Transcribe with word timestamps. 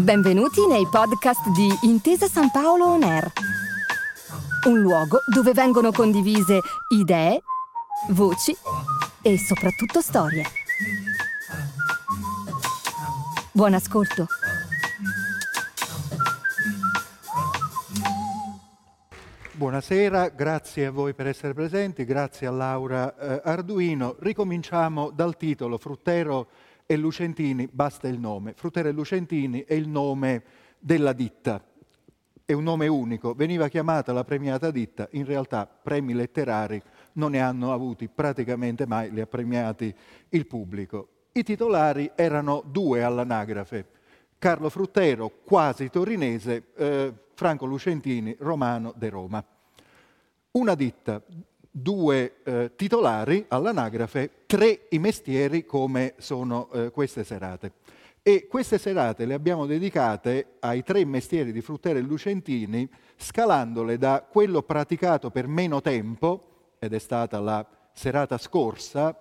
Benvenuti 0.00 0.66
nei 0.66 0.86
podcast 0.90 1.50
di 1.50 1.68
Intesa 1.82 2.26
San 2.26 2.50
Paolo 2.50 2.86
On 2.86 3.02
Air, 3.02 3.30
un 4.66 4.80
luogo 4.80 5.18
dove 5.26 5.52
vengono 5.52 5.92
condivise 5.92 6.60
idee, 6.88 7.42
voci 8.08 8.56
e 9.20 9.36
soprattutto 9.36 10.00
storie. 10.00 10.44
Buon 13.52 13.74
ascolto. 13.74 14.26
Buonasera, 19.52 20.28
grazie 20.30 20.86
a 20.86 20.90
voi 20.90 21.12
per 21.12 21.26
essere 21.26 21.52
presenti, 21.52 22.06
grazie 22.06 22.46
a 22.46 22.50
Laura 22.50 23.14
eh, 23.18 23.42
Arduino. 23.44 24.16
Ricominciamo 24.18 25.10
dal 25.10 25.36
titolo 25.36 25.76
Fruttero 25.76 26.48
e 26.90 26.96
Lucentini, 26.96 27.68
basta 27.70 28.08
il 28.08 28.18
nome. 28.18 28.52
Fruttero 28.52 28.88
e 28.88 28.90
Lucentini 28.90 29.62
è 29.62 29.74
il 29.74 29.86
nome 29.86 30.42
della 30.76 31.12
ditta, 31.12 31.64
è 32.44 32.52
un 32.52 32.64
nome 32.64 32.88
unico, 32.88 33.32
veniva 33.32 33.68
chiamata 33.68 34.12
la 34.12 34.24
premiata 34.24 34.72
ditta, 34.72 35.06
in 35.12 35.24
realtà 35.24 35.66
premi 35.68 36.14
letterari 36.14 36.82
non 37.12 37.30
ne 37.30 37.38
hanno 37.38 37.72
avuti 37.72 38.08
praticamente 38.08 38.86
mai, 38.86 39.12
li 39.12 39.20
ha 39.20 39.26
premiati 39.28 39.94
il 40.30 40.48
pubblico. 40.48 41.28
I 41.30 41.44
titolari 41.44 42.10
erano 42.16 42.60
due 42.66 43.04
all'anagrafe, 43.04 43.86
Carlo 44.36 44.68
Fruttero, 44.68 45.30
quasi 45.44 45.90
torinese, 45.90 46.72
eh, 46.74 47.12
Franco 47.34 47.66
Lucentini, 47.66 48.34
romano 48.40 48.92
de 48.96 49.08
Roma. 49.10 49.44
Una 50.50 50.74
ditta, 50.74 51.22
due 51.70 52.36
eh, 52.42 52.72
titolari 52.74 53.44
all'anagrafe, 53.48 54.44
tre 54.46 54.86
i 54.90 54.98
mestieri 54.98 55.64
come 55.64 56.14
sono 56.18 56.70
eh, 56.72 56.90
queste 56.90 57.24
serate. 57.24 57.72
E 58.22 58.46
queste 58.48 58.76
serate 58.76 59.24
le 59.24 59.34
abbiamo 59.34 59.64
dedicate 59.64 60.56
ai 60.60 60.82
tre 60.82 61.04
mestieri 61.06 61.52
di 61.52 61.62
Fruttero 61.62 61.98
e 61.98 62.02
Lucentini, 62.02 62.88
scalandole 63.16 63.96
da 63.96 64.26
quello 64.28 64.62
praticato 64.62 65.30
per 65.30 65.46
meno 65.46 65.80
tempo, 65.80 66.74
ed 66.78 66.92
è 66.92 66.98
stata 66.98 67.40
la 67.40 67.66
serata 67.92 68.36
scorsa, 68.36 69.16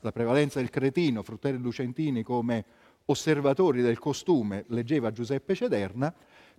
la 0.00 0.12
prevalenza 0.12 0.58
del 0.58 0.70
cretino, 0.70 1.22
Fruttero 1.22 1.56
e 1.56 1.60
Lucentini 1.60 2.22
come 2.22 2.64
osservatori 3.06 3.80
del 3.80 3.98
costume, 3.98 4.64
leggeva 4.68 5.12
Giuseppe 5.12 5.54
Cederna, 5.54 6.12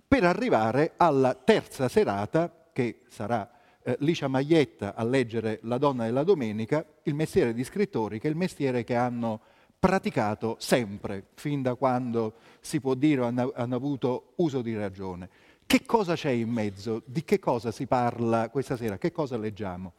per 0.06 0.24
arrivare 0.24 0.94
alla 0.96 1.34
terza 1.34 1.88
serata, 1.88 2.68
che 2.72 3.02
sarà 3.08 3.48
eh, 3.84 3.96
Licia 4.00 4.28
Maglietta 4.28 4.94
a 4.94 5.04
leggere 5.04 5.60
La 5.62 5.78
donna 5.78 6.04
della 6.04 6.24
domenica, 6.24 6.84
il 7.04 7.14
mestiere 7.14 7.52
di 7.52 7.62
scrittori, 7.62 8.18
che 8.18 8.26
è 8.26 8.30
il 8.30 8.36
mestiere 8.36 8.82
che 8.82 8.96
hanno 8.96 9.40
praticato 9.78 10.56
sempre, 10.58 11.26
fin 11.34 11.60
da 11.60 11.74
quando 11.74 12.34
si 12.60 12.80
può 12.80 12.94
dire 12.94 13.24
hanno, 13.24 13.52
hanno 13.54 13.76
avuto 13.76 14.32
uso 14.36 14.62
di 14.62 14.74
ragione. 14.74 15.28
Che 15.66 15.84
cosa 15.84 16.14
c'è 16.14 16.30
in 16.30 16.50
mezzo? 16.50 17.02
Di 17.04 17.24
che 17.24 17.38
cosa 17.38 17.70
si 17.70 17.86
parla 17.86 18.48
questa 18.48 18.76
sera? 18.76 18.96
Che 18.96 19.12
cosa 19.12 19.36
leggiamo? 19.36 19.92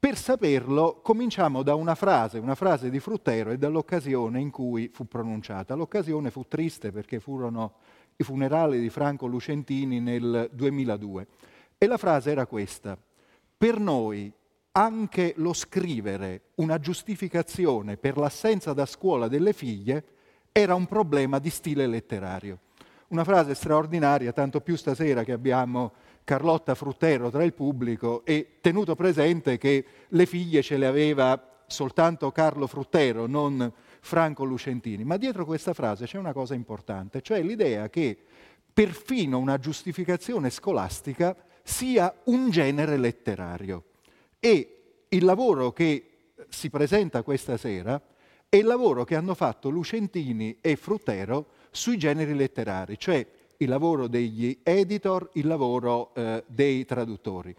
Per 0.00 0.16
saperlo 0.16 1.00
cominciamo 1.02 1.62
da 1.62 1.74
una 1.74 1.96
frase, 1.96 2.38
una 2.38 2.54
frase 2.54 2.88
di 2.88 3.00
Fruttero 3.00 3.50
e 3.50 3.58
dall'occasione 3.58 4.40
in 4.40 4.50
cui 4.50 4.90
fu 4.92 5.06
pronunciata. 5.06 5.74
L'occasione 5.74 6.30
fu 6.30 6.44
triste 6.46 6.92
perché 6.92 7.18
furono 7.18 7.74
i 8.16 8.24
funerali 8.24 8.80
di 8.80 8.90
Franco 8.90 9.26
Lucentini 9.26 10.00
nel 10.00 10.50
2002. 10.52 11.26
E 11.80 11.86
la 11.86 11.96
frase 11.96 12.32
era 12.32 12.44
questa, 12.44 12.98
per 13.56 13.78
noi 13.78 14.32
anche 14.72 15.34
lo 15.36 15.52
scrivere 15.52 16.42
una 16.56 16.80
giustificazione 16.80 17.96
per 17.96 18.16
l'assenza 18.16 18.72
da 18.72 18.84
scuola 18.84 19.28
delle 19.28 19.52
figlie 19.52 20.04
era 20.50 20.74
un 20.74 20.86
problema 20.86 21.38
di 21.38 21.50
stile 21.50 21.86
letterario. 21.86 22.58
Una 23.08 23.22
frase 23.22 23.54
straordinaria, 23.54 24.32
tanto 24.32 24.60
più 24.60 24.74
stasera 24.74 25.22
che 25.22 25.30
abbiamo 25.30 25.92
Carlotta 26.24 26.74
Fruttero 26.74 27.30
tra 27.30 27.44
il 27.44 27.54
pubblico 27.54 28.24
e 28.24 28.58
tenuto 28.60 28.96
presente 28.96 29.56
che 29.56 29.84
le 30.08 30.26
figlie 30.26 30.62
ce 30.62 30.78
le 30.78 30.86
aveva 30.86 31.62
soltanto 31.68 32.32
Carlo 32.32 32.66
Fruttero, 32.66 33.26
non 33.26 33.72
Franco 34.00 34.42
Lucentini. 34.42 35.04
Ma 35.04 35.16
dietro 35.16 35.44
questa 35.44 35.74
frase 35.74 36.06
c'è 36.06 36.18
una 36.18 36.32
cosa 36.32 36.54
importante, 36.54 37.22
cioè 37.22 37.40
l'idea 37.40 37.88
che 37.88 38.18
perfino 38.72 39.38
una 39.38 39.58
giustificazione 39.58 40.50
scolastica 40.50 41.36
sia 41.68 42.12
un 42.24 42.48
genere 42.48 42.96
letterario. 42.96 43.84
E 44.40 45.04
il 45.10 45.24
lavoro 45.24 45.70
che 45.72 46.32
si 46.48 46.70
presenta 46.70 47.22
questa 47.22 47.58
sera 47.58 48.00
è 48.48 48.56
il 48.56 48.64
lavoro 48.64 49.04
che 49.04 49.14
hanno 49.14 49.34
fatto 49.34 49.68
Lucentini 49.68 50.56
e 50.62 50.76
Fruttero 50.76 51.48
sui 51.70 51.98
generi 51.98 52.34
letterari, 52.34 52.98
cioè 52.98 53.24
il 53.58 53.68
lavoro 53.68 54.06
degli 54.06 54.58
editor, 54.62 55.28
il 55.34 55.46
lavoro 55.46 56.14
eh, 56.14 56.42
dei 56.46 56.86
traduttori. 56.86 57.54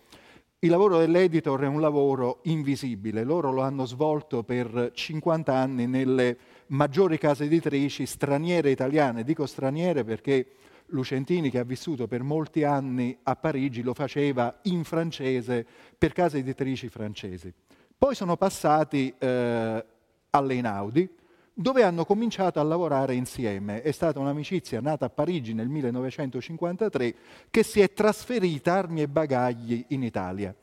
Il 0.62 0.72
lavoro 0.72 0.98
dell'editor 0.98 1.62
è 1.62 1.68
un 1.68 1.80
lavoro 1.80 2.40
invisibile, 2.44 3.24
loro 3.24 3.52
lo 3.52 3.62
hanno 3.62 3.86
svolto 3.86 4.42
per 4.42 4.92
50 4.92 5.54
anni 5.54 5.86
nelle 5.86 6.38
maggiori 6.68 7.20
case 7.20 7.44
editrici 7.44 8.08
straniere 8.08 8.72
italiane, 8.72 9.24
dico 9.24 9.46
straniere 9.46 10.04
perché 10.04 10.48
Lucentini, 10.90 11.50
che 11.50 11.60
ha 11.60 11.64
vissuto 11.64 12.08
per 12.08 12.24
molti 12.24 12.64
anni 12.64 13.18
a 13.24 13.36
Parigi, 13.36 13.82
lo 13.82 13.94
faceva 13.94 14.60
in 14.64 14.84
francese 14.84 15.66
per 15.98 16.14
case 16.14 16.40
editrici 16.40 16.90
francesi. 16.90 17.54
Poi 17.98 18.16
sono 18.16 18.38
passati 18.38 19.14
eh, 19.18 19.86
all'Einaudi, 20.30 21.10
dove 21.54 21.84
hanno 21.84 22.06
cominciato 22.06 22.60
a 22.60 22.64
lavorare 22.64 23.16
insieme. 23.16 23.82
È 23.82 23.92
stata 23.92 24.20
un'amicizia 24.20 24.80
nata 24.80 25.06
a 25.06 25.10
Parigi 25.10 25.54
nel 25.54 25.68
1953 25.68 27.16
che 27.50 27.64
si 27.64 27.82
è 27.82 27.92
trasferita 27.92 28.74
armi 28.74 29.02
e 29.02 29.10
bagagli 29.10 29.84
in 29.90 30.04
Italia 30.04 30.56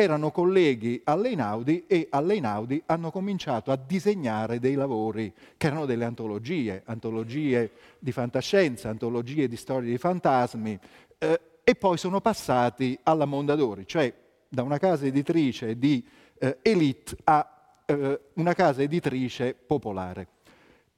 erano 0.00 0.30
colleghi 0.30 1.00
all'Einaudi 1.02 1.82
e 1.88 2.06
all'Einaudi 2.10 2.80
hanno 2.86 3.10
cominciato 3.10 3.72
a 3.72 3.76
disegnare 3.76 4.60
dei 4.60 4.74
lavori 4.74 5.32
che 5.56 5.66
erano 5.66 5.86
delle 5.86 6.04
antologie, 6.04 6.82
antologie 6.84 7.72
di 7.98 8.12
fantascienza, 8.12 8.90
antologie 8.90 9.48
di 9.48 9.56
storie 9.56 9.90
di 9.90 9.98
fantasmi, 9.98 10.78
eh, 11.18 11.40
e 11.64 11.74
poi 11.74 11.98
sono 11.98 12.20
passati 12.20 12.96
alla 13.02 13.24
Mondadori, 13.24 13.88
cioè 13.88 14.14
da 14.48 14.62
una 14.62 14.78
casa 14.78 15.04
editrice 15.04 15.76
di 15.76 16.06
eh, 16.38 16.58
elite 16.62 17.16
a 17.24 17.80
eh, 17.84 18.20
una 18.34 18.54
casa 18.54 18.82
editrice 18.82 19.52
popolare. 19.52 20.28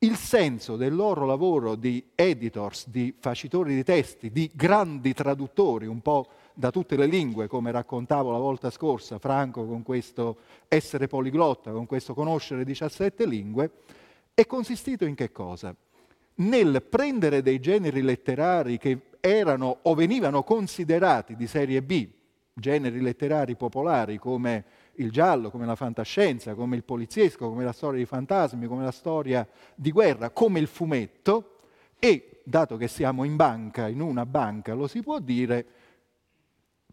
Il 0.00 0.16
senso 0.16 0.76
del 0.76 0.94
loro 0.94 1.24
lavoro 1.24 1.74
di 1.74 2.04
editors, 2.14 2.86
di 2.86 3.14
facitori 3.18 3.74
di 3.74 3.82
testi, 3.82 4.30
di 4.30 4.50
grandi 4.54 5.14
traduttori, 5.14 5.86
un 5.86 6.02
po' 6.02 6.28
da 6.60 6.70
tutte 6.70 6.94
le 6.94 7.06
lingue, 7.06 7.48
come 7.48 7.72
raccontavo 7.72 8.30
la 8.30 8.38
volta 8.38 8.68
scorsa, 8.70 9.18
Franco 9.18 9.66
con 9.66 9.82
questo 9.82 10.36
essere 10.68 11.08
poliglotta, 11.08 11.72
con 11.72 11.86
questo 11.86 12.12
conoscere 12.12 12.64
17 12.64 13.26
lingue, 13.26 13.70
è 14.34 14.46
consistito 14.46 15.06
in 15.06 15.14
che 15.14 15.32
cosa? 15.32 15.74
Nel 16.34 16.82
prendere 16.82 17.42
dei 17.42 17.60
generi 17.60 18.02
letterari 18.02 18.76
che 18.76 19.00
erano 19.20 19.78
o 19.82 19.94
venivano 19.94 20.42
considerati 20.42 21.34
di 21.34 21.46
serie 21.46 21.82
B, 21.82 22.06
generi 22.52 23.00
letterari 23.00 23.56
popolari 23.56 24.18
come 24.18 24.64
il 24.96 25.10
giallo, 25.10 25.50
come 25.50 25.64
la 25.64 25.76
fantascienza, 25.76 26.54
come 26.54 26.76
il 26.76 26.84
poliziesco, 26.84 27.48
come 27.48 27.64
la 27.64 27.72
storia 27.72 28.00
di 28.00 28.06
fantasmi, 28.06 28.66
come 28.66 28.84
la 28.84 28.90
storia 28.90 29.48
di 29.74 29.90
guerra, 29.90 30.28
come 30.28 30.60
il 30.60 30.66
fumetto, 30.66 31.56
e 31.98 32.40
dato 32.44 32.76
che 32.76 32.88
siamo 32.88 33.24
in 33.24 33.36
banca, 33.36 33.88
in 33.88 34.00
una 34.00 34.26
banca, 34.26 34.74
lo 34.74 34.86
si 34.86 35.02
può 35.02 35.20
dire, 35.20 35.66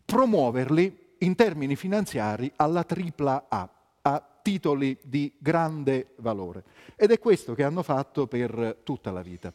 promuoverli 0.08 1.16
in 1.20 1.36
termini 1.36 1.76
finanziari 1.76 2.50
alla 2.56 2.86
tripla 2.86 3.48
A, 3.50 3.70
a 4.04 4.40
titoli 4.42 4.98
di 5.04 5.34
grande 5.38 6.14
valore. 6.20 6.64
Ed 6.96 7.12
è 7.12 7.20
questo 7.20 7.54
che 7.54 7.64
hanno 7.64 7.84
fatto 7.84 8.26
per 8.26 8.78
tutta 8.84 9.12
la 9.12 9.22
vita. 9.22 9.54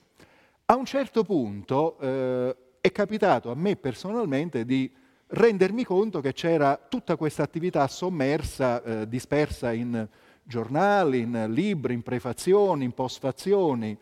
A 0.66 0.76
un 0.76 0.84
certo 0.84 1.24
punto 1.24 1.98
eh, 1.98 2.56
è 2.82 2.92
capitato 2.92 3.50
a 3.50 3.54
me 3.54 3.76
personalmente 3.76 4.66
di 4.66 4.92
rendermi 5.28 5.84
conto 5.84 6.20
che 6.20 6.34
c'era 6.34 6.76
tutta 6.76 7.16
questa 7.16 7.42
attività 7.42 7.88
sommersa, 7.88 8.82
eh, 8.82 9.08
dispersa 9.08 9.72
in 9.72 10.06
giornali, 10.42 11.20
in 11.20 11.46
libri, 11.48 11.94
in 11.94 12.02
prefazioni, 12.02 12.84
in 12.84 12.92
postfazioni 12.92 13.96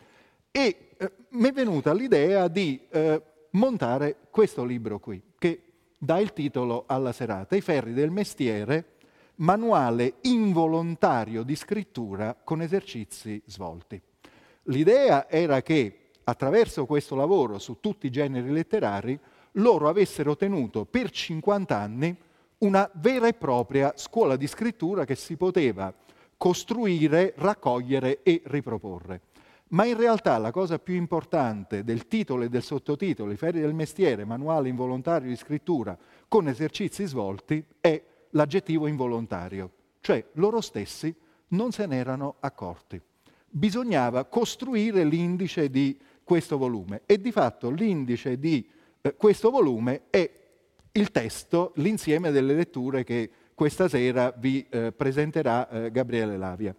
e 0.51 0.89
eh, 0.97 1.11
mi 1.29 1.47
è 1.47 1.53
venuta 1.53 1.93
l'idea 1.93 2.49
di 2.49 2.79
eh, 2.89 3.21
montare 3.51 4.17
questo 4.29 4.65
libro 4.65 4.99
qui, 4.99 5.21
dà 6.03 6.19
il 6.19 6.33
titolo 6.33 6.85
alla 6.87 7.11
serata, 7.11 7.55
I 7.55 7.61
ferri 7.61 7.93
del 7.93 8.09
mestiere, 8.09 8.95
manuale 9.35 10.15
involontario 10.21 11.43
di 11.43 11.55
scrittura 11.55 12.35
con 12.43 12.63
esercizi 12.63 13.39
svolti. 13.45 14.01
L'idea 14.63 15.29
era 15.29 15.61
che 15.61 16.09
attraverso 16.23 16.87
questo 16.87 17.13
lavoro 17.13 17.59
su 17.59 17.77
tutti 17.79 18.07
i 18.07 18.11
generi 18.11 18.49
letterari 18.49 19.17
loro 19.53 19.89
avessero 19.89 20.35
tenuto 20.35 20.85
per 20.85 21.11
50 21.11 21.77
anni 21.77 22.17
una 22.59 22.89
vera 22.95 23.27
e 23.27 23.33
propria 23.33 23.93
scuola 23.95 24.35
di 24.35 24.47
scrittura 24.47 25.05
che 25.05 25.15
si 25.15 25.35
poteva 25.35 25.93
costruire, 26.35 27.35
raccogliere 27.37 28.23
e 28.23 28.41
riproporre. 28.45 29.21
Ma 29.71 29.85
in 29.85 29.97
realtà 29.97 30.37
la 30.37 30.51
cosa 30.51 30.79
più 30.79 30.95
importante 30.95 31.83
del 31.83 32.07
titolo 32.07 32.43
e 32.43 32.49
del 32.49 32.63
sottotitolo, 32.63 33.31
I 33.31 33.37
ferri 33.37 33.61
del 33.61 33.73
mestiere, 33.73 34.25
manuale 34.25 34.69
involontario 34.69 35.29
di 35.29 35.35
scrittura 35.35 35.97
con 36.27 36.47
esercizi 36.47 37.05
svolti, 37.05 37.63
è 37.79 38.01
l'aggettivo 38.31 38.87
involontario, 38.87 39.71
cioè 40.01 40.23
loro 40.33 40.61
stessi 40.61 41.13
non 41.49 41.71
se 41.71 41.85
n'erano 41.85 42.35
accorti. 42.39 42.99
Bisognava 43.49 44.25
costruire 44.25 45.03
l'indice 45.03 45.69
di 45.69 45.97
questo 46.23 46.57
volume 46.57 47.01
e 47.05 47.19
di 47.19 47.31
fatto 47.31 47.69
l'indice 47.69 48.39
di 48.39 48.65
eh, 49.01 49.15
questo 49.15 49.49
volume 49.49 50.03
è 50.09 50.29
il 50.93 51.11
testo, 51.11 51.71
l'insieme 51.75 52.31
delle 52.31 52.53
letture 52.53 53.03
che 53.03 53.29
questa 53.53 53.87
sera 53.87 54.33
vi 54.37 54.65
eh, 54.69 54.91
presenterà 54.91 55.69
eh, 55.69 55.91
Gabriele 55.91 56.37
Lavia 56.37 56.75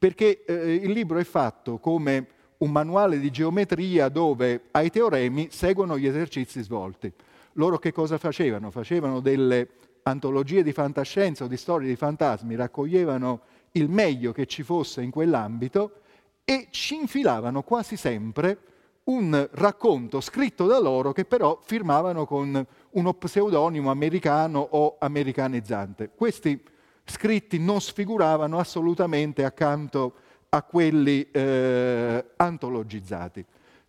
perché 0.00 0.44
eh, 0.46 0.76
il 0.76 0.92
libro 0.92 1.18
è 1.18 1.24
fatto 1.24 1.76
come 1.76 2.26
un 2.56 2.70
manuale 2.70 3.18
di 3.18 3.30
geometria 3.30 4.08
dove 4.08 4.62
ai 4.70 4.88
teoremi 4.88 5.48
seguono 5.50 5.98
gli 5.98 6.06
esercizi 6.06 6.62
svolti. 6.62 7.12
Loro 7.54 7.78
che 7.78 7.92
cosa 7.92 8.16
facevano? 8.16 8.70
Facevano 8.70 9.20
delle 9.20 9.68
antologie 10.04 10.62
di 10.62 10.72
fantascienza 10.72 11.44
o 11.44 11.48
di 11.48 11.58
storie 11.58 11.86
di 11.86 11.96
fantasmi, 11.96 12.54
raccoglievano 12.54 13.40
il 13.72 13.90
meglio 13.90 14.32
che 14.32 14.46
ci 14.46 14.62
fosse 14.62 15.02
in 15.02 15.10
quell'ambito 15.10 16.00
e 16.46 16.68
ci 16.70 16.94
infilavano 16.94 17.62
quasi 17.62 17.98
sempre 17.98 18.56
un 19.04 19.50
racconto 19.52 20.22
scritto 20.22 20.64
da 20.64 20.78
loro 20.78 21.12
che 21.12 21.26
però 21.26 21.60
firmavano 21.62 22.24
con 22.24 22.66
uno 22.92 23.12
pseudonimo 23.12 23.90
americano 23.90 24.60
o 24.60 24.96
americanizzante. 24.98 26.08
Questi 26.14 26.58
scritti 27.10 27.58
non 27.58 27.80
sfiguravano 27.80 28.58
assolutamente 28.58 29.44
accanto 29.44 30.14
a 30.48 30.62
quelli 30.62 31.28
eh, 31.30 32.24
antologizzati. 32.36 33.44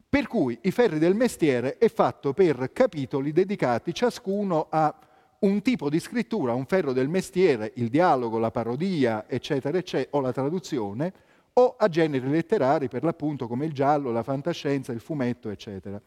Per 0.09 0.27
cui 0.27 0.57
i 0.63 0.71
ferri 0.71 0.99
del 0.99 1.15
mestiere 1.15 1.77
è 1.77 1.87
fatto 1.87 2.33
per 2.33 2.71
capitoli 2.73 3.31
dedicati 3.31 3.93
ciascuno 3.93 4.67
a 4.69 4.93
un 5.39 5.61
tipo 5.61 5.89
di 5.89 5.99
scrittura, 5.99 6.53
un 6.53 6.65
ferro 6.65 6.91
del 6.91 7.07
mestiere, 7.07 7.71
il 7.75 7.87
dialogo, 7.87 8.37
la 8.37 8.51
parodia, 8.51 9.25
eccetera, 9.27 9.77
eccetera, 9.77 10.17
o 10.17 10.19
la 10.19 10.33
traduzione, 10.33 11.13
o 11.53 11.75
a 11.77 11.87
generi 11.87 12.29
letterari, 12.29 12.89
per 12.89 13.03
l'appunto 13.03 13.47
come 13.47 13.65
il 13.65 13.73
giallo, 13.73 14.11
la 14.11 14.23
fantascienza, 14.23 14.91
il 14.91 14.99
fumetto, 14.99 15.49
eccetera. 15.49 16.01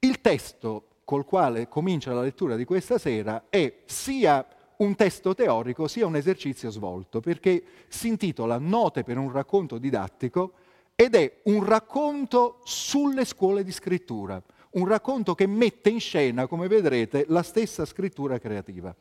Il 0.00 0.20
testo 0.20 0.88
col 1.04 1.24
quale 1.24 1.68
comincia 1.68 2.12
la 2.12 2.22
lettura 2.22 2.56
di 2.56 2.64
questa 2.64 2.98
sera 2.98 3.44
è 3.48 3.82
sia 3.84 4.44
un 4.78 4.94
testo 4.94 5.34
teorico 5.34 5.88
sia 5.88 6.06
un 6.06 6.16
esercizio 6.16 6.70
svolto, 6.70 7.20
perché 7.20 7.62
si 7.88 8.08
intitola 8.08 8.58
Note 8.58 9.04
per 9.04 9.18
un 9.18 9.30
racconto 9.30 9.78
didattico 9.78 10.52
ed 10.94 11.14
è 11.14 11.40
un 11.44 11.64
racconto 11.64 12.60
sulle 12.64 13.24
scuole 13.24 13.62
di 13.62 13.72
scrittura, 13.72 14.42
un 14.70 14.86
racconto 14.86 15.34
che 15.34 15.46
mette 15.46 15.90
in 15.90 16.00
scena, 16.00 16.46
come 16.46 16.68
vedrete, 16.68 17.26
la 17.28 17.42
stessa 17.42 17.84
scrittura 17.84 18.38
creativa. 18.38 18.94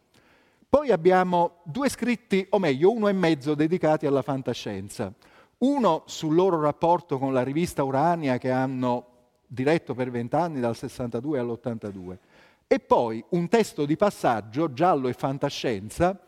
Poi 0.68 0.92
abbiamo 0.92 1.60
due 1.64 1.90
scritti, 1.90 2.46
o 2.50 2.60
meglio, 2.60 2.92
uno 2.92 3.08
e 3.08 3.14
mezzo 3.14 3.56
dedicati 3.56 4.06
alla 4.06 4.22
fantascienza. 4.22 5.14
Uno 5.60 6.04
sul 6.06 6.36
loro 6.36 6.60
rapporto 6.60 7.18
con 7.18 7.32
la 7.32 7.44
rivista 7.44 7.84
Urania 7.84 8.38
che 8.38 8.52
hanno 8.52 9.08
diretto 9.48 9.94
per 9.94 10.12
vent'anni 10.12 10.60
dal 10.60 10.76
62 10.76 11.40
all'82 11.40 12.18
e 12.68 12.80
poi 12.80 13.24
un 13.30 13.48
testo 13.48 13.86
di 13.86 13.96
passaggio, 13.96 14.74
giallo 14.74 15.08
e 15.08 15.14
fantascienza, 15.14 16.20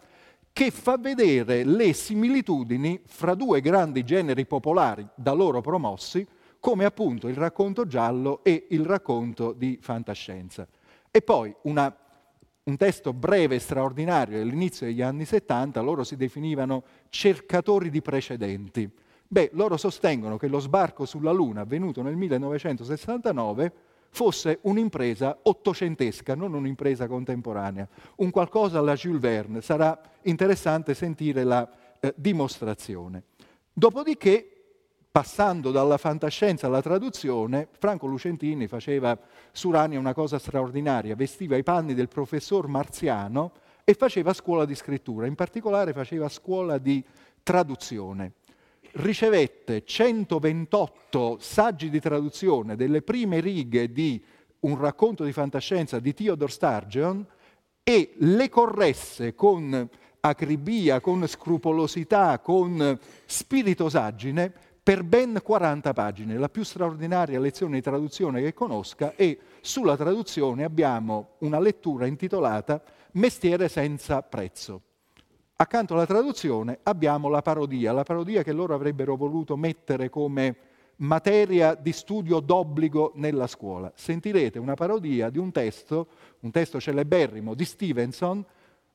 che 0.54 0.72
fa 0.72 0.98
vedere 0.98 1.64
le 1.64 1.94
similitudini 1.94 3.02
fra 3.06 3.36
due 3.36 3.62
grandi 3.62 4.04
generi 4.04 4.46
popolari 4.46 5.08
da 5.16 5.34
loro 5.34 5.62
promossi, 5.62 6.26
come 6.60 6.86
appunto 6.86 7.28
il 7.28 7.36
racconto 7.36 7.86
giallo 7.86 8.44
e 8.44 8.68
il 8.70 8.86
racconto 8.86 9.54
di 9.54 9.78
fantascienza. 9.82 10.68
E 11.12 11.22
poi 11.22 11.56
una, 11.64 11.96
un 12.64 12.78
testo 12.78 13.14
breve 13.14 13.56
e 13.56 13.60
straordinario 13.60 14.42
all'inizio 14.42 14.88
degli 14.88 15.02
anni 15.02 15.26
70, 15.26 15.80
loro 15.82 16.04
si 16.04 16.16
definivano 16.16 16.84
cercatori 17.10 17.90
di 17.90 18.02
precedenti. 18.02 18.90
Beh, 19.28 19.52
loro 19.54 19.78
sostengono 19.78 20.38
che 20.38 20.48
lo 20.48 20.60
sbarco 20.60 21.06
sulla 21.06 21.32
Luna 21.32 21.62
avvenuto 21.62 22.02
nel 22.02 22.16
1969 22.16 23.74
fosse 24.10 24.60
un'impresa 24.62 25.38
ottocentesca, 25.44 26.36
non 26.36 26.54
un'impresa 26.54 27.08
contemporanea, 27.08 27.88
un 28.18 28.32
qualcosa 28.32 28.80
alla 28.80 28.96
Jules 28.96 29.22
Verne. 29.22 29.62
Sarà 29.62 30.00
interessante 30.24 30.94
sentire 30.94 31.44
la 31.44 31.70
eh, 32.00 32.14
dimostrazione. 32.16 33.24
Dopodiché, 33.72 34.50
passando 35.12 35.72
dalla 35.72 35.98
fantascienza 35.98 36.68
alla 36.68 36.82
traduzione, 36.82 37.68
Franco 37.78 38.08
Lucentini 38.08 38.68
faceva 38.68 39.18
su 39.52 39.72
Rania 39.72 40.00
una 40.00 40.14
cosa 40.14 40.40
straordinaria, 40.40 41.16
vestiva 41.16 41.56
i 41.56 41.64
panni 41.64 41.94
del 41.94 42.08
professor 42.08 42.68
Marziano 42.68 43.52
e 43.84 43.94
faceva 43.94 44.34
scuola 44.34 44.66
di 44.66 44.76
scrittura, 44.76 45.28
in 45.28 45.36
particolare 45.36 45.94
faceva 45.94 46.28
scuola 46.28 46.78
di 46.78 47.04
traduzione 47.44 48.34
ricevette 48.94 49.84
128 49.84 51.38
saggi 51.40 51.90
di 51.90 52.00
traduzione 52.00 52.76
delle 52.76 53.02
prime 53.02 53.40
righe 53.40 53.92
di 53.92 54.24
un 54.62 54.78
racconto 54.78 55.24
di 55.24 55.32
fantascienza 55.32 56.00
di 56.00 56.14
Theodore 56.14 56.52
Sturgeon 56.52 57.26
e 57.84 58.14
le 58.18 58.50
corresse 58.50 59.36
con 59.36 59.90
acribia, 60.20 61.00
con 61.00 61.26
scrupolosità, 61.28 62.40
con 62.40 63.00
spiritosaggine 63.26 64.52
per 64.88 65.04
ben 65.04 65.40
40 65.44 65.94
pagine, 65.94 66.38
la 66.38 66.48
più 66.50 66.64
straordinaria 66.64 67.40
lezione 67.40 67.76
di 67.76 67.82
traduzione 67.82 68.42
che 68.42 68.54
conosca 68.54 69.16
e 69.16 69.38
sulla 69.62 69.98
traduzione 69.98 70.64
abbiamo 70.64 71.36
una 71.40 71.60
lettura 71.60 72.06
intitolata 72.06 72.82
Mestiere 73.12 73.68
senza 73.68 74.22
prezzo. 74.22 74.82
Accanto 75.60 75.96
alla 75.96 76.06
traduzione 76.06 76.78
abbiamo 76.84 77.30
la 77.30 77.42
parodia, 77.42 77.92
la 77.92 78.04
parodia 78.04 78.44
che 78.44 78.52
loro 78.52 78.76
avrebbero 78.76 79.16
voluto 79.16 79.58
mettere 79.58 80.08
come 80.08 80.56
materia 80.98 81.74
di 81.74 81.92
studio 81.94 82.40
d'obbligo 82.40 83.14
nella 83.16 83.48
scuola. 83.48 83.92
Sentirete 83.96 84.60
una 84.60 84.76
parodia 84.76 85.32
di 85.32 85.40
un 85.40 85.52
testo, 85.52 86.10
un 86.42 86.52
testo 86.52 86.80
celeberrimo 86.80 87.56
di 87.56 87.66
Stevenson, 87.66 88.46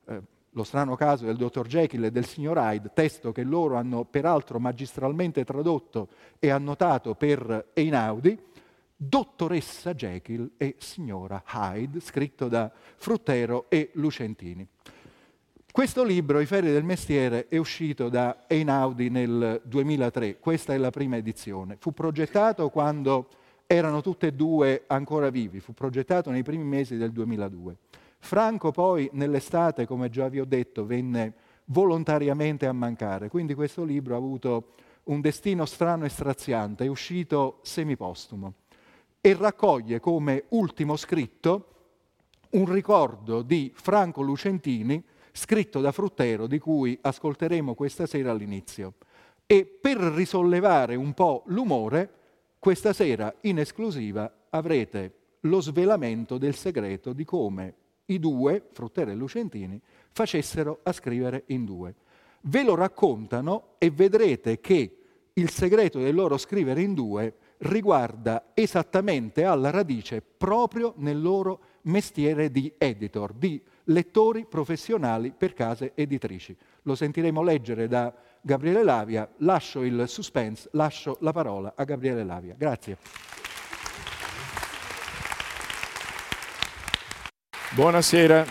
eh, 0.05 0.21
lo 0.49 0.63
strano 0.63 0.95
caso 0.95 1.25
del 1.25 1.35
dottor 1.35 1.67
Jekyll 1.67 2.05
e 2.05 2.11
del 2.11 2.25
signor 2.25 2.55
Hyde, 2.57 2.91
testo 2.93 3.33
che 3.33 3.43
loro 3.43 3.75
hanno 3.75 4.05
peraltro 4.05 4.57
magistralmente 4.57 5.43
tradotto 5.43 6.07
e 6.39 6.49
annotato 6.49 7.13
per 7.15 7.71
Einaudi, 7.73 8.39
Dottoressa 8.95 9.93
Jekyll 9.93 10.51
e 10.55 10.75
signora 10.77 11.43
Hyde, 11.45 11.99
scritto 11.99 12.47
da 12.47 12.71
Fruttero 12.95 13.65
e 13.67 13.89
Lucentini. 13.95 14.65
Questo 15.73 16.03
libro, 16.03 16.39
I 16.39 16.45
ferri 16.45 16.71
del 16.71 16.83
mestiere, 16.83 17.47
è 17.47 17.57
uscito 17.57 18.07
da 18.07 18.43
Einaudi 18.45 19.09
nel 19.09 19.59
2003, 19.65 20.37
questa 20.37 20.75
è 20.75 20.77
la 20.77 20.91
prima 20.91 21.17
edizione. 21.17 21.77
Fu 21.79 21.93
progettato 21.93 22.69
quando 22.69 23.27
erano 23.65 24.01
tutte 24.01 24.27
e 24.27 24.33
due 24.33 24.83
ancora 24.85 25.31
vivi, 25.31 25.59
fu 25.61 25.73
progettato 25.73 26.29
nei 26.29 26.43
primi 26.43 26.63
mesi 26.63 26.95
del 26.95 27.11
2002. 27.11 27.75
Franco 28.19 28.69
poi 28.69 29.09
nell'estate, 29.13 29.87
come 29.87 30.11
già 30.11 30.27
vi 30.29 30.39
ho 30.39 30.45
detto, 30.45 30.85
venne 30.85 31.33
volontariamente 31.65 32.67
a 32.67 32.71
mancare, 32.71 33.29
quindi 33.29 33.55
questo 33.55 33.83
libro 33.83 34.13
ha 34.13 34.17
avuto 34.17 34.73
un 35.05 35.21
destino 35.21 35.65
strano 35.65 36.05
e 36.05 36.09
straziante, 36.09 36.85
è 36.85 36.87
uscito 36.87 37.61
semipostumo 37.63 38.53
e 39.19 39.33
raccoglie 39.33 39.99
come 39.99 40.43
ultimo 40.49 40.95
scritto 40.97 41.67
un 42.51 42.71
ricordo 42.71 43.41
di 43.41 43.71
Franco 43.73 44.21
Lucentini, 44.21 45.03
scritto 45.33 45.81
da 45.81 45.91
Fruttero, 45.91 46.47
di 46.47 46.59
cui 46.59 46.97
ascolteremo 47.01 47.73
questa 47.73 48.05
sera 48.05 48.31
all'inizio. 48.31 48.93
E 49.45 49.65
per 49.65 49.97
risollevare 49.97 50.95
un 50.95 51.13
po' 51.13 51.43
l'umore, 51.47 52.21
questa 52.59 52.93
sera 52.93 53.33
in 53.41 53.59
esclusiva 53.59 54.31
avrete 54.49 55.15
lo 55.41 55.59
svelamento 55.59 56.37
del 56.37 56.55
segreto 56.55 57.11
di 57.11 57.25
come 57.25 57.73
i 58.05 58.19
due, 58.19 58.69
Fruttero 58.71 59.11
e 59.11 59.15
Lucentini, 59.15 59.81
facessero 60.11 60.79
a 60.83 60.91
scrivere 60.91 61.43
in 61.47 61.65
due. 61.65 61.95
Ve 62.41 62.63
lo 62.63 62.75
raccontano 62.75 63.75
e 63.79 63.89
vedrete 63.89 64.59
che 64.59 64.97
il 65.33 65.49
segreto 65.49 65.99
del 65.99 66.13
loro 66.13 66.37
scrivere 66.37 66.81
in 66.81 66.93
due 66.93 67.35
riguarda 67.59 68.51
esattamente 68.53 69.45
alla 69.45 69.71
radice 69.71 70.21
proprio 70.21 70.93
nel 70.97 71.21
loro 71.21 71.59
mestiere 71.83 72.51
di 72.51 72.71
editor, 72.77 73.33
di 73.33 73.61
lettori 73.85 74.45
professionali 74.45 75.33
per 75.37 75.53
case 75.53 75.93
editrici. 75.95 76.55
Lo 76.83 76.95
sentiremo 76.95 77.41
leggere 77.41 77.87
da 77.87 78.13
Gabriele 78.41 78.83
Lavia, 78.83 79.29
lascio 79.37 79.83
il 79.83 80.05
suspense, 80.07 80.69
lascio 80.73 81.17
la 81.21 81.31
parola 81.31 81.73
a 81.75 81.83
Gabriele 81.83 82.23
Lavia. 82.23 82.55
Grazie. 82.57 82.97
Buonasera. 87.73 88.45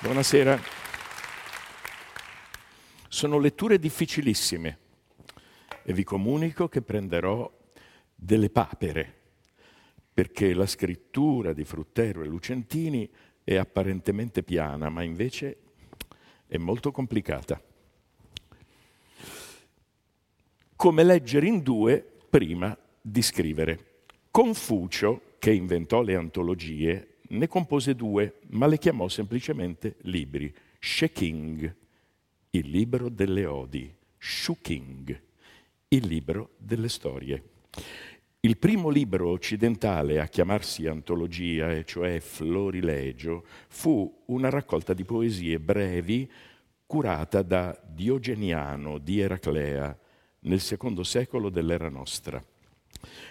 Buonasera. 0.00 0.60
Sono 3.08 3.38
letture 3.38 3.78
difficilissime 3.78 4.78
e 5.82 5.92
vi 5.92 6.04
comunico 6.04 6.68
che 6.68 6.82
prenderò 6.82 7.50
delle 8.14 8.50
papere, 8.50 9.25
perché 10.16 10.54
la 10.54 10.64
scrittura 10.64 11.52
di 11.52 11.62
Fruttero 11.64 12.22
e 12.22 12.26
Lucentini 12.26 13.06
è 13.44 13.56
apparentemente 13.56 14.42
piana, 14.42 14.88
ma 14.88 15.02
invece 15.02 15.58
è 16.46 16.56
molto 16.56 16.90
complicata. 16.90 17.60
Come 20.74 21.04
leggere 21.04 21.46
in 21.46 21.60
due 21.60 22.02
prima 22.30 22.74
di 22.98 23.20
scrivere. 23.20 24.04
Confucio, 24.30 25.34
che 25.38 25.52
inventò 25.52 26.00
le 26.00 26.14
antologie, 26.14 27.16
ne 27.28 27.46
compose 27.46 27.94
due, 27.94 28.38
ma 28.52 28.66
le 28.66 28.78
chiamò 28.78 29.08
semplicemente 29.08 29.96
libri. 30.04 30.50
Sheking, 30.78 31.76
il 32.52 32.70
libro 32.70 33.10
delle 33.10 33.44
odi, 33.44 33.94
Shuking, 34.16 35.22
il 35.88 36.06
libro 36.06 36.52
delle 36.56 36.88
storie. 36.88 37.42
Il 38.46 38.58
primo 38.58 38.90
libro 38.90 39.30
occidentale 39.30 40.20
a 40.20 40.28
chiamarsi 40.28 40.86
antologia, 40.86 41.72
e 41.72 41.84
cioè 41.84 42.20
Florilegio, 42.20 43.44
fu 43.66 44.22
una 44.26 44.48
raccolta 44.50 44.94
di 44.94 45.02
poesie 45.02 45.58
brevi 45.58 46.30
curata 46.86 47.42
da 47.42 47.76
Diogeniano 47.84 48.98
di 48.98 49.18
Eraclea 49.18 49.98
nel 50.42 50.60
secondo 50.60 51.02
secolo 51.02 51.50
dell'era 51.50 51.88
nostra. 51.88 52.40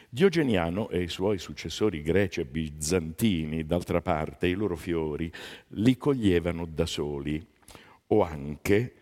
Diogeniano 0.10 0.90
e 0.90 1.04
i 1.04 1.08
suoi 1.08 1.38
successori 1.38 2.02
greci 2.02 2.42
e 2.42 2.46
bizantini, 2.46 3.66
d'altra 3.66 4.02
parte, 4.02 4.48
i 4.48 4.54
loro 4.54 4.76
fiori 4.76 5.32
li 5.68 5.96
coglievano 5.96 6.66
da 6.66 6.86
soli, 6.86 7.42
o 8.08 8.22
anche, 8.22 8.94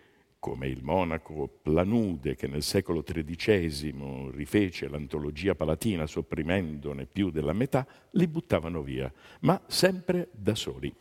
come 0.43 0.67
il 0.67 0.83
monaco 0.83 1.47
Planude, 1.61 2.35
che 2.35 2.49
nel 2.49 2.63
secolo 2.63 3.01
XIII 3.01 4.29
rifece 4.33 4.89
l'antologia 4.89 5.55
palatina 5.55 6.05
sopprimendone 6.05 7.05
più 7.05 7.29
della 7.29 7.53
metà, 7.53 7.87
li 8.11 8.27
buttavano 8.27 8.81
via, 8.81 9.09
ma 9.39 9.61
sempre 9.67 10.27
da 10.33 10.53
soli. 10.53 10.93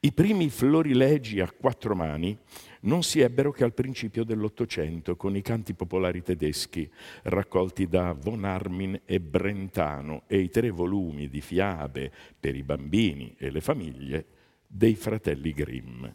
I 0.00 0.10
primi 0.10 0.48
florilegi 0.48 1.38
a 1.40 1.52
quattro 1.52 1.94
mani 1.94 2.34
non 2.82 3.02
si 3.02 3.20
ebbero 3.20 3.52
che 3.52 3.62
al 3.62 3.74
principio 3.74 4.24
dell'Ottocento 4.24 5.16
con 5.16 5.36
i 5.36 5.42
canti 5.42 5.74
popolari 5.74 6.22
tedeschi 6.22 6.90
raccolti 7.24 7.86
da 7.86 8.14
von 8.14 8.44
Armin 8.44 9.02
e 9.04 9.20
Brentano 9.20 10.22
e 10.26 10.38
i 10.38 10.48
tre 10.48 10.70
volumi 10.70 11.28
di 11.28 11.42
fiabe 11.42 12.10
per 12.40 12.56
i 12.56 12.62
bambini 12.62 13.34
e 13.36 13.50
le 13.50 13.60
famiglie 13.60 14.26
dei 14.66 14.94
fratelli 14.94 15.52
Grimm. 15.52 16.06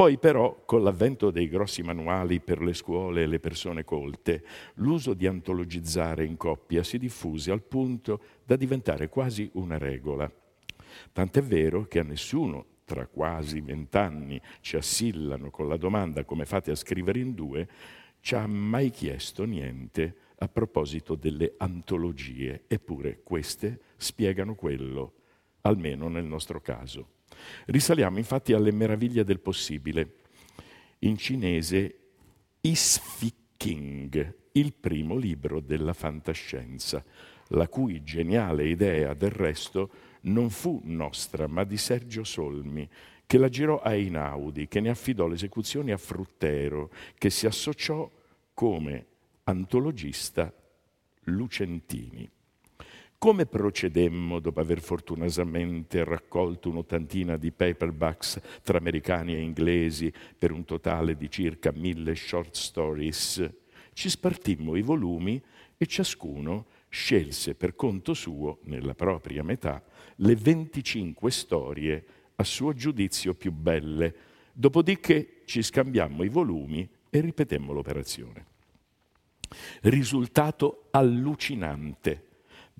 Poi 0.00 0.16
però, 0.16 0.62
con 0.64 0.82
l'avvento 0.82 1.30
dei 1.30 1.46
grossi 1.46 1.82
manuali 1.82 2.40
per 2.40 2.62
le 2.62 2.72
scuole 2.72 3.22
e 3.22 3.26
le 3.26 3.38
persone 3.38 3.84
colte, 3.84 4.42
l'uso 4.76 5.12
di 5.12 5.26
antologizzare 5.26 6.24
in 6.24 6.38
coppia 6.38 6.82
si 6.82 6.96
diffuse 6.96 7.50
al 7.50 7.60
punto 7.60 8.22
da 8.42 8.56
diventare 8.56 9.10
quasi 9.10 9.50
una 9.56 9.76
regola. 9.76 10.32
Tant'è 11.12 11.42
vero 11.42 11.84
che 11.84 11.98
a 11.98 12.02
nessuno 12.02 12.64
tra 12.86 13.06
quasi 13.08 13.60
vent'anni 13.60 14.40
ci 14.62 14.76
assillano 14.76 15.50
con 15.50 15.68
la 15.68 15.76
domanda 15.76 16.24
come 16.24 16.46
fate 16.46 16.70
a 16.70 16.76
scrivere 16.76 17.18
in 17.18 17.34
due, 17.34 17.68
ci 18.20 18.34
ha 18.34 18.46
mai 18.46 18.88
chiesto 18.88 19.44
niente 19.44 20.16
a 20.38 20.48
proposito 20.48 21.14
delle 21.14 21.56
antologie, 21.58 22.62
eppure 22.68 23.20
queste 23.22 23.80
spiegano 23.98 24.54
quello, 24.54 25.12
almeno 25.60 26.08
nel 26.08 26.24
nostro 26.24 26.62
caso. 26.62 27.19
Risaliamo 27.66 28.18
infatti 28.18 28.52
alle 28.52 28.72
meraviglie 28.72 29.24
del 29.24 29.40
possibile. 29.40 30.14
In 31.00 31.16
cinese 31.16 31.98
Isfiking, 32.60 34.34
il 34.52 34.72
primo 34.74 35.16
libro 35.16 35.60
della 35.60 35.92
fantascienza, 35.92 37.04
la 37.48 37.68
cui 37.68 38.02
geniale 38.02 38.68
idea 38.68 39.14
del 39.14 39.30
resto 39.30 39.90
non 40.22 40.50
fu 40.50 40.80
nostra, 40.84 41.46
ma 41.46 41.64
di 41.64 41.76
Sergio 41.76 42.24
Solmi, 42.24 42.88
che 43.26 43.38
la 43.38 43.48
girò 43.48 43.80
a 43.80 43.94
Einaudi, 43.94 44.68
che 44.68 44.80
ne 44.80 44.90
affidò 44.90 45.26
l'esecuzione 45.26 45.92
a 45.92 45.96
Fruttero, 45.96 46.90
che 47.16 47.30
si 47.30 47.46
associò 47.46 48.10
come 48.52 49.06
antologista 49.44 50.52
Lucentini. 51.24 52.28
Come 53.22 53.44
procedemmo 53.44 54.38
dopo 54.38 54.60
aver 54.60 54.80
fortunosamente 54.80 56.04
raccolto 56.04 56.70
un'ottantina 56.70 57.36
di 57.36 57.52
paperbacks 57.52 58.40
tra 58.62 58.78
americani 58.78 59.34
e 59.34 59.42
inglesi 59.42 60.10
per 60.38 60.52
un 60.52 60.64
totale 60.64 61.14
di 61.14 61.28
circa 61.28 61.70
mille 61.70 62.14
short 62.14 62.54
stories? 62.54 63.46
Ci 63.92 64.08
spartimmo 64.08 64.74
i 64.74 64.80
volumi 64.80 65.38
e 65.76 65.84
ciascuno 65.84 66.64
scelse 66.88 67.54
per 67.54 67.76
conto 67.76 68.14
suo, 68.14 68.60
nella 68.62 68.94
propria 68.94 69.44
metà, 69.44 69.84
le 70.16 70.34
25 70.34 71.30
storie 71.30 72.04
a 72.36 72.42
suo 72.42 72.72
giudizio 72.72 73.34
più 73.34 73.52
belle, 73.52 74.14
dopodiché 74.54 75.42
ci 75.44 75.60
scambiammo 75.60 76.22
i 76.22 76.30
volumi 76.30 76.88
e 77.10 77.20
ripetemmo 77.20 77.74
l'operazione. 77.74 78.46
Risultato 79.82 80.86
allucinante 80.92 82.28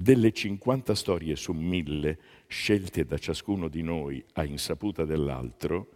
delle 0.01 0.33
50 0.33 0.95
storie 0.95 1.37
su 1.37 1.53
mille 1.53 2.19
scelte 2.47 3.05
da 3.05 3.19
ciascuno 3.19 3.69
di 3.69 3.83
noi 3.83 4.25
a 4.33 4.45
insaputa 4.45 5.05
dell'altro, 5.05 5.89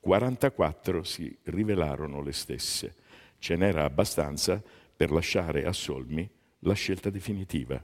44 0.00 1.04
si 1.04 1.38
rivelarono 1.44 2.22
le 2.22 2.32
stesse. 2.32 2.96
Ce 3.38 3.54
n'era 3.54 3.84
abbastanza 3.84 4.60
per 4.96 5.12
lasciare 5.12 5.64
a 5.64 5.72
Solmi 5.72 6.28
la 6.60 6.72
scelta 6.72 7.08
definitiva, 7.08 7.80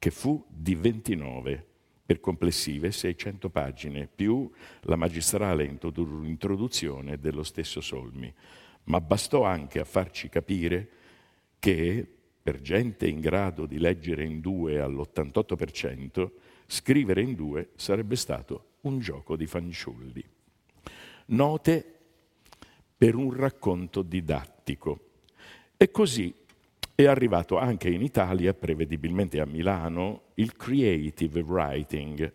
che 0.00 0.10
fu 0.10 0.44
di 0.48 0.74
29 0.74 1.66
per 2.04 2.18
complessive 2.18 2.90
600 2.90 3.50
pagine, 3.50 4.08
più 4.12 4.50
la 4.80 4.96
magistrale 4.96 5.64
introduzione 5.64 7.20
dello 7.20 7.44
stesso 7.44 7.80
Solmi. 7.80 8.34
Ma 8.84 9.00
bastò 9.00 9.44
anche 9.44 9.78
a 9.78 9.84
farci 9.84 10.28
capire 10.28 10.88
che, 11.60 12.14
per 12.48 12.62
gente 12.62 13.06
in 13.06 13.20
grado 13.20 13.66
di 13.66 13.78
leggere 13.78 14.24
in 14.24 14.40
due 14.40 14.80
all'88%, 14.80 16.30
scrivere 16.66 17.20
in 17.20 17.34
due 17.34 17.68
sarebbe 17.74 18.16
stato 18.16 18.76
un 18.82 19.00
gioco 19.00 19.36
di 19.36 19.46
fanciulli. 19.46 20.24
Note 21.26 21.94
per 22.96 23.16
un 23.16 23.34
racconto 23.34 24.00
didattico. 24.00 24.98
E 25.76 25.90
così 25.90 26.34
è 26.94 27.04
arrivato 27.04 27.58
anche 27.58 27.90
in 27.90 28.00
Italia, 28.00 28.54
prevedibilmente 28.54 29.40
a 29.40 29.44
Milano, 29.44 30.22
il 30.36 30.56
creative 30.56 31.40
writing. 31.42 32.32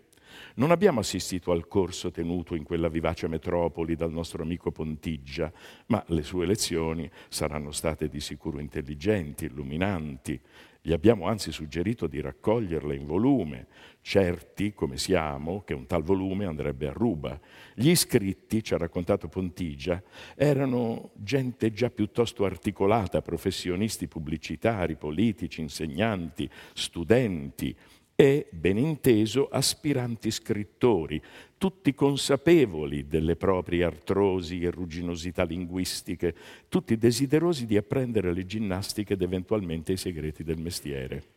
Non 0.55 0.69
abbiamo 0.69 0.99
assistito 0.99 1.51
al 1.51 1.67
corso 1.67 2.11
tenuto 2.11 2.53
in 2.53 2.63
quella 2.63 2.87
vivace 2.87 3.27
metropoli 3.27 3.95
dal 3.95 4.11
nostro 4.11 4.43
amico 4.43 4.71
Pontigia, 4.71 5.51
ma 5.87 6.03
le 6.07 6.21
sue 6.21 6.45
lezioni 6.45 7.09
saranno 7.27 7.71
state 7.71 8.07
di 8.07 8.19
sicuro 8.19 8.59
intelligenti, 8.59 9.45
illuminanti, 9.45 10.39
gli 10.85 10.91
abbiamo 10.91 11.27
anzi 11.27 11.53
suggerito 11.53 12.07
di 12.07 12.19
raccoglierle 12.19 12.93
in 12.93 13.05
volume, 13.05 13.67
certi, 14.01 14.73
come 14.73 14.97
siamo, 14.97 15.63
che 15.63 15.73
un 15.73 15.85
tal 15.85 16.03
volume 16.03 16.43
andrebbe 16.43 16.89
a 16.89 16.91
ruba. 16.91 17.39
Gli 17.73 17.87
iscritti, 17.87 18.61
ci 18.61 18.73
ha 18.73 18.77
raccontato 18.77 19.29
Pontigia, 19.29 20.03
erano 20.35 21.11
gente 21.15 21.71
già 21.71 21.89
piuttosto 21.89 22.43
articolata, 22.43 23.21
professionisti 23.21 24.09
pubblicitari, 24.09 24.97
politici, 24.97 25.61
insegnanti, 25.61 26.49
studenti, 26.73 27.73
e, 28.15 28.47
ben 28.51 28.77
inteso, 28.77 29.47
aspiranti 29.49 30.29
scrittori, 30.29 31.21
tutti 31.57 31.93
consapevoli 31.95 33.07
delle 33.07 33.35
proprie 33.35 33.83
artrosi 33.83 34.61
e 34.61 34.69
rugginosità 34.69 35.43
linguistiche, 35.43 36.35
tutti 36.69 36.97
desiderosi 36.97 37.65
di 37.65 37.77
apprendere 37.77 38.33
le 38.33 38.45
ginnastiche 38.45 39.13
ed 39.13 39.21
eventualmente 39.21 39.93
i 39.93 39.97
segreti 39.97 40.43
del 40.43 40.59
mestiere. 40.59 41.32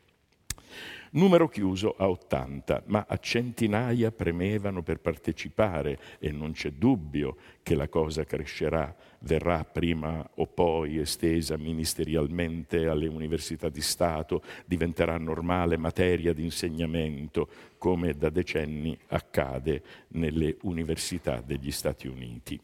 Numero 1.11 1.49
chiuso 1.49 1.95
a 1.97 2.09
80, 2.09 2.83
ma 2.87 3.07
a 3.09 3.17
centinaia 3.19 4.11
premevano 4.11 4.83
per 4.83 5.01
partecipare 5.01 5.99
e 6.19 6.31
non 6.31 6.53
c'è 6.53 6.73
dubbio 6.73 7.37
che 7.63 7.75
la 7.75 7.89
cosa 7.89 8.25
crescerà, 8.25 8.95
verrà 9.21 9.65
prima 9.65 10.29
o 10.35 10.47
poi 10.47 10.99
estesa 10.99 11.57
ministerialmente 11.57 12.87
alle 12.87 13.07
università 13.07 13.69
di 13.69 13.81
Stato, 13.81 14.43
diventerà 14.67 15.17
normale 15.17 15.77
materia 15.77 16.33
di 16.33 16.45
insegnamento, 16.45 17.49
come 17.79 18.13
da 18.13 18.29
decenni 18.29 18.99
accade 19.09 19.83
nelle 20.09 20.57
università 20.63 21.41
degli 21.41 21.71
Stati 21.71 22.09
Uniti. 22.09 22.61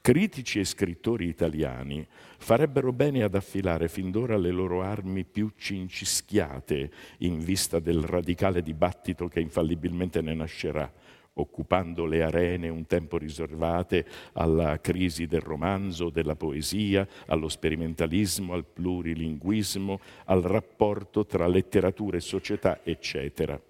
Critici 0.00 0.60
e 0.60 0.64
scrittori 0.64 1.26
italiani 1.26 2.06
farebbero 2.38 2.92
bene 2.92 3.22
ad 3.22 3.34
affilare 3.34 3.88
fin 3.88 4.10
d'ora 4.10 4.36
le 4.36 4.50
loro 4.50 4.82
armi 4.82 5.24
più 5.24 5.50
cincischiate 5.56 6.90
in 7.18 7.38
vista 7.40 7.78
del 7.78 8.02
radicale 8.02 8.62
dibattito 8.62 9.28
che 9.28 9.40
infallibilmente 9.40 10.22
ne 10.22 10.34
nascerà, 10.34 10.90
occupando 11.34 12.06
le 12.06 12.22
arene 12.22 12.68
un 12.68 12.86
tempo 12.86 13.18
riservate 13.18 14.06
alla 14.32 14.80
crisi 14.80 15.26
del 15.26 15.40
romanzo, 15.40 16.10
della 16.10 16.36
poesia, 16.36 17.06
allo 17.26 17.48
sperimentalismo, 17.48 18.54
al 18.54 18.64
plurilinguismo, 18.64 20.00
al 20.26 20.42
rapporto 20.42 21.26
tra 21.26 21.46
letteratura 21.46 22.16
e 22.16 22.20
società, 22.20 22.80
eccetera. 22.82 23.60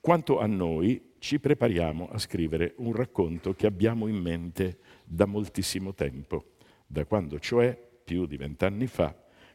Quanto 0.00 0.38
a 0.38 0.46
noi, 0.46 1.08
ci 1.18 1.38
prepariamo 1.38 2.08
a 2.10 2.18
scrivere 2.18 2.72
un 2.78 2.94
racconto 2.94 3.52
che 3.52 3.66
abbiamo 3.66 4.06
in 4.06 4.16
mente 4.16 4.78
da 5.12 5.26
moltissimo 5.26 5.92
tempo, 5.92 6.52
da 6.86 7.04
quando 7.04 7.40
cioè, 7.40 7.76
più 8.04 8.26
di 8.26 8.36
vent'anni 8.36 8.86
fa, 8.86 9.12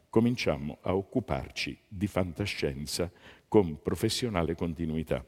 cominciamo 0.09 0.79
a 0.81 0.93
occuparci 0.93 1.77
di 1.87 2.07
fantascienza 2.07 3.09
con 3.47 3.81
professionale 3.81 4.53
continuità. 4.53 5.23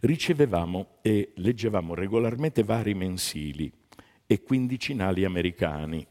Ricevevamo 0.00 0.96
e 1.02 1.32
leggevamo 1.36 1.94
regolarmente 1.94 2.62
vari 2.62 2.94
mensili 2.94 3.70
e 4.26 4.42
quindicinali 4.42 5.24
americani 5.24 6.06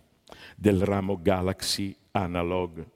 del 0.56 0.86
ramo 0.86 1.20
Galaxy 1.20 1.96
Analog, 2.12 2.88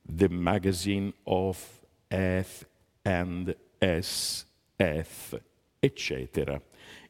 The 0.00 0.28
Magazine 0.28 1.12
of 1.24 1.84
F 2.06 2.66
and 3.02 3.56
SF, 3.78 5.40
eccetera, 5.80 6.62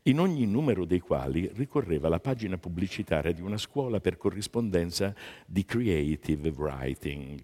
in 0.04 0.18
ogni 0.18 0.46
numero 0.46 0.84
dei 0.84 1.00
quali 1.00 1.48
ricorreva 1.54 2.08
la 2.08 2.18
pagina 2.18 2.58
pubblicitaria 2.58 3.32
di 3.32 3.40
una 3.40 3.56
scuola 3.56 4.00
per 4.00 4.16
corrispondenza 4.16 5.14
di 5.46 5.64
creative 5.64 6.48
writing. 6.50 7.40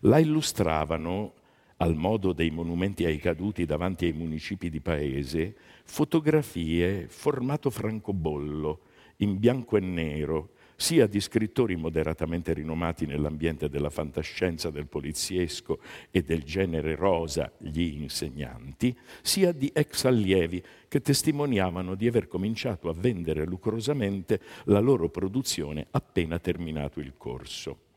La 0.00 0.18
illustravano 0.18 1.34
al 1.78 1.96
modo 1.96 2.32
dei 2.32 2.50
monumenti 2.50 3.04
ai 3.04 3.18
caduti 3.18 3.64
davanti 3.64 4.04
ai 4.04 4.12
municipi 4.12 4.70
di 4.70 4.80
paese, 4.80 5.56
fotografie 5.84 7.08
formato 7.08 7.70
francobollo, 7.70 8.80
in 9.18 9.38
bianco 9.38 9.76
e 9.76 9.80
nero, 9.80 10.50
sia 10.76 11.06
di 11.06 11.20
scrittori 11.20 11.76
moderatamente 11.76 12.52
rinomati 12.52 13.06
nell'ambiente 13.06 13.68
della 13.68 13.90
fantascienza, 13.90 14.70
del 14.70 14.86
poliziesco 14.86 15.78
e 16.10 16.22
del 16.22 16.42
genere 16.42 16.94
rosa, 16.94 17.50
gli 17.58 18.00
insegnanti, 18.00 18.96
sia 19.22 19.52
di 19.52 19.70
ex 19.72 20.04
allievi 20.04 20.62
che 20.88 21.00
testimoniavano 21.00 21.94
di 21.94 22.06
aver 22.06 22.28
cominciato 22.28 22.88
a 22.88 22.94
vendere 22.94 23.44
lucrosamente 23.44 24.40
la 24.64 24.80
loro 24.80 25.08
produzione 25.08 25.86
appena 25.90 26.38
terminato 26.38 27.00
il 27.00 27.14
corso. 27.16 27.92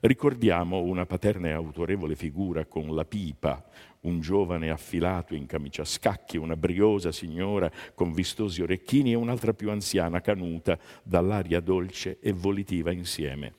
Ricordiamo 0.00 0.80
una 0.80 1.06
paterna 1.06 1.48
e 1.48 1.52
autorevole 1.52 2.14
figura 2.14 2.66
con 2.66 2.94
la 2.94 3.04
pipa, 3.04 3.64
un 4.02 4.20
giovane 4.20 4.70
affilato 4.70 5.34
in 5.34 5.46
camicia 5.46 5.82
a 5.82 5.84
scacchi, 5.84 6.36
una 6.36 6.56
briosa 6.56 7.10
signora 7.10 7.68
con 7.94 8.12
vistosi 8.12 8.62
orecchini 8.62 9.10
e 9.10 9.16
un'altra 9.16 9.54
più 9.54 9.70
anziana, 9.70 10.20
canuta, 10.20 10.78
dall'aria 11.02 11.58
dolce 11.58 12.18
e 12.20 12.32
volitiva 12.32 12.92
insieme. 12.92 13.54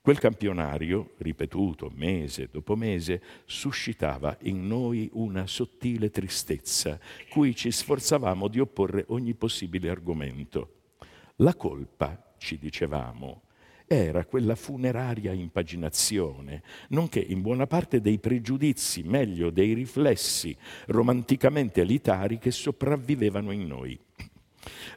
Quel 0.00 0.18
campionario, 0.18 1.10
ripetuto 1.18 1.92
mese 1.94 2.48
dopo 2.50 2.74
mese, 2.74 3.20
suscitava 3.44 4.38
in 4.44 4.66
noi 4.66 5.10
una 5.12 5.46
sottile 5.46 6.08
tristezza, 6.08 6.98
cui 7.28 7.54
ci 7.54 7.70
sforzavamo 7.70 8.48
di 8.48 8.58
opporre 8.58 9.04
ogni 9.08 9.34
possibile 9.34 9.90
argomento. 9.90 10.76
La 11.36 11.54
colpa, 11.54 12.32
ci 12.38 12.56
dicevamo, 12.56 13.42
era 13.88 14.26
quella 14.26 14.54
funeraria 14.54 15.32
impaginazione, 15.32 16.62
nonché 16.90 17.20
in 17.20 17.40
buona 17.40 17.66
parte 17.66 18.00
dei 18.00 18.18
pregiudizi, 18.18 19.02
meglio 19.02 19.50
dei 19.50 19.72
riflessi 19.72 20.54
romanticamente 20.88 21.80
elitari 21.80 22.38
che 22.38 22.50
sopravvivevano 22.50 23.50
in 23.50 23.66
noi. 23.66 23.98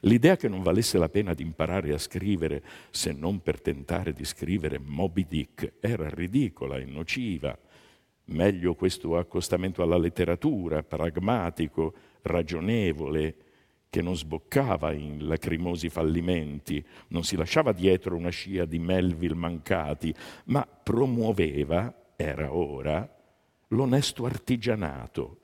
L'idea 0.01 0.35
che 0.35 0.49
non 0.49 0.61
valesse 0.61 0.97
la 0.97 1.07
pena 1.07 1.33
di 1.33 1.43
imparare 1.43 1.93
a 1.93 1.97
scrivere 1.97 2.63
se 2.89 3.13
non 3.13 3.41
per 3.41 3.61
tentare 3.61 4.11
di 4.11 4.25
scrivere 4.25 4.77
Moby 4.77 5.25
Dick 5.27 5.73
era 5.79 6.09
ridicola 6.09 6.77
e 6.77 6.85
nociva. 6.85 7.57
Meglio 8.25 8.75
questo 8.75 9.17
accostamento 9.17 9.81
alla 9.81 9.97
letteratura, 9.97 10.83
pragmatico, 10.83 11.93
ragionevole, 12.23 13.35
che 13.91 14.01
non 14.01 14.15
sboccava 14.15 14.93
in 14.93 15.27
lacrimosi 15.27 15.89
fallimenti, 15.89 16.81
non 17.09 17.25
si 17.25 17.35
lasciava 17.35 17.73
dietro 17.73 18.15
una 18.15 18.29
scia 18.29 18.63
di 18.63 18.79
Melville 18.79 19.35
mancati, 19.35 20.15
ma 20.45 20.65
promuoveva, 20.65 22.13
era 22.15 22.53
ora, 22.55 23.05
l'onesto 23.67 24.23
artigianato, 24.23 25.39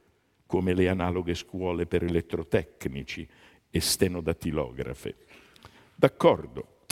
come 0.45 0.73
le 0.73 0.87
analoghe 0.87 1.33
scuole 1.33 1.87
per 1.87 2.03
elettrotecnici 2.03 3.27
e 3.69 3.79
stenodattilografe. 3.81 5.15
D'accordo, 5.93 6.83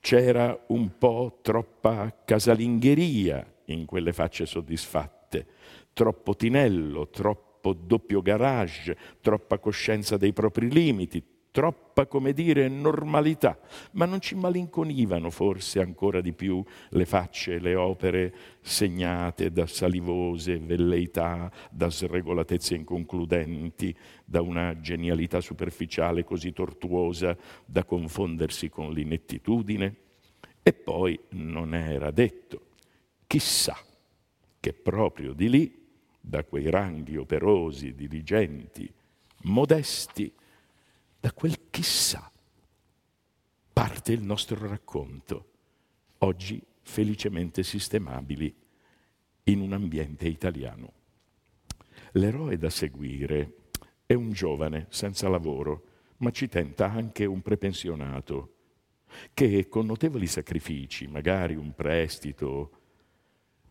c'era 0.00 0.58
un 0.68 0.96
po' 0.96 1.40
troppa 1.42 2.22
casalingheria 2.24 3.56
in 3.66 3.84
quelle 3.84 4.14
facce 4.14 4.46
soddisfatte, 4.46 5.46
troppo 5.92 6.34
tinello, 6.34 7.10
troppo 7.10 7.51
troppo 7.62 7.72
doppio 7.72 8.20
garage, 8.20 8.96
troppa 9.20 9.58
coscienza 9.58 10.16
dei 10.16 10.32
propri 10.32 10.68
limiti, 10.68 11.22
troppa, 11.52 12.06
come 12.06 12.32
dire, 12.32 12.68
normalità, 12.68 13.56
ma 13.92 14.04
non 14.04 14.20
ci 14.20 14.34
malinconivano 14.34 15.30
forse 15.30 15.80
ancora 15.80 16.20
di 16.20 16.32
più 16.32 16.64
le 16.88 17.04
facce, 17.04 17.60
le 17.60 17.76
opere 17.76 18.34
segnate 18.60 19.52
da 19.52 19.66
salivose 19.66 20.58
velleità, 20.58 21.52
da 21.70 21.88
sregolatezze 21.88 22.74
inconcludenti, 22.74 23.94
da 24.24 24.40
una 24.40 24.80
genialità 24.80 25.40
superficiale 25.40 26.24
così 26.24 26.52
tortuosa 26.52 27.36
da 27.64 27.84
confondersi 27.84 28.68
con 28.68 28.92
l'inettitudine? 28.92 29.96
E 30.64 30.72
poi 30.72 31.18
non 31.30 31.74
era 31.74 32.10
detto, 32.10 32.70
chissà 33.26 33.76
che 34.58 34.72
proprio 34.72 35.32
di 35.32 35.48
lì 35.48 35.81
da 36.24 36.44
quei 36.44 36.70
ranghi 36.70 37.16
operosi, 37.16 37.94
dirigenti, 37.94 38.90
modesti, 39.42 40.32
da 41.18 41.32
quel 41.32 41.68
chissà 41.68 42.30
parte 43.72 44.12
il 44.12 44.22
nostro 44.22 44.66
racconto, 44.66 45.50
oggi 46.18 46.62
felicemente 46.82 47.64
sistemabili 47.64 48.54
in 49.44 49.60
un 49.60 49.72
ambiente 49.72 50.28
italiano. 50.28 50.92
L'eroe 52.12 52.56
da 52.56 52.70
seguire 52.70 53.56
è 54.06 54.14
un 54.14 54.30
giovane 54.32 54.86
senza 54.90 55.28
lavoro, 55.28 55.86
ma 56.18 56.30
ci 56.30 56.48
tenta 56.48 56.90
anche 56.90 57.24
un 57.24 57.42
prepensionato 57.42 58.54
che 59.34 59.68
con 59.68 59.86
notevoli 59.86 60.26
sacrifici, 60.26 61.08
magari 61.08 61.56
un 61.56 61.74
prestito, 61.74 62.70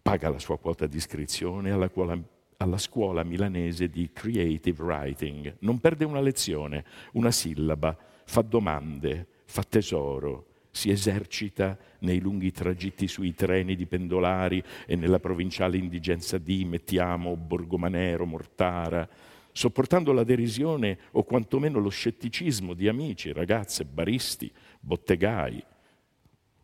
paga 0.01 0.29
la 0.29 0.39
sua 0.39 0.57
quota 0.59 0.87
di 0.87 0.97
iscrizione 0.97 1.71
alla 1.71 1.89
quale 1.89 2.39
alla 2.61 2.77
scuola 2.77 3.23
milanese 3.23 3.89
di 3.89 4.11
creative 4.13 4.83
writing. 4.83 5.55
Non 5.59 5.79
perde 5.79 6.05
una 6.05 6.21
lezione, 6.21 6.85
una 7.13 7.31
sillaba, 7.31 7.97
fa 8.23 8.41
domande, 8.41 9.27
fa 9.45 9.63
tesoro, 9.63 10.45
si 10.69 10.91
esercita 10.91 11.77
nei 11.99 12.19
lunghi 12.19 12.51
tragitti 12.51 13.07
sui 13.07 13.33
treni 13.33 13.75
di 13.75 13.87
pendolari 13.87 14.63
e 14.85 14.95
nella 14.95 15.19
provinciale 15.19 15.77
indigenza 15.77 16.37
di 16.37 16.63
Mettiamo, 16.63 17.35
Borgomanero, 17.35 18.25
Mortara, 18.25 19.09
sopportando 19.51 20.13
la 20.13 20.23
derisione 20.23 20.99
o 21.11 21.23
quantomeno 21.23 21.79
lo 21.79 21.89
scetticismo 21.89 22.75
di 22.75 22.87
amici, 22.87 23.33
ragazze, 23.33 23.85
baristi, 23.85 24.51
bottegai, 24.79 25.61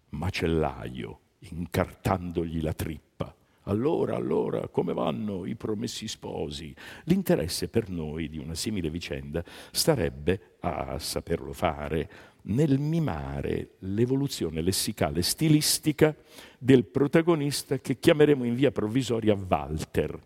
macellaio, 0.09 1.19
incartandogli 1.39 2.61
la 2.61 2.73
trippa 2.73 3.35
allora, 3.67 4.15
allora, 4.15 4.67
come 4.69 4.93
vanno 4.93 5.45
i 5.45 5.55
promessi 5.55 6.07
sposi? 6.07 6.73
L'interesse 7.03 7.67
per 7.67 7.89
noi 7.89 8.29
di 8.29 8.37
una 8.37 8.55
simile 8.55 8.89
vicenda 8.89 9.43
starebbe, 9.71 10.55
a 10.61 10.97
saperlo 10.99 11.53
fare, 11.53 12.09
nel 12.43 12.79
mimare 12.79 13.71
l'evoluzione 13.79 14.61
lessicale 14.61 15.21
stilistica 15.21 16.15
del 16.57 16.85
protagonista 16.85 17.77
che 17.79 17.99
chiameremo 17.99 18.45
in 18.45 18.55
via 18.55 18.71
provvisoria 18.71 19.35
Walter. 19.35 20.19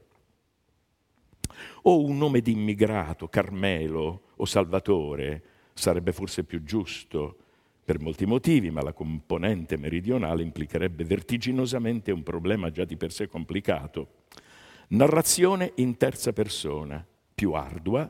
O 1.84 2.04
un 2.04 2.17
nome 2.17 2.41
di 2.41 2.51
immigrato, 2.51 3.27
Carmelo 3.27 4.21
o 4.36 4.45
Salvatore, 4.45 5.43
sarebbe 5.73 6.12
forse 6.12 6.43
più 6.43 6.63
giusto 6.63 7.38
per 7.91 7.99
molti 7.99 8.25
motivi, 8.25 8.71
ma 8.71 8.82
la 8.82 8.93
componente 8.93 9.75
meridionale 9.75 10.43
implicherebbe 10.43 11.04
vertiginosamente 11.04 12.13
un 12.13 12.23
problema 12.23 12.71
già 12.71 12.86
di 12.86 12.95
per 12.95 13.12
sé 13.12 13.27
complicato. 13.27 14.23
Narrazione 14.89 15.73
in 15.75 15.97
terza 15.97 16.32
persona, 16.32 17.06
più 17.36 17.51
ardua, 17.51 18.10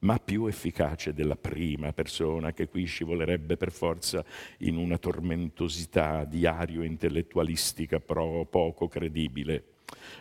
ma 0.00 0.18
più 0.18 0.46
efficace 0.46 1.14
della 1.14 1.36
prima 1.36 1.92
persona, 1.92 2.52
che 2.52 2.66
qui 2.66 2.84
scivolerebbe 2.84 3.56
per 3.56 3.70
forza 3.70 4.24
in 4.58 4.76
una 4.76 4.98
tormentosità 4.98 6.24
diario-intellettualistica 6.24 8.00
poco 8.00 8.88
credibile. 8.88 9.64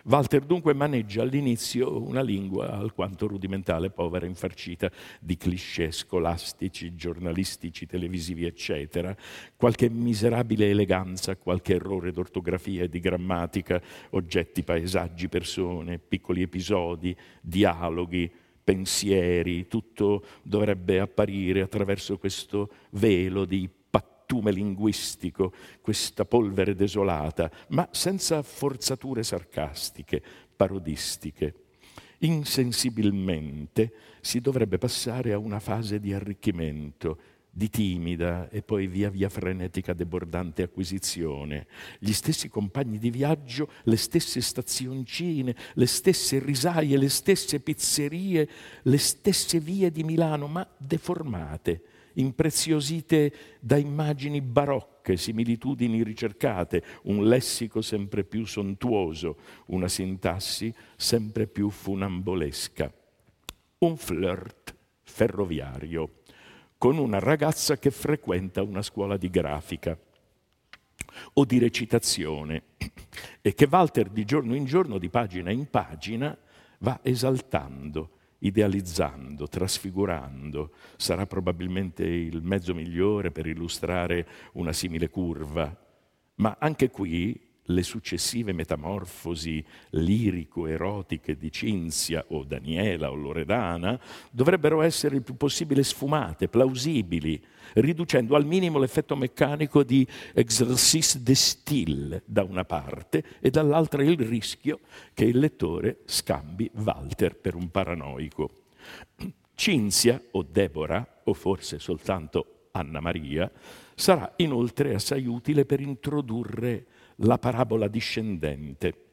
Walter 0.04 0.42
dunque 0.42 0.74
maneggia 0.74 1.22
all'inizio 1.22 2.02
una 2.02 2.22
lingua 2.22 2.72
alquanto 2.72 3.28
rudimentale, 3.28 3.90
povera, 3.90 4.26
infarcita 4.26 4.92
di 5.20 5.38
cliché 5.38 5.92
scolastici, 5.92 6.96
giornalistici, 6.96 7.86
televisivi, 7.86 8.46
eccetera, 8.46 9.16
qualche 9.56 9.90
miserabile 9.90 10.70
eleganza, 10.70 11.36
qualche 11.36 11.76
errore 11.76 12.12
d'ortografia 12.12 12.84
e 12.84 12.90
di 12.90 13.00
grammatica, 13.00 13.82
oggetti, 14.12 14.64
paesaggi, 14.64 15.28
persone, 15.28 16.00
piccoli 16.00 16.42
episodi, 16.42 17.16
dialoghi, 17.42 18.32
pensieri, 18.64 19.68
tutto 19.68 20.24
dovrebbe 20.44 21.00
apparire 21.00 21.62
attraverso 21.62 22.18
questo 22.18 22.70
velo 22.92 23.46
di 23.46 23.70
pattume 24.32 24.52
linguistico, 24.52 25.52
questa 25.82 26.24
polvere 26.24 26.74
desolata, 26.74 27.52
ma 27.70 27.88
senza 27.92 28.42
forzature 28.42 29.24
sarcastiche, 29.24 30.24
parodistiche. 30.56 31.56
Insensibilmente 32.20 33.92
si 34.22 34.40
dovrebbe 34.40 34.78
passare 34.78 35.34
a 35.34 35.38
una 35.38 35.60
fase 35.60 36.00
di 36.00 36.14
arricchimento, 36.14 37.18
di 37.50 37.70
timida 37.70 38.48
e 38.50 38.62
poi 38.62 38.88
via 38.88 39.10
via 39.10 39.28
frenetica 39.28 39.92
debordante 39.92 40.64
acquisizione. 40.64 41.68
Gli 42.00 42.14
stessi 42.14 42.48
compagni 42.48 43.00
di 43.00 43.10
viaggio, 43.10 43.70
le 43.84 43.98
stesse 43.98 44.40
stazioncine, 44.40 45.54
le 45.74 45.88
stesse 45.88 46.40
risaie, 46.40 46.96
le 46.96 47.10
stesse 47.10 47.60
pizzerie, 47.60 48.48
le 48.84 48.98
stesse 48.98 49.60
vie 49.60 49.92
di 49.92 50.06
Milano, 50.06 50.48
ma 50.48 50.66
deformate, 50.78 51.82
impreziosite 52.14 53.34
da 53.60 53.78
immagini 53.78 54.42
barocche, 54.42 55.18
similitudini 55.18 56.04
ricercate, 56.04 56.84
un 57.04 57.26
lessico 57.26 57.82
sempre 57.82 58.24
più 58.24 58.46
sontuoso, 58.46 59.38
una 59.68 59.88
sintassi 59.88 60.74
sempre 60.96 61.48
più 61.48 61.70
funambolesca. 61.70 62.92
Un 63.80 63.98
flirt 63.98 64.76
ferroviario 65.02 66.20
con 66.78 66.98
una 66.98 67.20
ragazza 67.20 67.78
che 67.78 67.92
frequenta 67.92 68.64
una 68.64 68.82
scuola 68.82 69.18
di 69.18 69.30
grafica 69.30 69.98
o 71.34 71.46
di 71.46 71.60
recitazione 71.60 72.64
e 73.42 73.54
che 73.54 73.68
Walter 73.70 74.10
di 74.10 74.26
giorno 74.26 74.56
in 74.56 74.66
giorno, 74.66 74.98
di 74.98 75.10
pagina 75.10 75.52
in 75.52 75.70
pagina, 75.70 76.36
va 76.80 77.00
esaltando 77.04 78.21
idealizzando, 78.44 79.48
trasfigurando, 79.48 80.74
sarà 80.98 81.26
probabilmente 81.26 82.06
il 82.06 82.42
mezzo 82.42 82.74
migliore 82.74 83.32
per 83.32 83.46
illustrare 83.46 84.28
una 84.54 84.74
simile 84.74 85.10
curva. 85.10 85.76
Ma 86.36 86.56
anche 86.60 86.90
qui 86.90 87.50
le 87.74 87.84
successive 87.84 88.54
metamorfosi 88.54 89.64
lirico-erotiche 89.92 91.38
di 91.38 91.52
Cinzia 91.52 92.24
o 92.30 92.44
Daniela 92.44 93.12
o 93.12 93.16
Loredana 93.16 94.00
dovrebbero 94.30 94.82
essere 94.82 95.16
il 95.16 95.24
più 95.24 95.36
possibile 95.36 95.84
sfumate, 95.84 96.48
plausibili, 96.48 97.42
riducendo 97.74 98.36
al 98.36 98.46
minimo 98.46 98.80
l'effetto 98.80 99.16
meccanico 99.16 99.84
di 99.84 100.06
exercice 100.34 101.24
de 101.24 101.36
style 101.36 102.24
da 102.26 102.44
una 102.44 102.66
parte 102.66 103.24
e 103.40 103.50
dall'altra 103.50 104.04
il 104.04 104.18
rischio 104.20 104.80
che 105.14 105.26
il 105.26 105.40
lettore 105.40 106.00
scambi 106.06 106.70
Walter 106.74 107.36
per 107.36 107.56
un 107.56 107.70
paranoico. 107.70 108.50
Cinzia 109.56 110.20
o 110.32 110.44
Deborah, 110.44 111.22
o 111.26 111.34
forse 111.34 111.80
soltanto 111.80 112.70
Anna 112.72 113.00
Maria, 113.00 113.52
sarà 114.02 114.34
inoltre 114.38 114.96
assai 114.96 115.28
utile 115.28 115.64
per 115.64 115.80
introdurre 115.80 116.88
la 117.18 117.38
parabola 117.38 117.88
discendente. 117.88 119.10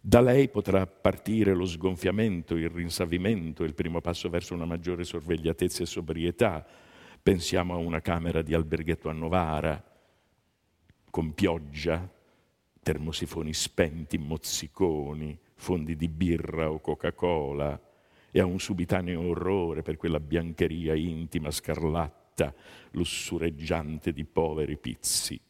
Da 0.00 0.22
lei 0.22 0.48
potrà 0.48 0.86
partire 0.86 1.52
lo 1.52 1.66
sgonfiamento, 1.66 2.56
il 2.56 2.70
rinsavimento, 2.70 3.62
il 3.62 3.74
primo 3.74 4.00
passo 4.00 4.30
verso 4.30 4.54
una 4.54 4.64
maggiore 4.64 5.04
sorvegliatezza 5.04 5.82
e 5.82 5.86
sobrietà. 5.86 6.66
Pensiamo 7.22 7.74
a 7.74 7.76
una 7.76 8.00
camera 8.00 8.40
di 8.40 8.54
alberghetto 8.54 9.10
a 9.10 9.12
Novara, 9.12 9.84
con 11.10 11.34
pioggia, 11.34 12.10
termosifoni 12.82 13.52
spenti, 13.52 14.16
mozziconi, 14.16 15.38
fondi 15.56 15.94
di 15.94 16.08
birra 16.08 16.70
o 16.70 16.80
Coca-Cola, 16.80 17.78
e 18.30 18.40
a 18.40 18.46
un 18.46 18.58
subitaneo 18.58 19.20
orrore 19.20 19.82
per 19.82 19.98
quella 19.98 20.18
biancheria 20.18 20.94
intima, 20.94 21.50
scarlatta, 21.50 22.21
lussureggiante 22.92 24.12
di 24.12 24.24
poveri 24.24 24.76
pizzi. 24.78 25.40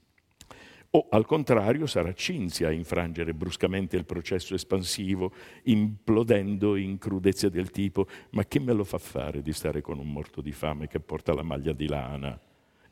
O 0.94 1.06
al 1.10 1.24
contrario 1.24 1.86
sarà 1.86 2.12
Cinzia 2.12 2.68
a 2.68 2.72
infrangere 2.72 3.32
bruscamente 3.32 3.96
il 3.96 4.04
processo 4.04 4.54
espansivo, 4.54 5.32
implodendo 5.64 6.76
in 6.76 6.98
crudezze 6.98 7.48
del 7.48 7.70
tipo 7.70 8.06
ma 8.30 8.44
che 8.44 8.60
me 8.60 8.74
lo 8.74 8.84
fa 8.84 8.98
fare 8.98 9.40
di 9.40 9.54
stare 9.54 9.80
con 9.80 9.98
un 9.98 10.12
morto 10.12 10.42
di 10.42 10.52
fame 10.52 10.88
che 10.88 11.00
porta 11.00 11.32
la 11.32 11.42
maglia 11.42 11.72
di 11.72 11.86
lana? 11.86 12.38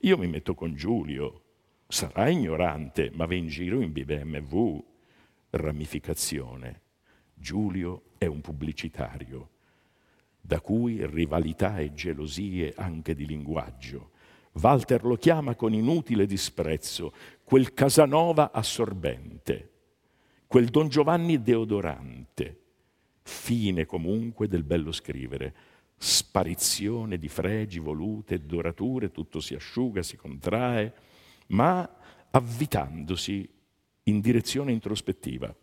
Io 0.01 0.17
mi 0.17 0.29
metto 0.29 0.55
con 0.55 0.75
Giulio. 0.75 1.43
Sarà 1.87 2.29
ignorante, 2.31 3.11
ma 3.13 3.27
va 3.27 3.35
in 3.35 3.49
giro 3.49 3.83
in 3.83 3.93
BMW. 3.93 4.83
Ramificazione. 5.51 6.83
Giulio 7.35 8.05
è 8.17 8.25
un 8.25 8.41
pubblicitario, 8.41 9.51
da 10.41 10.61
cui 10.61 11.05
rivalità 11.07 11.79
e 11.79 11.93
gelosie 11.93 12.73
anche 12.77 13.15
di 13.15 13.27
linguaggio. 13.27 14.11
Walter 14.53 15.05
lo 15.05 15.17
chiama 15.17 15.55
con 15.55 15.73
inutile 15.73 16.27
disprezzo, 16.27 17.13
quel 17.45 17.73
Casanova 17.73 18.51
assorbente, 18.53 19.71
quel 20.47 20.67
Don 20.67 20.89
Giovanni 20.89 21.41
deodorante, 21.41 22.61
fine 23.23 23.87
comunque 23.87 24.49
del 24.49 24.65
bello 24.65 24.91
scrivere, 24.91 25.55
sparizione 25.97 27.19
di 27.19 27.29
fregi 27.29 27.79
volute 27.79 28.45
dorature, 28.45 29.11
tutto 29.11 29.39
si 29.39 29.55
asciuga, 29.55 30.03
si 30.03 30.17
contrae, 30.17 30.95
ma 31.49 31.89
avvitandosi 32.31 33.49
in 34.05 34.21
direzione 34.21 34.73
introspettiva. 34.73 35.55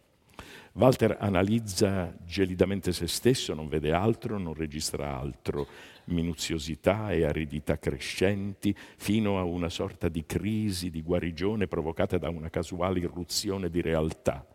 Walter 0.78 1.18
analizza 1.20 2.16
gelidamente 2.24 2.94
se 2.94 3.08
stesso, 3.08 3.56
non 3.56 3.68
vede 3.68 3.92
altro, 3.92 4.38
non 4.38 4.54
registra 4.54 5.18
altro, 5.18 5.66
minuziosità 6.06 7.12
e 7.12 7.26
aridità 7.26 7.80
crescenti, 7.80 8.76
fino 8.78 9.40
a 9.40 9.44
una 9.44 9.70
sorta 9.70 10.08
di 10.08 10.24
crisi, 10.28 10.92
di 10.92 11.02
guarigione 11.02 11.66
provocata 11.66 12.20
da 12.20 12.30
una 12.30 12.52
casuale 12.52 13.00
irruzione 13.00 13.72
di 13.72 13.82
realtà. 13.82 14.46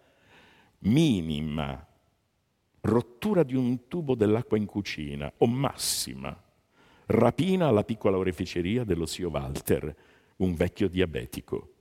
Minima 0.85 1.85
rottura 2.83 3.43
di 3.43 3.57
un 3.57 3.89
tubo 3.89 4.15
dell'acqua 4.15 4.57
in 4.57 4.67
cucina 4.67 5.33
o 5.39 5.47
massima 5.49 6.41
rapina 7.07 7.67
alla 7.67 7.83
piccola 7.83 8.17
oreficeria 8.17 8.85
dello 8.85 9.07
zio 9.07 9.29
Walter, 9.29 9.93
un 10.37 10.55
vecchio 10.55 10.89
diabetico. 10.89 11.72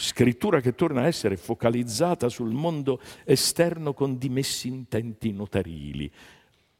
Scrittura 0.00 0.60
che 0.60 0.76
torna 0.76 1.00
a 1.00 1.06
essere 1.08 1.36
focalizzata 1.36 2.28
sul 2.28 2.52
mondo 2.52 3.00
esterno 3.24 3.94
con 3.94 4.16
dimessi 4.16 4.68
intenti 4.68 5.32
notarili, 5.32 6.08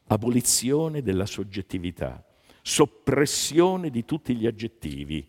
abolizione 0.06 1.02
della 1.02 1.26
soggettività, 1.26 2.24
soppressione 2.62 3.90
di 3.90 4.04
tutti 4.04 4.36
gli 4.36 4.46
aggettivi, 4.46 5.26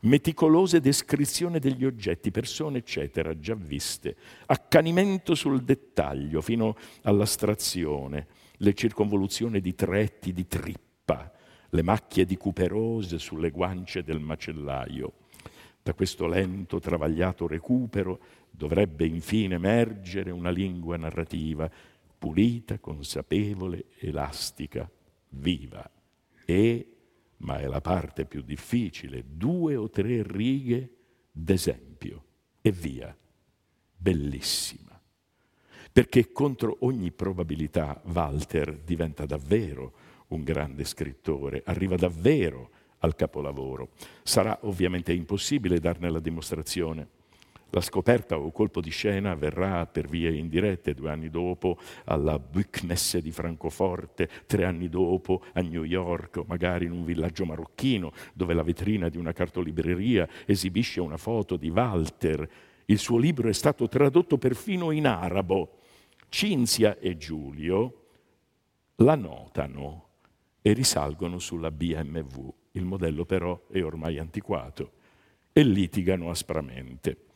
meticolose 0.00 0.80
descrizione 0.80 1.58
degli 1.58 1.86
oggetti, 1.86 2.30
persone, 2.30 2.78
eccetera, 2.78 3.38
già 3.38 3.54
viste, 3.54 4.14
accanimento 4.44 5.34
sul 5.34 5.62
dettaglio 5.62 6.42
fino 6.42 6.76
all'astrazione, 7.04 8.26
le 8.58 8.74
circonvoluzioni 8.74 9.62
di 9.62 9.74
tretti 9.74 10.34
di 10.34 10.46
trippa, 10.46 11.32
le 11.70 11.82
macchie 11.82 12.26
di 12.26 12.36
cuperose 12.36 13.18
sulle 13.18 13.48
guance 13.48 14.02
del 14.02 14.20
macellaio. 14.20 15.14
Da 15.82 15.94
questo 15.94 16.26
lento, 16.26 16.78
travagliato 16.78 17.46
recupero 17.46 18.20
dovrebbe 18.50 19.04
infine 19.04 19.56
emergere 19.56 20.30
una 20.30 20.50
lingua 20.50 20.96
narrativa 20.96 21.68
pulita, 22.22 22.78
consapevole, 22.78 23.86
elastica, 23.98 24.88
viva. 25.30 25.90
E, 26.44 26.86
ma 27.38 27.58
è 27.58 27.66
la 27.66 27.80
parte 27.80 28.26
più 28.26 28.42
difficile, 28.42 29.24
due 29.26 29.74
o 29.74 29.90
tre 29.90 30.22
righe 30.22 30.90
d'esempio 31.32 32.24
e 32.60 32.70
via. 32.70 33.16
Bellissima. 33.96 35.00
Perché 35.92 36.30
contro 36.30 36.76
ogni 36.82 37.10
probabilità 37.10 38.00
Walter 38.04 38.78
diventa 38.78 39.26
davvero 39.26 39.92
un 40.28 40.44
grande 40.44 40.84
scrittore, 40.84 41.62
arriva 41.66 41.96
davvero 41.96 42.70
al 43.02 43.14
capolavoro. 43.14 43.90
Sarà 44.24 44.58
ovviamente 44.62 45.12
impossibile 45.12 45.78
darne 45.78 46.10
la 46.10 46.18
dimostrazione 46.18 47.20
la 47.74 47.80
scoperta 47.80 48.36
o 48.36 48.50
colpo 48.50 48.82
di 48.82 48.90
scena 48.90 49.30
avverrà 49.30 49.86
per 49.86 50.06
vie 50.06 50.30
indirette 50.36 50.92
due 50.92 51.10
anni 51.10 51.30
dopo 51.30 51.78
alla 52.04 52.38
Buchmesse 52.38 53.22
di 53.22 53.30
Francoforte, 53.30 54.28
tre 54.46 54.66
anni 54.66 54.90
dopo 54.90 55.42
a 55.54 55.62
New 55.62 55.82
York 55.82 56.36
o 56.36 56.44
magari 56.46 56.84
in 56.84 56.92
un 56.92 57.02
villaggio 57.02 57.46
marocchino 57.46 58.12
dove 58.34 58.52
la 58.52 58.62
vetrina 58.62 59.08
di 59.08 59.16
una 59.16 59.32
cartolibreria 59.32 60.28
esibisce 60.44 61.00
una 61.00 61.16
foto 61.16 61.56
di 61.56 61.70
Walter. 61.70 62.46
Il 62.84 62.98
suo 62.98 63.16
libro 63.16 63.48
è 63.48 63.54
stato 63.54 63.88
tradotto 63.88 64.36
perfino 64.36 64.90
in 64.90 65.06
arabo 65.06 65.78
Cinzia 66.28 66.98
e 66.98 67.16
Giulio 67.16 68.00
la 68.96 69.14
notano 69.14 70.08
e 70.60 70.74
risalgono 70.74 71.38
sulla 71.38 71.70
BMW. 71.70 72.52
Il 72.72 72.84
modello 72.84 73.24
però 73.24 73.66
è 73.70 73.82
ormai 73.82 74.18
antiquato 74.18 74.92
e 75.52 75.62
litigano 75.62 76.30
aspramente. 76.30 77.26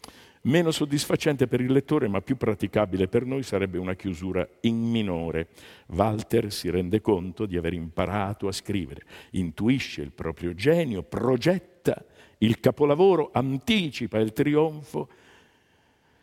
Meno 0.42 0.70
soddisfacente 0.70 1.48
per 1.48 1.60
il 1.60 1.72
lettore, 1.72 2.06
ma 2.06 2.20
più 2.20 2.36
praticabile 2.36 3.08
per 3.08 3.24
noi, 3.24 3.42
sarebbe 3.42 3.78
una 3.78 3.94
chiusura 3.94 4.48
in 4.60 4.78
minore. 4.78 5.48
Walter 5.88 6.52
si 6.52 6.70
rende 6.70 7.00
conto 7.00 7.46
di 7.46 7.56
aver 7.56 7.72
imparato 7.72 8.46
a 8.46 8.52
scrivere, 8.52 9.02
intuisce 9.32 10.02
il 10.02 10.12
proprio 10.12 10.54
genio, 10.54 11.02
progetta 11.02 12.04
il 12.38 12.60
capolavoro, 12.60 13.30
anticipa 13.32 14.18
il 14.18 14.32
trionfo 14.32 15.08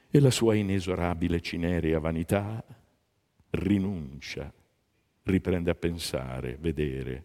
e 0.10 0.20
la 0.22 0.32
sua 0.32 0.56
inesorabile 0.56 1.42
cinerea 1.42 2.00
vanità 2.00 2.64
rinuncia, 3.50 4.52
riprende 5.24 5.70
a 5.70 5.76
pensare, 5.76 6.58
vedere, 6.62 7.24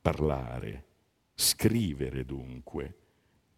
parlare, 0.00 0.84
scrivere 1.40 2.26
dunque 2.26 2.96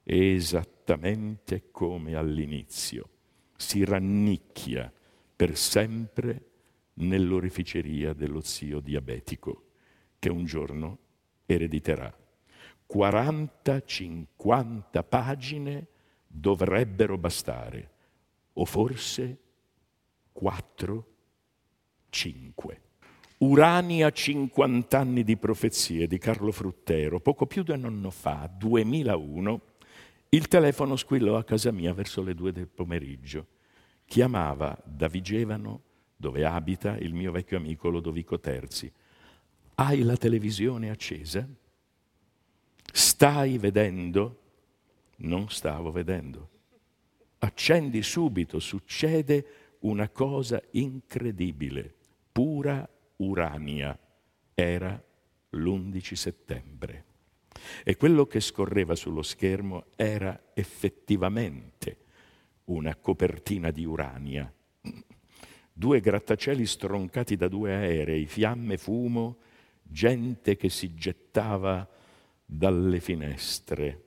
esattamente 0.05 1.73
come 1.73 2.15
all'inizio, 2.15 3.09
si 3.57 3.85
rannicchia 3.85 4.93
per 5.35 5.57
sempre 5.57 6.51
nell'oreficeria 6.95 8.13
dello 8.13 8.41
zio 8.41 8.79
diabetico, 8.79 9.71
che 10.21 10.31
un 10.31 10.45
giorno 10.45 10.99
erediterà. 11.45 12.17
40-50 12.89 15.05
pagine 15.09 15.89
dovrebbero 16.25 17.19
bastare, 17.19 17.91
o 18.53 18.65
forse 18.65 19.39
4-5. 20.41 21.03
Urania 23.43 24.09
50 24.09 24.97
anni 24.97 25.25
di 25.25 25.37
profezie 25.37 26.07
di 26.07 26.17
Carlo 26.19 26.53
Fruttero, 26.53 27.19
poco 27.19 27.45
più 27.45 27.65
di 27.65 27.73
un 27.73 27.85
anno 27.85 28.11
fa, 28.11 28.49
2001, 28.57 29.61
il 30.29 30.47
telefono 30.47 30.95
squillò 30.95 31.37
a 31.37 31.43
casa 31.43 31.73
mia 31.73 31.93
verso 31.93 32.23
le 32.23 32.37
due 32.37 32.53
del 32.53 32.69
pomeriggio. 32.69 33.47
Chiamava 34.05 34.81
da 34.85 35.09
Vigevano, 35.09 35.83
dove 36.17 36.45
abita 36.45 36.97
il 36.99 37.15
mio 37.15 37.33
vecchio 37.33 37.57
amico 37.57 37.89
Lodovico 37.89 38.39
Terzi. 38.39 38.91
Hai 39.75 40.03
la 40.03 40.17
televisione 40.17 40.91
accesa? 40.91 41.45
Stai 42.93 43.59
vedendo? 43.59 44.39
Non 45.17 45.49
stavo 45.49 45.91
vedendo. 45.91 46.49
Accendi 47.41 48.05
subito, 48.05 48.61
succede 48.61 49.47
una 49.81 50.09
cosa 50.11 50.63
incredibile, 50.71 51.93
pura 52.31 52.89
urania. 53.23 53.99
Era 54.55 55.03
l'11 55.51 56.15
settembre. 56.15 57.05
E 57.85 57.97
quello 57.97 58.27
che 58.27 58.41
scorreva 58.41 58.95
sullo 58.95 59.23
schermo 59.23 59.87
era 59.97 60.51
effettivamente 60.55 61.99
una 62.65 62.97
copertina 62.97 63.71
di 63.71 63.85
urania. 63.85 64.53
Due 65.75 66.01
grattacieli 66.01 66.67
stroncati 66.67 67.37
da 67.37 67.49
due 67.49 67.73
aerei, 67.75 68.27
fiamme, 68.27 68.77
fumo, 68.77 69.39
gente 69.83 70.57
che 70.57 70.69
si 70.69 70.95
gettava 70.95 71.89
dalle 72.45 73.01
finestre. 73.01 74.05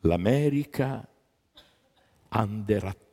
L'America 0.00 1.06
under 2.30 2.84
attack. 2.84 3.03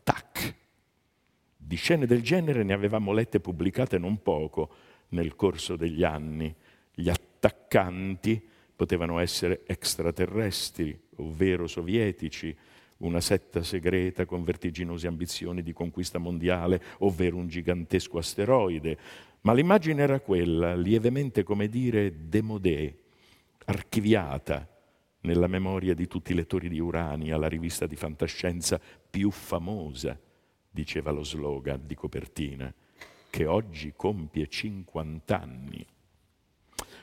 Di 1.72 1.78
scene 1.78 2.06
del 2.06 2.22
genere 2.22 2.64
ne 2.64 2.74
avevamo 2.74 3.14
lette 3.14 3.40
pubblicate 3.40 3.98
non 3.98 4.22
poco 4.22 4.72
nel 5.12 5.38
corso 5.38 5.78
degli 5.78 6.04
anni. 6.04 6.54
Gli 6.94 7.08
attaccanti 7.08 8.46
potevano 8.76 9.20
essere 9.20 9.62
extraterrestri, 9.66 11.00
ovvero 11.20 11.68
sovietici, 11.68 12.54
una 12.98 13.22
setta 13.22 13.64
segreta 13.64 14.26
con 14.26 14.44
vertiginose 14.44 15.08
ambizioni 15.08 15.64
di 15.64 15.72
conquista 15.72 16.20
mondiale, 16.20 16.82
ovvero 16.98 17.38
un 17.38 17.48
gigantesco 17.48 18.18
asteroide. 18.18 18.98
Ma 19.44 19.54
l'immagine 19.54 20.02
era 20.02 20.20
quella, 20.20 20.76
lievemente 20.76 21.44
come 21.44 21.70
dire 21.70 22.28
demodé, 22.28 22.98
archiviata 23.64 24.68
nella 25.22 25.48
memoria 25.48 25.94
di 25.94 26.08
tutti 26.08 26.34
i 26.34 26.36
lettori 26.36 26.68
di 26.68 26.80
Urania, 26.80 27.38
la 27.38 27.48
rivista 27.48 27.88
di 27.88 27.96
fantascienza 27.96 28.78
più 29.10 29.32
famosa, 29.32 30.20
diceva 30.72 31.12
lo 31.12 31.24
slogan 31.24 31.86
di 31.86 31.96
copertina, 31.96 32.74
che 33.30 33.46
oggi 33.46 33.94
compie 33.96 34.48
50 34.48 35.40
anni. 35.40 35.86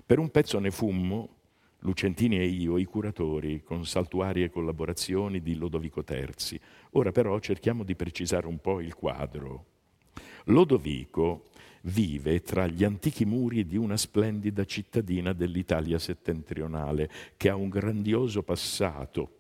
Per 0.05 0.19
un 0.19 0.31
pezzo 0.31 0.59
ne 0.59 0.71
fummo 0.71 1.37
Lucentini 1.83 2.39
e 2.39 2.47
io, 2.47 2.77
i 2.77 2.85
curatori, 2.85 3.63
con 3.63 3.87
saltuarie 3.87 4.51
collaborazioni 4.51 5.41
di 5.41 5.55
Lodovico 5.55 6.03
Terzi. 6.03 6.59
Ora 6.93 7.13
però 7.13 7.39
cerchiamo 7.39 7.85
di 7.85 7.95
precisare 7.95 8.49
un 8.49 8.59
po' 8.59 8.81
il 8.81 8.95
quadro. 8.95 9.67
Lodovico 10.47 11.45
vive 11.83 12.43
tra 12.43 12.67
gli 12.67 12.83
antichi 12.83 13.25
muri 13.25 13.65
di 13.65 13.77
una 13.77 13.97
splendida 13.97 14.65
cittadina 14.65 15.33
dell'Italia 15.33 15.99
settentrionale 15.99 17.09
che 17.37 17.49
ha 17.49 17.55
un 17.55 17.69
grandioso 17.69 18.43
passato, 18.43 19.37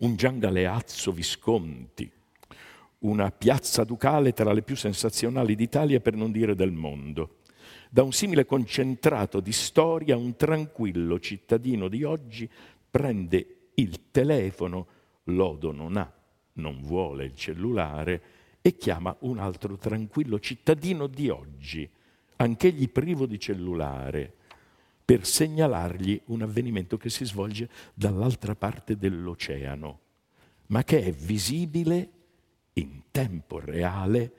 un 0.00 0.16
Giangaleazzo 0.16 1.12
Visconti, 1.12 2.10
una 3.04 3.30
piazza 3.30 3.84
ducale 3.84 4.32
tra 4.32 4.52
le 4.52 4.62
più 4.62 4.76
sensazionali 4.76 5.54
d'Italia 5.54 6.00
per 6.00 6.14
non 6.14 6.32
dire 6.32 6.54
del 6.54 6.72
mondo. 6.72 7.38
Da 7.90 8.02
un 8.02 8.12
simile 8.12 8.44
concentrato 8.44 9.40
di 9.40 9.52
storia, 9.52 10.16
un 10.16 10.36
tranquillo 10.36 11.20
cittadino 11.20 11.88
di 11.88 12.02
oggi 12.02 12.48
prende 12.90 13.68
il 13.74 14.10
telefono, 14.10 14.86
Lodo 15.24 15.72
non 15.72 15.96
ha, 15.96 16.12
non 16.54 16.80
vuole 16.82 17.26
il 17.26 17.34
cellulare, 17.34 18.22
e 18.60 18.76
chiama 18.76 19.14
un 19.20 19.38
altro 19.38 19.76
tranquillo 19.76 20.40
cittadino 20.40 21.06
di 21.06 21.28
oggi, 21.28 21.88
anch'egli 22.36 22.88
privo 22.88 23.26
di 23.26 23.38
cellulare, 23.38 24.32
per 25.04 25.26
segnalargli 25.26 26.20
un 26.26 26.42
avvenimento 26.42 26.96
che 26.96 27.10
si 27.10 27.26
svolge 27.26 27.68
dall'altra 27.92 28.54
parte 28.54 28.96
dell'oceano, 28.96 30.00
ma 30.68 30.82
che 30.82 31.02
è 31.02 31.12
visibile 31.12 32.13
in 32.74 33.02
tempo 33.10 33.58
reale 33.58 34.32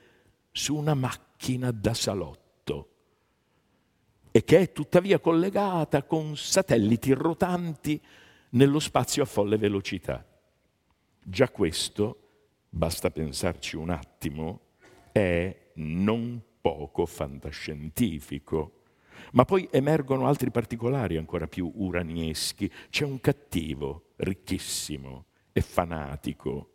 su 0.51 0.75
una 0.75 0.93
macchina 0.93 1.71
da 1.71 1.93
salotto 1.93 2.43
e 4.31 4.43
che 4.43 4.59
è 4.59 4.71
tuttavia 4.73 5.19
collegata 5.19 6.03
con 6.03 6.35
satelliti 6.35 7.13
rotanti 7.13 8.01
nello 8.49 8.79
spazio 8.79 9.23
a 9.23 9.25
folle 9.25 9.57
velocità. 9.57 10.25
Già 11.23 11.49
questo, 11.49 12.19
basta 12.69 13.09
pensarci 13.09 13.77
un 13.77 13.89
attimo, 13.89 14.59
è 15.13 15.71
non 15.75 16.41
poco 16.59 17.05
fantascientifico. 17.05 18.81
Ma 19.31 19.45
poi 19.45 19.69
emergono 19.71 20.27
altri 20.27 20.51
particolari 20.51 21.15
ancora 21.15 21.47
più 21.47 21.71
uranieschi. 21.73 22.69
C'è 22.89 23.05
un 23.05 23.21
cattivo, 23.21 24.11
ricchissimo 24.17 25.25
e 25.53 25.61
fanatico, 25.61 26.74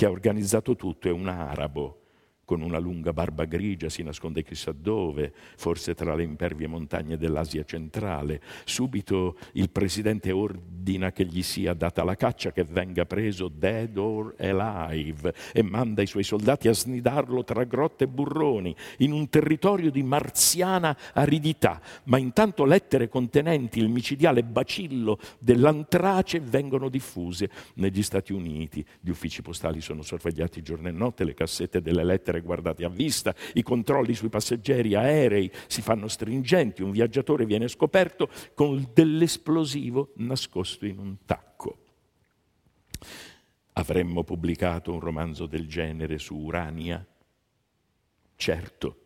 che 0.00 0.06
ha 0.06 0.10
organizzato 0.10 0.76
tutto, 0.76 1.08
è 1.08 1.10
un 1.10 1.28
arabo, 1.28 1.99
con 2.50 2.62
una 2.62 2.78
lunga 2.78 3.12
barba 3.12 3.44
grigia, 3.44 3.88
si 3.88 4.02
nasconde 4.02 4.42
chissà 4.42 4.72
dove, 4.72 5.32
forse 5.56 5.94
tra 5.94 6.16
le 6.16 6.24
impervie 6.24 6.66
montagne 6.66 7.16
dell'Asia 7.16 7.62
centrale. 7.62 8.40
Subito 8.64 9.36
il 9.52 9.70
presidente 9.70 10.32
ordina 10.32 11.12
che 11.12 11.24
gli 11.24 11.44
sia 11.44 11.74
data 11.74 12.02
la 12.02 12.16
caccia, 12.16 12.50
che 12.50 12.64
venga 12.64 13.04
preso 13.04 13.46
dead 13.46 13.96
or 13.96 14.34
alive 14.36 15.32
e 15.52 15.62
manda 15.62 16.02
i 16.02 16.08
suoi 16.08 16.24
soldati 16.24 16.66
a 16.66 16.74
snidarlo 16.74 17.44
tra 17.44 17.62
grotte 17.62 18.02
e 18.02 18.08
burroni, 18.08 18.74
in 18.96 19.12
un 19.12 19.28
territorio 19.28 19.92
di 19.92 20.02
marziana 20.02 20.96
aridità. 21.12 21.80
Ma 22.06 22.18
intanto 22.18 22.64
lettere 22.64 23.08
contenenti 23.08 23.78
il 23.78 23.88
micidiale 23.88 24.42
bacillo 24.42 25.20
dell'antrace 25.38 26.40
vengono 26.40 26.88
diffuse 26.88 27.48
negli 27.74 28.02
Stati 28.02 28.32
Uniti. 28.32 28.84
Gli 28.98 29.10
uffici 29.10 29.40
postali 29.40 29.80
sono 29.80 30.02
sorvegliati 30.02 30.62
giorno 30.62 30.88
e 30.88 30.90
notte, 30.90 31.22
le 31.22 31.34
cassette 31.34 31.80
delle 31.80 32.02
lettere 32.02 32.38
guardati 32.42 32.84
a 32.84 32.88
vista, 32.88 33.34
i 33.54 33.62
controlli 33.62 34.14
sui 34.14 34.28
passeggeri 34.28 34.94
aerei 34.94 35.50
si 35.66 35.82
fanno 35.82 36.08
stringenti, 36.08 36.82
un 36.82 36.90
viaggiatore 36.90 37.46
viene 37.46 37.68
scoperto 37.68 38.28
con 38.54 38.90
dell'esplosivo 38.92 40.12
nascosto 40.16 40.86
in 40.86 40.98
un 40.98 41.16
tacco. 41.24 41.78
Avremmo 43.74 44.24
pubblicato 44.24 44.92
un 44.92 45.00
romanzo 45.00 45.46
del 45.46 45.66
genere 45.66 46.18
su 46.18 46.36
Urania? 46.36 47.04
Certo, 48.36 48.96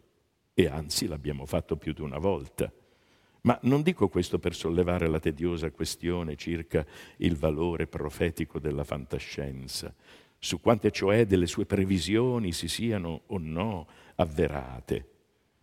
e 0.55 0.67
anzi 0.67 1.07
l'abbiamo 1.07 1.47
fatto 1.47 1.77
più 1.77 1.93
di 1.93 2.01
una 2.01 2.19
volta. 2.19 2.73
Ma 3.43 3.59
non 3.63 3.83
dico 3.83 4.09
questo 4.09 4.39
per 4.39 4.55
sollevare 4.55 5.07
la 5.07 5.21
tediosa 5.21 5.71
questione 5.71 6.35
circa 6.35 6.85
il 7.19 7.37
valore 7.37 7.87
profetico 7.87 8.59
della 8.59 8.85
fantascienza. 8.85 9.95
Su 10.45 10.61
quante 10.61 10.91
cioè 10.91 11.25
delle 11.25 11.47
sue 11.47 11.65
previsioni 11.65 12.53
si 12.53 12.69
siano 12.69 13.23
o 13.29 13.39
no 13.39 13.89
avverate. 14.17 15.13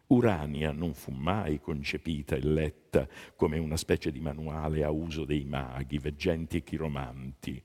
Urania 0.08 0.72
non 0.72 0.96
fu 0.96 1.12
mai 1.12 1.60
concepita 1.60 2.36
e 2.36 2.41
letta 2.41 3.08
come 3.36 3.60
una 3.60 3.78
specie 3.78 4.12
di 4.12 4.20
manuale 4.20 4.84
a 4.84 4.89
uso 4.89 5.24
dei 5.24 5.46
maghi, 5.46 6.00
veggenti 6.00 6.58
e 6.58 6.63
chiromanti. 6.63 7.63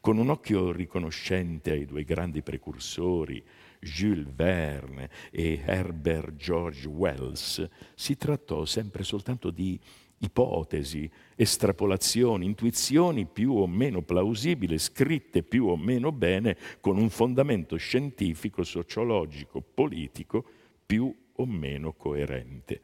Con 0.00 0.16
un 0.16 0.30
occhio 0.30 0.72
riconoscente 0.72 1.72
ai 1.72 1.84
due 1.84 2.04
grandi 2.04 2.40
precursori, 2.40 3.44
Jules 3.78 4.32
Verne 4.34 5.10
e 5.30 5.60
Herbert 5.62 6.36
George 6.36 6.88
Wells, 6.88 7.68
si 7.94 8.16
trattò 8.16 8.64
sempre 8.64 9.04
soltanto 9.04 9.50
di 9.50 9.78
ipotesi, 10.22 11.10
estrapolazioni, 11.34 12.44
intuizioni 12.44 13.26
più 13.26 13.54
o 13.54 13.66
meno 13.66 14.02
plausibili, 14.02 14.78
scritte 14.78 15.42
più 15.42 15.66
o 15.66 15.76
meno 15.76 16.12
bene, 16.12 16.56
con 16.80 16.98
un 16.98 17.08
fondamento 17.08 17.76
scientifico, 17.76 18.62
sociologico, 18.62 19.62
politico 19.62 20.44
più 20.84 21.14
o 21.32 21.46
meno 21.46 21.92
coerente. 21.94 22.80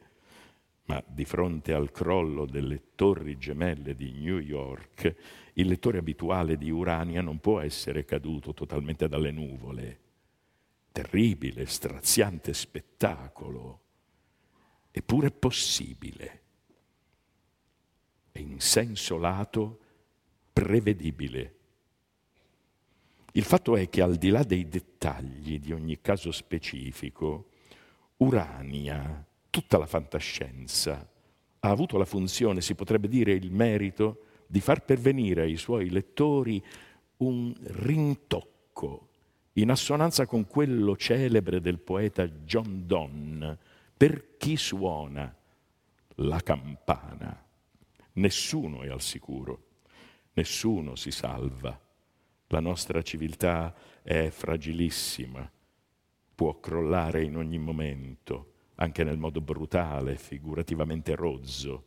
Ma 0.85 1.03
di 1.05 1.25
fronte 1.25 1.73
al 1.73 1.91
crollo 1.91 2.45
delle 2.45 2.93
torri 2.95 3.37
gemelle 3.37 3.95
di 3.95 4.13
New 4.13 4.39
York, 4.39 5.15
il 5.53 5.67
lettore 5.67 5.99
abituale 5.99 6.57
di 6.57 6.71
Urania 6.71 7.21
non 7.21 7.39
può 7.39 7.59
essere 7.59 8.05
caduto 8.05 8.53
totalmente 8.53 9.07
dalle 9.07 9.31
nuvole. 9.31 9.99
Terribile, 10.91 11.65
straziante 11.67 12.53
spettacolo, 12.53 13.81
eppure 14.89 15.29
possibile 15.29 16.45
e 18.37 18.41
in 18.41 18.59
senso 18.59 19.17
lato 19.17 19.79
prevedibile. 20.53 21.55
Il 23.33 23.43
fatto 23.43 23.75
è 23.75 23.89
che 23.89 24.01
al 24.01 24.15
di 24.15 24.29
là 24.29 24.43
dei 24.43 24.67
dettagli 24.69 25.59
di 25.59 25.73
ogni 25.73 25.99
caso 26.01 26.31
specifico, 26.31 27.49
Urania, 28.17 29.25
tutta 29.49 29.77
la 29.77 29.85
fantascienza, 29.85 31.07
ha 31.59 31.69
avuto 31.69 31.97
la 31.97 32.05
funzione, 32.05 32.61
si 32.61 32.75
potrebbe 32.75 33.07
dire 33.07 33.33
il 33.33 33.51
merito, 33.51 34.23
di 34.47 34.59
far 34.59 34.85
pervenire 34.85 35.41
ai 35.41 35.57
suoi 35.57 35.89
lettori 35.89 36.63
un 37.17 37.53
rintocco 37.59 39.09
in 39.53 39.71
assonanza 39.71 40.27
con 40.27 40.45
quello 40.45 40.95
celebre 40.95 41.59
del 41.59 41.79
poeta 41.79 42.27
John 42.27 42.83
Donne, 42.85 43.57
per 43.97 44.37
chi 44.37 44.55
suona 44.55 45.35
la 46.15 46.39
campana. 46.41 47.46
Nessuno 48.17 48.81
è 48.81 48.89
al 48.89 49.01
sicuro, 49.01 49.65
nessuno 50.33 50.95
si 50.95 51.11
salva. 51.11 51.79
La 52.47 52.59
nostra 52.59 53.03
civiltà 53.03 53.75
è 54.01 54.29
fragilissima, 54.29 55.47
può 56.33 56.59
crollare 56.59 57.23
in 57.23 57.37
ogni 57.37 57.59
momento, 57.59 58.53
anche 58.75 59.03
nel 59.03 59.19
modo 59.19 59.39
brutale, 59.39 60.15
figurativamente 60.15 61.13
rozzo, 61.13 61.85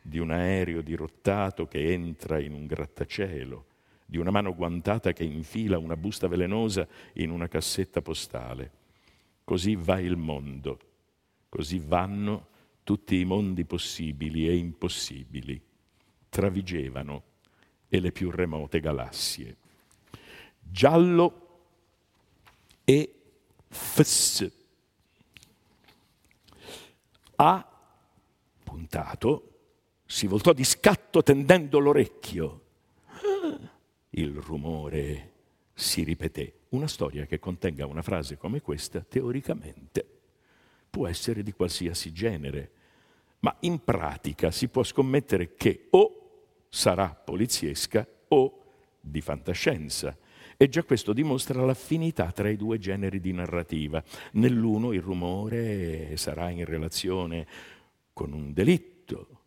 di 0.00 0.18
un 0.18 0.30
aereo 0.30 0.80
dirottato 0.80 1.66
che 1.66 1.92
entra 1.92 2.38
in 2.38 2.52
un 2.52 2.66
grattacielo, 2.66 3.66
di 4.06 4.18
una 4.18 4.30
mano 4.30 4.54
guantata 4.54 5.12
che 5.12 5.24
infila 5.24 5.76
una 5.76 5.96
busta 5.96 6.28
velenosa 6.28 6.86
in 7.14 7.30
una 7.30 7.48
cassetta 7.48 8.00
postale. 8.00 8.70
Così 9.42 9.74
va 9.74 9.98
il 9.98 10.16
mondo, 10.16 10.78
così 11.48 11.80
vanno 11.80 12.52
tutti 12.84 13.18
i 13.18 13.24
mondi 13.24 13.64
possibili 13.64 14.46
e 14.46 14.56
impossibili 14.56 15.60
travigevano 16.28 17.22
e 17.88 17.98
le 17.98 18.12
più 18.12 18.30
remote 18.30 18.78
galassie. 18.78 19.56
Giallo 20.60 21.40
e 22.84 23.14
fs. 23.68 24.50
Ha 27.36 27.78
puntato, 28.62 29.58
si 30.04 30.26
voltò 30.26 30.52
di 30.52 30.64
scatto 30.64 31.22
tendendo 31.22 31.78
l'orecchio. 31.78 32.62
Il 34.10 34.34
rumore 34.36 35.32
si 35.72 36.02
ripeté. 36.04 36.60
Una 36.70 36.86
storia 36.86 37.24
che 37.24 37.38
contenga 37.38 37.86
una 37.86 38.02
frase 38.02 38.36
come 38.36 38.60
questa, 38.60 39.00
teoricamente, 39.00 40.13
può 40.94 41.08
essere 41.08 41.42
di 41.42 41.50
qualsiasi 41.50 42.12
genere, 42.12 42.70
ma 43.40 43.56
in 43.62 43.82
pratica 43.82 44.52
si 44.52 44.68
può 44.68 44.84
scommettere 44.84 45.56
che 45.56 45.88
o 45.90 46.66
sarà 46.68 47.08
poliziesca 47.08 48.06
o 48.28 48.62
di 49.00 49.20
fantascienza. 49.20 50.16
E 50.56 50.68
già 50.68 50.84
questo 50.84 51.12
dimostra 51.12 51.64
l'affinità 51.64 52.30
tra 52.30 52.48
i 52.48 52.56
due 52.56 52.78
generi 52.78 53.18
di 53.18 53.32
narrativa. 53.32 54.00
Nell'uno 54.34 54.92
il 54.92 55.00
rumore 55.00 56.16
sarà 56.16 56.50
in 56.50 56.64
relazione 56.64 57.44
con 58.12 58.32
un 58.32 58.52
delitto, 58.52 59.40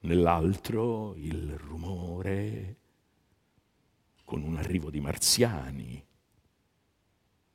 nell'altro 0.00 1.14
il 1.16 1.58
rumore 1.58 2.76
con 4.24 4.42
un 4.42 4.56
arrivo 4.56 4.88
di 4.88 5.00
marziani 5.00 6.02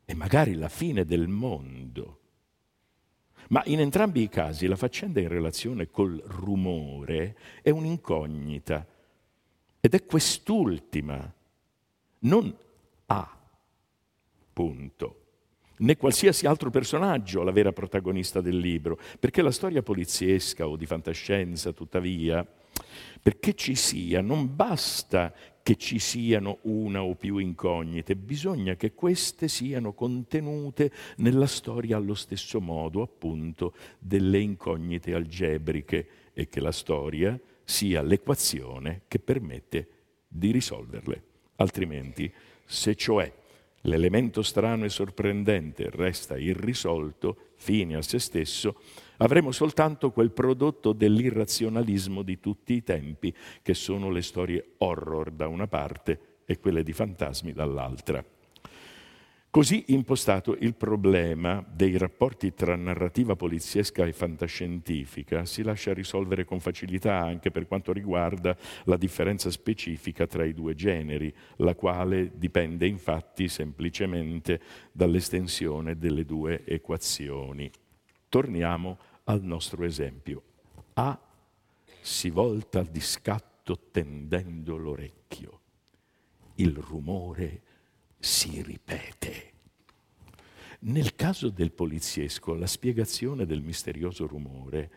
e 0.05 0.13
magari 0.13 0.53
la 0.53 0.69
fine 0.69 1.05
del 1.05 1.27
mondo. 1.27 2.19
Ma 3.49 3.61
in 3.65 3.79
entrambi 3.79 4.21
i 4.21 4.29
casi 4.29 4.67
la 4.67 4.75
faccenda 4.75 5.19
in 5.19 5.29
relazione 5.29 5.89
col 5.89 6.21
rumore 6.25 7.35
è 7.61 7.69
un'incognita 7.69 8.85
ed 9.79 9.93
è 9.93 10.05
quest'ultima, 10.05 11.33
non 12.19 12.55
A, 13.05 13.39
punto, 14.51 15.21
né 15.77 15.95
qualsiasi 15.95 16.45
altro 16.45 16.69
personaggio 16.69 17.43
la 17.43 17.51
vera 17.51 17.71
protagonista 17.71 18.41
del 18.41 18.57
libro, 18.57 18.99
perché 19.19 19.41
la 19.41 19.51
storia 19.51 19.81
poliziesca 19.81 20.67
o 20.67 20.75
di 20.75 20.85
fantascienza, 20.85 21.71
tuttavia, 21.71 22.45
perché 23.21 23.53
ci 23.53 23.75
sia, 23.75 24.21
non 24.21 24.55
basta 24.55 25.33
che 25.67 25.75
ci 25.75 25.99
siano 25.99 26.59
una 26.61 27.03
o 27.03 27.13
più 27.15 27.39
incognite, 27.39 28.15
bisogna 28.15 28.75
che 28.75 28.93
queste 28.93 29.49
siano 29.49 29.91
contenute 29.91 30.89
nella 31.17 31.45
storia 31.45 31.97
allo 31.97 32.13
stesso 32.13 32.61
modo, 32.61 33.01
appunto, 33.01 33.73
delle 33.99 34.39
incognite 34.39 35.13
algebriche 35.13 36.07
e 36.31 36.47
che 36.47 36.61
la 36.61 36.71
storia 36.71 37.37
sia 37.65 38.01
l'equazione 38.01 39.01
che 39.09 39.19
permette 39.19 39.89
di 40.25 40.51
risolverle. 40.51 41.23
Altrimenti, 41.57 42.31
se 42.63 42.95
cioè 42.95 43.29
l'elemento 43.81 44.43
strano 44.43 44.85
e 44.85 44.89
sorprendente 44.89 45.89
resta 45.89 46.37
irrisolto, 46.37 47.49
fine 47.57 47.97
a 47.97 48.01
se 48.01 48.19
stesso, 48.19 48.79
avremo 49.17 49.51
soltanto 49.51 50.11
quel 50.11 50.31
prodotto 50.31 50.93
dell'irrazionalismo 50.93 52.21
di 52.21 52.39
tutti 52.39 52.73
i 52.73 52.83
tempi, 52.83 53.33
che 53.61 53.73
sono 53.73 54.09
le 54.09 54.21
storie 54.21 54.73
horror 54.77 55.31
da 55.31 55.47
una 55.47 55.67
parte 55.67 56.41
e 56.45 56.59
quelle 56.59 56.83
di 56.83 56.93
fantasmi 56.93 57.53
dall'altra. 57.53 58.23
Così 59.49 59.85
impostato 59.87 60.55
il 60.59 60.75
problema 60.75 61.65
dei 61.67 61.97
rapporti 61.97 62.53
tra 62.53 62.75
narrativa 62.75 63.35
poliziesca 63.35 64.05
e 64.05 64.13
fantascientifica 64.13 65.45
si 65.45 65.63
lascia 65.63 65.95
risolvere 65.95 66.45
con 66.45 66.59
facilità 66.59 67.17
anche 67.17 67.49
per 67.49 67.65
quanto 67.65 67.91
riguarda 67.91 68.55
la 68.83 68.97
differenza 68.97 69.49
specifica 69.49 70.27
tra 70.27 70.45
i 70.45 70.53
due 70.53 70.75
generi, 70.75 71.33
la 71.57 71.73
quale 71.73 72.33
dipende 72.35 72.85
infatti 72.85 73.47
semplicemente 73.47 74.61
dall'estensione 74.91 75.97
delle 75.97 76.23
due 76.23 76.63
equazioni. 76.63 77.71
Torniamo 78.29 78.97
al 79.25 79.41
nostro 79.43 79.83
esempio. 79.83 80.43
A 80.93 81.19
si 82.01 82.29
volta 82.29 82.83
di 82.83 83.01
scatto 83.01 83.89
tendendo 83.91 84.77
l'orecchio. 84.77 85.59
Il 86.55 86.75
rumore 86.75 87.61
si 88.17 88.61
ripete. 88.61 89.51
Nel 90.79 91.15
caso 91.15 91.49
del 91.49 91.71
poliziesco, 91.71 92.53
la 92.53 92.67
spiegazione 92.67 93.45
del 93.45 93.61
misterioso 93.61 94.27
rumore 94.27 94.91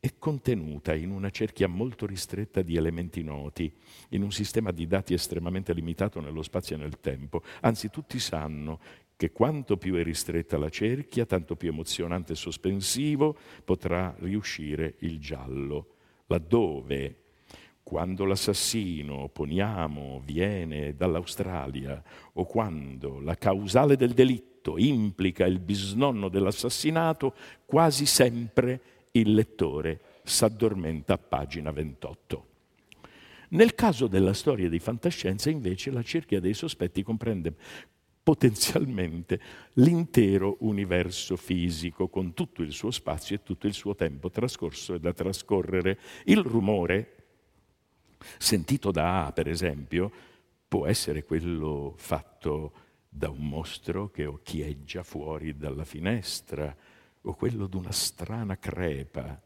è 0.00 0.14
contenuta 0.18 0.94
in 0.94 1.10
una 1.10 1.30
cerchia 1.30 1.68
molto 1.68 2.06
ristretta 2.06 2.62
di 2.62 2.76
elementi 2.76 3.22
noti, 3.22 3.70
in 4.10 4.22
un 4.22 4.32
sistema 4.32 4.70
di 4.70 4.86
dati 4.86 5.12
estremamente 5.12 5.74
limitato 5.74 6.20
nello 6.20 6.42
spazio 6.42 6.76
e 6.76 6.78
nel 6.78 7.00
tempo. 7.00 7.42
Anzi, 7.60 7.90
tutti 7.90 8.18
sanno 8.18 8.80
che 9.20 9.32
quanto 9.32 9.76
più 9.76 9.96
è 9.96 10.02
ristretta 10.02 10.56
la 10.56 10.70
cerchia, 10.70 11.26
tanto 11.26 11.54
più 11.54 11.68
emozionante 11.68 12.32
e 12.32 12.36
sospensivo 12.36 13.36
potrà 13.66 14.14
riuscire 14.20 14.94
il 15.00 15.20
giallo. 15.20 15.88
Laddove, 16.24 17.16
quando 17.82 18.24
l'assassino, 18.24 19.28
poniamo, 19.28 20.22
viene 20.24 20.96
dall'Australia 20.96 22.02
o 22.32 22.46
quando 22.46 23.20
la 23.20 23.34
causale 23.34 23.94
del 23.94 24.14
delitto 24.14 24.78
implica 24.78 25.44
il 25.44 25.58
bisnonno 25.58 26.30
dell'assassinato, 26.30 27.34
quasi 27.66 28.06
sempre 28.06 28.80
il 29.10 29.34
lettore 29.34 30.00
s'addormenta 30.22 31.12
a 31.12 31.18
pagina 31.18 31.70
28. 31.70 32.46
Nel 33.50 33.74
caso 33.74 34.06
della 34.06 34.32
storia 34.32 34.70
di 34.70 34.78
fantascienza, 34.78 35.50
invece, 35.50 35.90
la 35.90 36.02
cerchia 36.02 36.40
dei 36.40 36.54
sospetti 36.54 37.02
comprende 37.02 37.52
potenzialmente 38.30 39.40
l'intero 39.72 40.58
universo 40.60 41.34
fisico 41.34 42.06
con 42.06 42.32
tutto 42.32 42.62
il 42.62 42.70
suo 42.70 42.92
spazio 42.92 43.34
e 43.34 43.42
tutto 43.42 43.66
il 43.66 43.74
suo 43.74 43.96
tempo 43.96 44.30
trascorso 44.30 44.94
e 44.94 45.00
da 45.00 45.12
trascorrere. 45.12 45.98
Il 46.26 46.38
rumore 46.38 47.16
sentito 48.38 48.92
da 48.92 49.26
A, 49.26 49.32
per 49.32 49.48
esempio, 49.48 50.12
può 50.68 50.86
essere 50.86 51.24
quello 51.24 51.94
fatto 51.96 52.72
da 53.08 53.28
un 53.30 53.48
mostro 53.48 54.12
che 54.12 54.26
occhieggia 54.26 55.02
fuori 55.02 55.56
dalla 55.56 55.84
finestra 55.84 56.72
o 57.22 57.34
quello 57.34 57.66
di 57.66 57.74
una 57.74 57.90
strana 57.90 58.56
crepa 58.56 59.42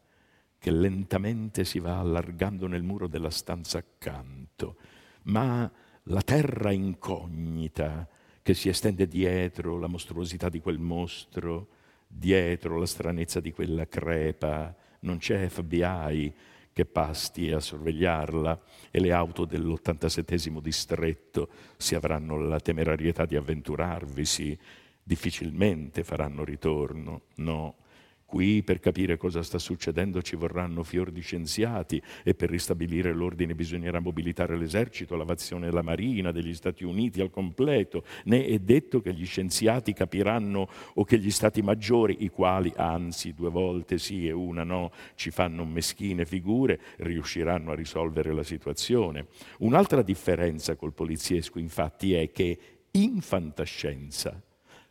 che 0.59 0.69
lentamente 0.69 1.65
si 1.65 1.79
va 1.79 1.97
allargando 1.97 2.67
nel 2.67 2.83
muro 2.83 3.07
della 3.07 3.31
stanza 3.31 3.79
accanto, 3.79 4.75
ma 5.23 5.71
la 6.03 6.21
terra 6.21 6.71
incognita 6.71 8.07
che 8.45 8.53
si 8.53 8.69
estende 8.69 9.07
dietro 9.07 9.79
la 9.79 9.87
mostruosità 9.87 10.49
di 10.49 10.59
quel 10.59 10.77
mostro, 10.77 11.67
dietro 12.07 12.77
la 12.77 12.85
stranezza 12.85 13.39
di 13.39 13.51
quella 13.51 13.87
crepa, 13.87 14.71
non 14.99 15.17
c'è 15.17 15.49
FBI 15.49 16.31
che 16.71 16.85
pasti 16.85 17.49
a 17.51 17.59
sorvegliarla 17.59 18.61
e 18.91 18.99
le 18.99 19.11
auto 19.11 19.45
dell'87 19.45 20.59
distretto 20.59 21.49
si 21.75 21.95
avranno 21.95 22.37
la 22.37 22.59
temerarietà 22.59 23.25
di 23.25 23.35
avventurarvisi, 23.35 24.55
difficilmente 25.01 26.03
faranno 26.03 26.43
ritorno, 26.43 27.21
no. 27.37 27.77
Qui 28.25 28.63
per 28.63 28.79
capire 28.79 29.17
cosa 29.17 29.43
sta 29.43 29.59
succedendo 29.59 30.21
ci 30.23 30.35
vorranno 30.35 30.81
fior 30.81 31.11
di 31.11 31.21
scienziati 31.21 32.01
e 32.23 32.33
per 32.33 32.49
ristabilire 32.49 33.13
l'ordine 33.13 33.53
bisognerà 33.53 33.99
mobilitare 33.99 34.57
l'esercito, 34.57 35.15
l'aviazione 35.15 35.67
della 35.67 35.83
marina 35.83 36.31
degli 36.31 36.55
Stati 36.55 36.83
Uniti 36.83 37.21
al 37.21 37.29
completo. 37.29 38.03
Né 38.23 38.45
è 38.45 38.57
detto 38.57 38.99
che 38.99 39.13
gli 39.13 39.25
scienziati 39.27 39.93
capiranno 39.93 40.67
o 40.95 41.03
che 41.03 41.19
gli 41.19 41.29
stati 41.29 41.61
maggiori, 41.61 42.17
i 42.23 42.29
quali 42.29 42.73
anzi 42.75 43.33
due 43.35 43.51
volte 43.51 43.99
sì 43.99 44.27
e 44.27 44.31
una 44.31 44.63
no, 44.63 44.91
ci 45.13 45.29
fanno 45.29 45.63
meschine 45.63 46.25
figure, 46.25 46.79
riusciranno 46.97 47.71
a 47.71 47.75
risolvere 47.75 48.33
la 48.33 48.43
situazione. 48.43 49.27
Un'altra 49.59 50.01
differenza 50.01 50.75
col 50.75 50.93
poliziesco 50.93 51.59
infatti 51.59 52.15
è 52.15 52.31
che 52.31 52.57
in 52.91 53.21
fantascienza 53.21 54.41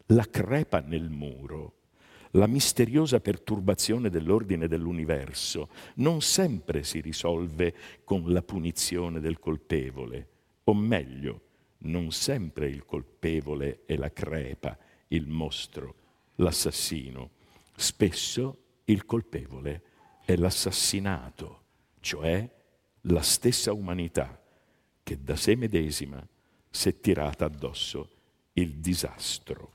la 0.06 0.24
crepa 0.30 0.80
nel 0.80 1.10
muro 1.10 1.72
la 2.34 2.46
misteriosa 2.46 3.20
perturbazione 3.20 4.10
dell'ordine 4.10 4.66
dell'universo 4.68 5.68
non 5.96 6.20
sempre 6.20 6.82
si 6.82 7.00
risolve 7.00 7.74
con 8.04 8.32
la 8.32 8.42
punizione 8.42 9.20
del 9.20 9.38
colpevole, 9.38 10.28
o 10.64 10.74
meglio, 10.74 11.40
non 11.84 12.10
sempre 12.12 12.68
il 12.68 12.84
colpevole 12.84 13.82
è 13.84 13.96
la 13.96 14.10
crepa, 14.12 14.76
il 15.08 15.26
mostro, 15.26 15.94
l'assassino. 16.36 17.30
Spesso 17.76 18.58
il 18.84 19.04
colpevole 19.04 19.82
è 20.24 20.34
l'assassinato, 20.36 21.62
cioè 22.00 22.48
la 23.02 23.22
stessa 23.22 23.72
umanità 23.72 24.42
che 25.02 25.22
da 25.22 25.36
sé 25.36 25.54
medesima 25.54 26.26
si 26.70 26.88
è 26.88 26.98
tirata 26.98 27.44
addosso 27.44 28.10
il 28.54 28.76
disastro. 28.78 29.73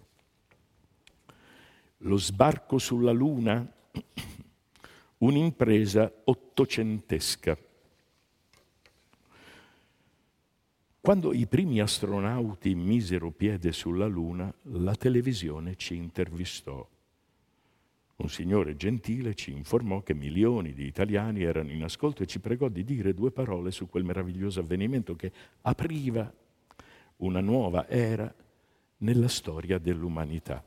Lo 2.04 2.16
sbarco 2.18 2.78
sulla 2.78 3.12
Luna, 3.12 3.68
un'impresa 5.20 6.10
ottocentesca. 6.24 7.58
Quando 11.02 11.34
i 11.34 11.46
primi 11.46 11.82
astronauti 11.82 12.74
misero 12.74 13.32
piede 13.32 13.74
sulla 13.74 14.06
Luna, 14.06 14.54
la 14.64 14.96
televisione 14.96 15.76
ci 15.76 15.96
intervistò. 15.96 16.88
Un 18.16 18.30
signore 18.30 18.78
gentile 18.78 19.36
ci 19.36 19.52
informò 19.52 20.02
che 20.02 20.14
milioni 20.14 20.74
di 20.74 20.86
italiani 20.86 21.44
erano 21.44 21.72
in 21.72 21.84
ascolto 21.84 22.24
e 22.24 22.28
ci 22.28 22.40
pregò 22.40 22.70
di 22.70 22.86
dire 22.86 23.14
due 23.14 23.32
parole 23.32 23.72
su 23.72 23.90
quel 23.90 24.06
meraviglioso 24.06 24.62
avvenimento 24.62 25.16
che 25.18 25.32
apriva 25.64 26.32
una 27.18 27.42
nuova 27.42 27.90
era 27.90 28.34
nella 29.00 29.28
storia 29.28 29.78
dell'umanità 29.78 30.64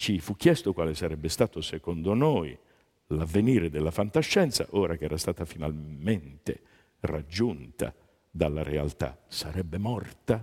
ci 0.00 0.18
fu 0.18 0.34
chiesto 0.34 0.72
quale 0.72 0.94
sarebbe 0.94 1.28
stato 1.28 1.60
secondo 1.60 2.14
noi 2.14 2.56
l'avvenire 3.08 3.68
della 3.68 3.90
fantascienza, 3.90 4.66
ora 4.70 4.96
che 4.96 5.04
era 5.04 5.18
stata 5.18 5.44
finalmente 5.44 6.62
raggiunta 7.00 7.94
dalla 8.30 8.62
realtà. 8.62 9.22
Sarebbe 9.28 9.76
morta? 9.76 10.42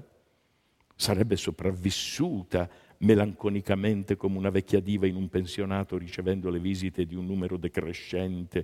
Sarebbe 0.95 1.35
sopravvissuta 1.37 2.69
melanconicamente 2.99 4.15
come 4.15 4.37
una 4.37 4.51
vecchia 4.51 4.79
diva 4.79 5.07
in 5.07 5.15
un 5.15 5.27
pensionato 5.27 5.97
ricevendo 5.97 6.51
le 6.51 6.59
visite 6.59 7.07
di 7.07 7.15
un 7.15 7.25
numero 7.25 7.57
decrescente 7.57 8.63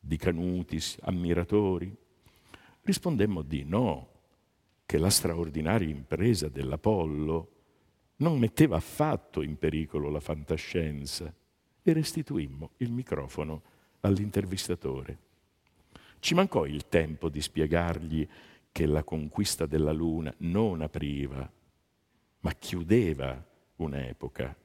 di 0.00 0.16
canuti 0.16 0.82
ammiratori? 1.02 1.94
Rispondemmo 2.80 3.42
di 3.42 3.62
no, 3.64 4.08
che 4.86 4.96
la 4.96 5.10
straordinaria 5.10 5.90
impresa 5.90 6.48
dell'Apollo 6.48 7.53
non 8.16 8.38
metteva 8.38 8.76
affatto 8.76 9.42
in 9.42 9.58
pericolo 9.58 10.10
la 10.10 10.20
fantascienza 10.20 11.32
e 11.82 11.92
restituimmo 11.92 12.70
il 12.78 12.90
microfono 12.92 13.62
all'intervistatore. 14.00 15.18
Ci 16.20 16.34
mancò 16.34 16.64
il 16.64 16.88
tempo 16.88 17.28
di 17.28 17.40
spiegargli 17.40 18.26
che 18.70 18.86
la 18.86 19.04
conquista 19.04 19.66
della 19.66 19.92
Luna 19.92 20.34
non 20.38 20.80
apriva, 20.80 21.50
ma 22.40 22.52
chiudeva 22.52 23.44
un'epoca. 23.76 24.56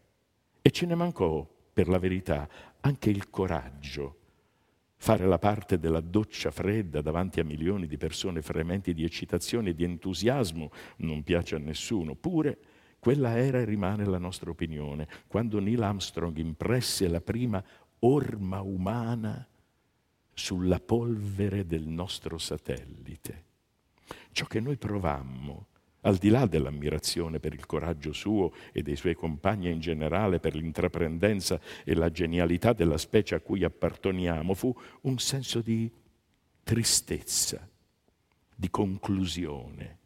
E 0.62 0.72
ce 0.72 0.86
ne 0.86 0.96
mancò, 0.96 1.48
per 1.74 1.88
la 1.88 2.00
verità, 2.00 2.48
anche 2.82 3.10
il 3.10 3.30
coraggio. 3.30 4.18
Fare 4.96 5.26
la 5.26 5.38
parte 5.38 5.80
della 5.80 6.02
doccia 6.02 6.52
fredda 6.52 7.02
davanti 7.02 7.40
a 7.40 7.46
milioni 7.46 7.88
di 7.88 7.98
persone 7.98 8.42
frementi 8.42 8.94
di 8.94 9.04
eccitazione 9.04 9.70
e 9.70 9.74
di 9.74 9.84
entusiasmo 9.84 10.72
non 10.98 11.24
piace 11.24 11.56
a 11.56 11.60
nessuno, 11.60 12.16
pure 12.16 12.58
quella 13.00 13.38
era 13.38 13.60
e 13.60 13.66
rimane 13.66 14.06
la 14.06 14.18
nostra 14.18 14.50
opinione. 14.50 15.08
Quando 15.28 15.60
Neil 15.60 15.82
Armstrong 15.82 16.38
impresse 16.38 17.08
la 17.08 17.22
prima 17.22 17.64
orma 18.00 18.62
umana 18.62 19.48
sulla 20.34 20.80
polvere 20.80 21.66
del 21.66 21.88
nostro 21.88 22.38
satellite. 22.38 23.46
Ciò 24.32 24.46
che 24.46 24.60
noi 24.60 24.78
provammo, 24.78 25.68
al 26.02 26.18
di 26.18 26.30
là 26.30 26.46
dell'ammirazione 26.46 27.40
per 27.40 27.54
il 27.54 27.66
coraggio 27.66 28.14
suo 28.14 28.54
e 28.72 28.82
dei 28.82 28.96
suoi 28.96 29.16
compagni 29.16 29.70
in 29.70 29.80
generale 29.80 30.40
per 30.40 30.56
l'intraprendenza 30.56 31.60
e 31.84 31.94
la 31.94 32.10
genialità 32.10 32.74
della 32.74 32.98
specie 32.98 33.36
a 33.36 33.42
cui 33.42 33.64
apparteniamo, 33.64 34.54
fu 34.54 34.74
un 35.02 35.18
senso 35.20 35.62
di 35.62 35.92
tristezza, 36.64 37.68
di 38.56 38.70
conclusione, 38.70 39.98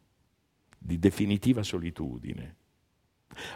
di 0.78 0.98
definitiva 0.98 1.62
solitudine 1.62 2.62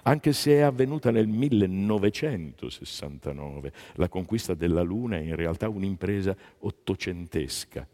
anche 0.03 0.33
se 0.33 0.51
è 0.53 0.59
avvenuta 0.59 1.09
nel 1.11 1.27
1969. 1.27 3.71
La 3.95 4.09
conquista 4.09 4.53
della 4.53 4.81
Luna 4.81 5.17
è 5.17 5.21
in 5.21 5.35
realtà 5.35 5.69
un'impresa 5.69 6.35
ottocentesca. 6.59 7.87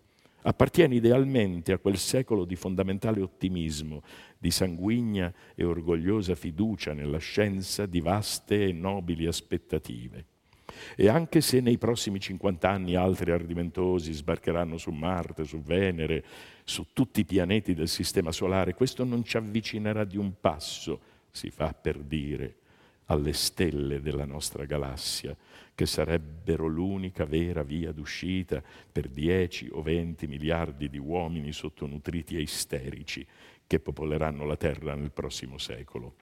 Appartiene 0.46 0.96
idealmente 0.96 1.72
a 1.72 1.78
quel 1.78 1.98
secolo 1.98 2.44
di 2.44 2.58
fondamentale 2.58 3.22
ottimismo, 3.22 4.04
di 4.38 4.52
sanguigna 4.52 5.34
e 5.56 5.64
orgogliosa 5.64 6.36
fiducia 6.36 6.94
nella 6.94 7.20
scienza, 7.20 7.86
di 7.86 8.02
vaste 8.02 8.66
e 8.66 8.74
nobili 8.74 9.26
aspettative. 9.26 10.26
E 10.96 11.08
anche 11.08 11.40
se 11.40 11.62
nei 11.62 11.78
prossimi 11.78 12.20
50 12.20 12.70
anni 12.70 12.96
altri 12.96 13.32
ardimentosi 13.32 14.12
sbarcheranno 14.12 14.78
su 14.78 14.92
Marte, 14.92 15.46
su 15.46 15.62
Venere, 15.62 16.26
su 16.66 16.88
tutti 16.92 17.22
i 17.22 17.26
pianeti 17.26 17.74
del 17.74 17.88
Sistema 17.88 18.32
Solare, 18.32 18.74
questo 18.74 19.06
non 19.06 19.24
ci 19.24 19.38
avvicinerà 19.38 20.04
di 20.04 20.18
un 20.18 20.34
passo 20.42 21.00
si 21.34 21.50
fa 21.50 21.74
per 21.74 21.98
dire, 21.98 22.58
alle 23.06 23.34
stelle 23.34 24.00
della 24.02 24.24
nostra 24.24 24.66
galassia, 24.66 25.36
che 25.74 25.88
sarebbero 25.88 26.68
l'unica 26.68 27.26
vera 27.26 27.64
via 27.64 27.92
d'uscita 27.92 28.64
per 28.92 29.10
10 29.10 29.70
o 29.72 29.82
20 29.82 30.28
miliardi 30.28 30.90
di 30.90 31.00
uomini 31.00 31.52
sottonutriti 31.52 32.38
e 32.38 32.42
isterici 32.42 33.26
che 33.66 33.80
popoleranno 33.80 34.46
la 34.46 34.56
Terra 34.56 34.94
nel 34.94 35.12
prossimo 35.12 35.58
secolo. 35.58 36.16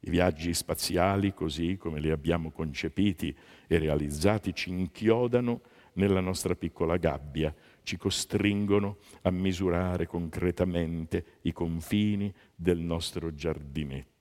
I 0.00 0.10
viaggi 0.10 0.52
spaziali, 0.52 1.32
così 1.32 1.76
come 1.78 1.98
li 1.98 2.10
abbiamo 2.10 2.50
concepiti 2.50 3.34
e 3.66 3.78
realizzati, 3.78 4.54
ci 4.54 4.68
inchiodano 4.68 5.62
nella 5.94 6.20
nostra 6.20 6.54
piccola 6.54 6.98
gabbia, 6.98 7.52
ci 7.82 7.96
costringono 7.96 8.98
a 9.22 9.30
misurare 9.30 10.06
concretamente 10.06 11.38
i 11.42 11.52
confini 11.52 12.32
del 12.54 12.78
nostro 12.78 13.34
giardinetto 13.34 14.17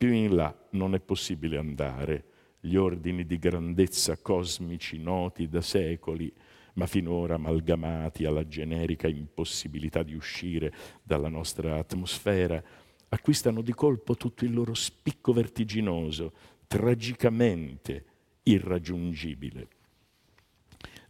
più 0.00 0.12
in 0.12 0.34
là 0.34 0.56
non 0.70 0.94
è 0.94 0.98
possibile 0.98 1.58
andare. 1.58 2.24
Gli 2.58 2.74
ordini 2.74 3.26
di 3.26 3.38
grandezza 3.38 4.16
cosmici 4.16 4.96
noti 4.96 5.46
da 5.46 5.60
secoli 5.60 6.32
ma 6.74 6.86
finora 6.86 7.34
amalgamati 7.34 8.24
alla 8.24 8.48
generica 8.48 9.08
impossibilità 9.08 10.02
di 10.02 10.14
uscire 10.14 10.72
dalla 11.02 11.28
nostra 11.28 11.76
atmosfera, 11.76 12.64
acquistano 13.10 13.60
di 13.60 13.74
colpo 13.74 14.14
tutto 14.14 14.46
il 14.46 14.54
loro 14.54 14.72
spicco 14.72 15.34
vertiginoso, 15.34 16.32
tragicamente 16.66 18.04
irraggiungibile. 18.44 19.68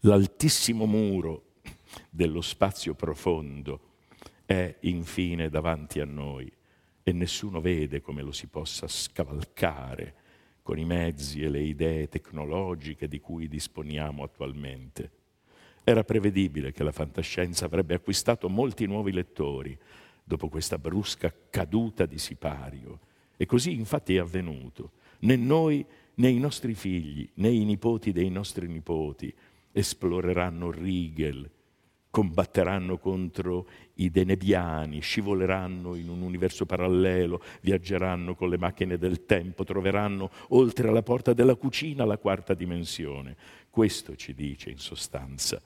L'altissimo 0.01 0.87
muro 0.87 1.53
dello 2.11 2.41
spazio 2.41 2.95
profondo 2.95 3.83
è 4.45 4.79
infine 4.81 5.49
davanti 5.49 6.01
a 6.01 6.05
noi 6.05 6.53
e 7.03 7.13
nessuno 7.13 7.61
vede 7.61 8.01
come 8.01 8.23
lo 8.23 8.33
si 8.33 8.47
possa 8.47 8.87
scavalcare 8.89 10.15
con 10.63 10.79
i 10.79 10.85
mezzi 10.85 11.43
e 11.43 11.49
le 11.49 11.63
idee 11.63 12.09
tecnologiche 12.09 13.09
di 13.09 13.21
cui 13.21 13.49
disponiamo 13.49 14.23
attualmente. 14.23 15.11
Era 15.83 16.05
prevedibile 16.05 16.73
che 16.73 16.85
la 16.85 16.93
fantascienza 16.93 17.65
avrebbe 17.65 17.95
acquistato 17.95 18.49
molti 18.49 18.87
nuovi 18.87 19.13
lettori 19.13 19.77
dopo 20.23 20.49
questa 20.49 20.79
brusca 20.79 21.35
caduta 21.51 22.07
di 22.07 22.19
sipario. 22.19 23.01
E 23.37 23.47
così 23.47 23.73
infatti 23.73 24.15
è 24.15 24.19
avvenuto. 24.19 24.93
Né 25.21 25.37
noi 25.37 25.85
né 26.15 26.29
i 26.29 26.39
nostri 26.39 26.75
figli 26.75 27.29
né 27.35 27.49
i 27.49 27.65
nipoti 27.65 28.13
dei 28.13 28.31
nostri 28.31 28.69
nipoti 28.69 29.35
esploreranno 29.73 30.71
Riegel, 30.71 31.51
combatteranno 32.11 32.99
contro 32.99 33.69
i 33.95 34.11
denebiani, 34.11 35.01
scivoleranno 35.01 35.95
in 35.95 36.09
un 36.09 36.23
universo 36.23 36.67
parallelo, 36.67 37.41
viaggeranno 37.61 38.35
con 38.35 38.49
le 38.49 38.59
macchine 38.59 38.99
del 38.99 39.25
tempo, 39.25 39.65
troveranno 39.65 40.31
oltre 40.49 40.89
alla 40.89 41.03
porta 41.03 41.33
della 41.33 41.55
cucina 41.55 42.05
la 42.05 42.19
quarta 42.19 42.55
dimensione. 42.55 43.37
Questo 43.71 44.17
ci 44.17 44.35
dice 44.35 44.71
in 44.71 44.79
sostanza 44.79 45.61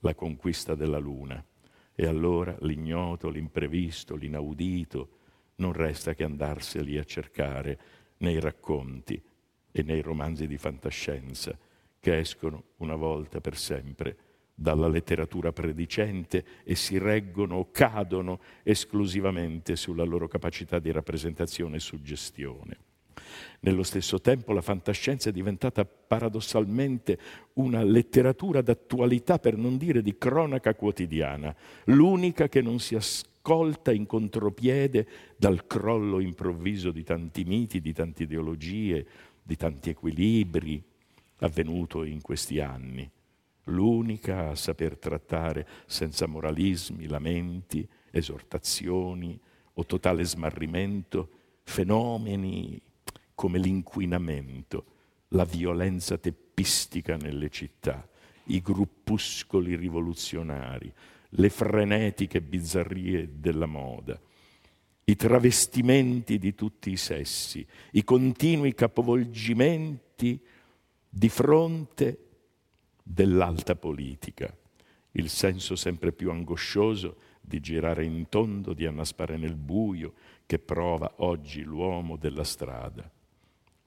la 0.00 0.14
conquista 0.14 0.74
della 0.74 0.98
luna. 0.98 1.44
E 1.92 2.06
allora 2.06 2.56
l'ignoto, 2.60 3.28
l'imprevisto, 3.28 4.14
l'inaudito 4.14 5.08
non 5.56 5.72
resta 5.72 6.14
che 6.14 6.24
andarseli 6.24 6.96
a 6.98 7.04
cercare 7.04 7.78
nei 8.18 8.38
racconti 8.38 9.20
e 9.72 9.82
nei 9.82 10.00
romanzi 10.00 10.46
di 10.46 10.56
fantascienza 10.56 11.56
che 11.98 12.18
escono 12.18 12.64
una 12.78 12.94
volta 12.94 13.40
per 13.40 13.56
sempre 13.56 14.16
dalla 14.60 14.88
letteratura 14.88 15.52
predicente 15.52 16.44
e 16.64 16.74
si 16.74 16.98
reggono 16.98 17.56
o 17.56 17.70
cadono 17.70 18.40
esclusivamente 18.62 19.74
sulla 19.74 20.04
loro 20.04 20.28
capacità 20.28 20.78
di 20.78 20.92
rappresentazione 20.92 21.76
e 21.76 21.80
suggestione. 21.80 22.76
Nello 23.60 23.82
stesso 23.82 24.20
tempo 24.20 24.52
la 24.52 24.60
fantascienza 24.60 25.30
è 25.30 25.32
diventata 25.32 25.86
paradossalmente 25.86 27.18
una 27.54 27.82
letteratura 27.82 28.60
d'attualità, 28.60 29.38
per 29.38 29.56
non 29.56 29.78
dire 29.78 30.02
di 30.02 30.18
cronaca 30.18 30.74
quotidiana, 30.74 31.54
l'unica 31.84 32.50
che 32.50 32.60
non 32.60 32.80
si 32.80 32.94
ascolta 32.94 33.92
in 33.92 34.04
contropiede 34.04 35.06
dal 35.38 35.66
crollo 35.66 36.20
improvviso 36.20 36.90
di 36.90 37.02
tanti 37.02 37.44
miti, 37.44 37.80
di 37.80 37.94
tante 37.94 38.24
ideologie, 38.24 39.06
di 39.42 39.56
tanti 39.56 39.88
equilibri 39.88 40.82
avvenuto 41.38 42.04
in 42.04 42.20
questi 42.20 42.60
anni 42.60 43.10
l'unica 43.70 44.50
a 44.50 44.54
saper 44.54 44.98
trattare 44.98 45.66
senza 45.86 46.26
moralismi, 46.26 47.06
lamenti, 47.06 47.88
esortazioni 48.10 49.40
o 49.74 49.86
totale 49.86 50.24
smarrimento 50.24 51.30
fenomeni 51.62 52.80
come 53.34 53.58
l'inquinamento, 53.58 54.84
la 55.28 55.44
violenza 55.44 56.18
teppistica 56.18 57.16
nelle 57.16 57.48
città, 57.48 58.06
i 58.46 58.60
gruppuscoli 58.60 59.76
rivoluzionari, 59.76 60.92
le 61.30 61.48
frenetiche 61.48 62.42
bizzarrie 62.42 63.38
della 63.38 63.66
moda, 63.66 64.20
i 65.04 65.16
travestimenti 65.16 66.38
di 66.38 66.54
tutti 66.54 66.90
i 66.90 66.96
sessi, 66.96 67.66
i 67.92 68.04
continui 68.04 68.74
capovolgimenti 68.74 70.40
di 71.08 71.28
fronte 71.28 72.29
dell'alta 73.12 73.74
politica, 73.74 74.56
il 75.12 75.28
senso 75.28 75.74
sempre 75.74 76.12
più 76.12 76.30
angoscioso 76.30 77.16
di 77.40 77.58
girare 77.58 78.04
in 78.04 78.28
tondo, 78.28 78.72
di 78.72 78.86
annaspare 78.86 79.36
nel 79.36 79.56
buio 79.56 80.14
che 80.46 80.60
prova 80.60 81.14
oggi 81.16 81.62
l'uomo 81.62 82.16
della 82.16 82.44
strada, 82.44 83.10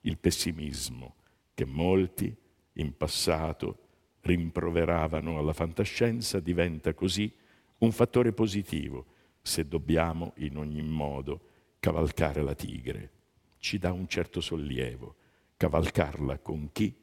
il 0.02 0.18
pessimismo 0.18 1.14
che 1.54 1.64
molti 1.64 2.36
in 2.74 2.96
passato 2.96 3.78
rimproveravano 4.20 5.38
alla 5.38 5.54
fantascienza 5.54 6.38
diventa 6.40 6.92
così 6.92 7.32
un 7.78 7.92
fattore 7.92 8.32
positivo 8.32 9.06
se 9.40 9.66
dobbiamo 9.66 10.32
in 10.36 10.58
ogni 10.58 10.82
modo 10.82 11.48
cavalcare 11.80 12.42
la 12.42 12.54
tigre. 12.54 13.10
Ci 13.58 13.78
dà 13.78 13.92
un 13.92 14.06
certo 14.06 14.42
sollievo. 14.42 15.16
Cavalcarla 15.56 16.38
con 16.40 16.70
chi? 16.72 16.94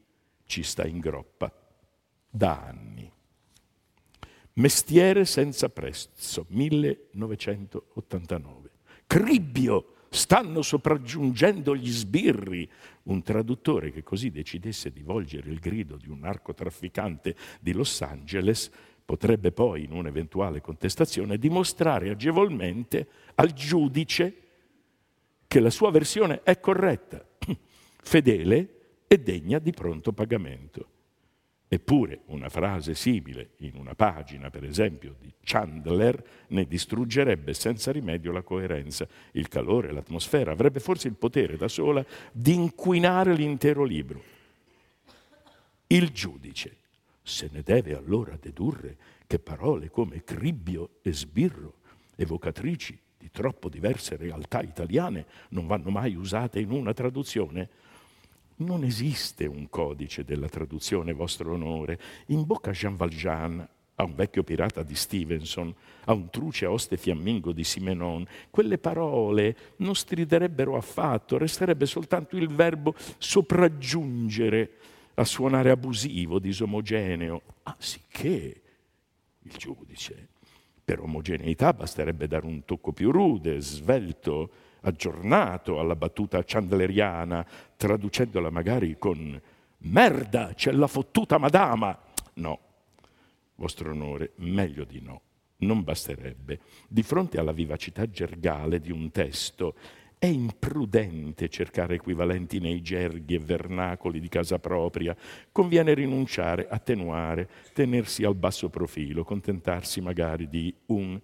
Ci 0.45 0.63
sta 0.63 0.85
in 0.85 0.99
groppa 0.99 1.60
da 2.31 2.65
anni. 2.65 3.11
Mestiere 4.53 5.25
senza 5.25 5.69
prezzo, 5.69 6.45
1989. 6.49 8.69
Cribbio, 9.05 9.93
stanno 10.09 10.61
sopraggiungendo 10.61 11.75
gli 11.75 11.89
sbirri. 11.89 12.69
Un 13.03 13.23
traduttore 13.23 13.91
che 13.91 14.03
così 14.03 14.29
decidesse 14.29 14.91
di 14.91 15.01
volgere 15.01 15.49
il 15.49 15.59
grido 15.59 15.95
di 15.97 16.09
un 16.09 16.19
narcotrafficante 16.19 17.35
di 17.59 17.73
Los 17.73 18.01
Angeles 18.01 18.69
potrebbe 19.03 19.51
poi, 19.51 19.85
in 19.85 19.91
un'eventuale 19.91 20.61
contestazione, 20.61 21.37
dimostrare 21.37 22.09
agevolmente 22.09 23.07
al 23.35 23.53
giudice 23.53 24.35
che 25.47 25.59
la 25.59 25.69
sua 25.69 25.91
versione 25.91 26.41
è 26.43 26.59
corretta, 26.59 27.25
fedele 28.03 28.79
e 29.07 29.19
degna 29.19 29.59
di 29.59 29.71
pronto 29.71 30.13
pagamento. 30.13 31.00
Eppure 31.73 32.23
una 32.25 32.49
frase 32.49 32.93
simile 32.93 33.51
in 33.59 33.77
una 33.77 33.95
pagina, 33.95 34.49
per 34.49 34.65
esempio, 34.65 35.15
di 35.21 35.31
Chandler 35.41 36.21
ne 36.47 36.65
distruggerebbe 36.65 37.53
senza 37.53 37.93
rimedio 37.93 38.33
la 38.33 38.41
coerenza. 38.41 39.07
Il 39.31 39.47
calore, 39.47 39.93
l'atmosfera 39.93 40.51
avrebbe 40.51 40.81
forse 40.81 41.07
il 41.07 41.13
potere 41.13 41.55
da 41.55 41.69
sola 41.69 42.05
di 42.29 42.55
inquinare 42.55 43.33
l'intero 43.35 43.85
libro. 43.85 44.21
Il 45.87 46.09
giudice 46.09 46.75
se 47.23 47.47
ne 47.53 47.61
deve 47.61 47.95
allora 47.95 48.37
dedurre 48.37 48.97
che 49.25 49.39
parole 49.39 49.89
come 49.89 50.25
cribbio 50.25 50.97
e 51.01 51.13
sbirro, 51.13 51.75
evocatrici 52.17 52.99
di 53.17 53.31
troppo 53.31 53.69
diverse 53.69 54.17
realtà 54.17 54.61
italiane, 54.61 55.25
non 55.51 55.67
vanno 55.67 55.89
mai 55.89 56.15
usate 56.15 56.59
in 56.59 56.71
una 56.71 56.91
traduzione 56.91 57.69
non 58.63 58.83
esiste 58.83 59.45
un 59.45 59.69
codice 59.69 60.23
della 60.23 60.49
traduzione, 60.49 61.13
vostro 61.13 61.53
onore. 61.53 61.99
In 62.27 62.45
bocca 62.45 62.69
a 62.69 62.73
Jean 62.73 62.95
Valjean, 62.95 63.67
a 63.95 64.03
un 64.03 64.15
vecchio 64.15 64.43
pirata 64.43 64.83
di 64.83 64.95
Stevenson, 64.95 65.73
a 66.05 66.13
un 66.13 66.29
truce 66.29 66.65
oste 66.65 66.97
fiammingo 66.97 67.51
di 67.51 67.63
Simenon, 67.63 68.25
quelle 68.49 68.77
parole 68.77 69.55
non 69.77 69.95
striderebbero 69.95 70.75
affatto, 70.75 71.37
resterebbe 71.37 71.85
soltanto 71.85 72.35
il 72.35 72.47
verbo 72.47 72.95
sopraggiungere 73.17 74.71
a 75.15 75.23
suonare 75.23 75.69
abusivo, 75.69 76.39
disomogeneo. 76.39 77.41
Ah, 77.63 77.75
sicché 77.77 78.61
il 79.43 79.51
giudice. 79.55 80.29
Per 80.83 80.99
omogeneità 80.99 81.73
basterebbe 81.73 82.27
dare 82.27 82.45
un 82.45 82.65
tocco 82.65 82.91
più 82.91 83.11
rude, 83.11 83.61
svelto, 83.61 84.49
aggiornato 84.81 85.79
alla 85.79 85.95
battuta 85.95 86.43
chandleriana, 86.43 87.45
traducendola 87.75 88.49
magari 88.49 88.97
con 88.97 89.39
merda, 89.79 90.53
c'è 90.53 90.71
la 90.71 90.87
fottuta 90.87 91.37
madama. 91.37 91.97
No, 92.35 92.59
vostro 93.55 93.91
onore, 93.91 94.31
meglio 94.37 94.83
di 94.83 95.01
no. 95.01 95.21
Non 95.57 95.83
basterebbe. 95.83 96.59
Di 96.87 97.03
fronte 97.03 97.39
alla 97.39 97.51
vivacità 97.51 98.09
gergale 98.09 98.79
di 98.79 98.91
un 98.91 99.11
testo 99.11 99.75
è 100.17 100.25
imprudente 100.25 101.49
cercare 101.49 101.95
equivalenti 101.95 102.59
nei 102.59 102.81
gerghi 102.81 103.35
e 103.35 103.39
vernacoli 103.39 104.19
di 104.19 104.27
casa 104.27 104.59
propria. 104.59 105.15
Conviene 105.51 105.93
rinunciare, 105.93 106.67
attenuare, 106.67 107.49
tenersi 107.73 108.23
al 108.23 108.35
basso 108.35 108.69
profilo, 108.69 109.23
contentarsi 109.23 110.01
magari 110.01 110.47
di 110.47 110.73
un 110.87 111.19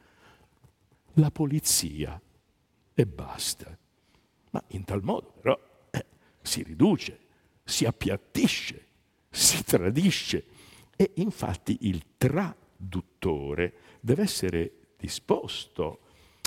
la 1.13 1.31
polizia 1.31 2.19
e 2.99 3.05
basta. 3.05 3.77
Ma 4.49 4.63
in 4.69 4.83
tal 4.83 5.03
modo 5.03 5.31
però 5.39 5.55
eh, 5.91 6.05
si 6.41 6.63
riduce, 6.63 7.19
si 7.63 7.85
appiattisce, 7.85 8.85
si 9.29 9.63
tradisce 9.63 10.45
e 10.95 11.11
infatti 11.17 11.77
il 11.81 12.17
traduttore 12.17 13.73
deve 13.99 14.23
essere 14.23 14.71
disposto 14.97 15.99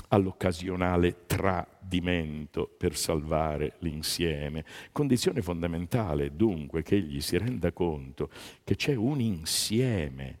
all'occasionale 0.09 1.25
tradimento 1.25 2.67
per 2.67 2.97
salvare 2.97 3.75
l'insieme. 3.79 4.65
Condizione 4.91 5.41
fondamentale 5.41 6.35
dunque 6.35 6.81
che 6.81 6.95
egli 6.95 7.21
si 7.21 7.37
renda 7.37 7.71
conto 7.71 8.29
che 8.65 8.75
c'è 8.75 8.93
un 8.93 9.21
insieme 9.21 10.40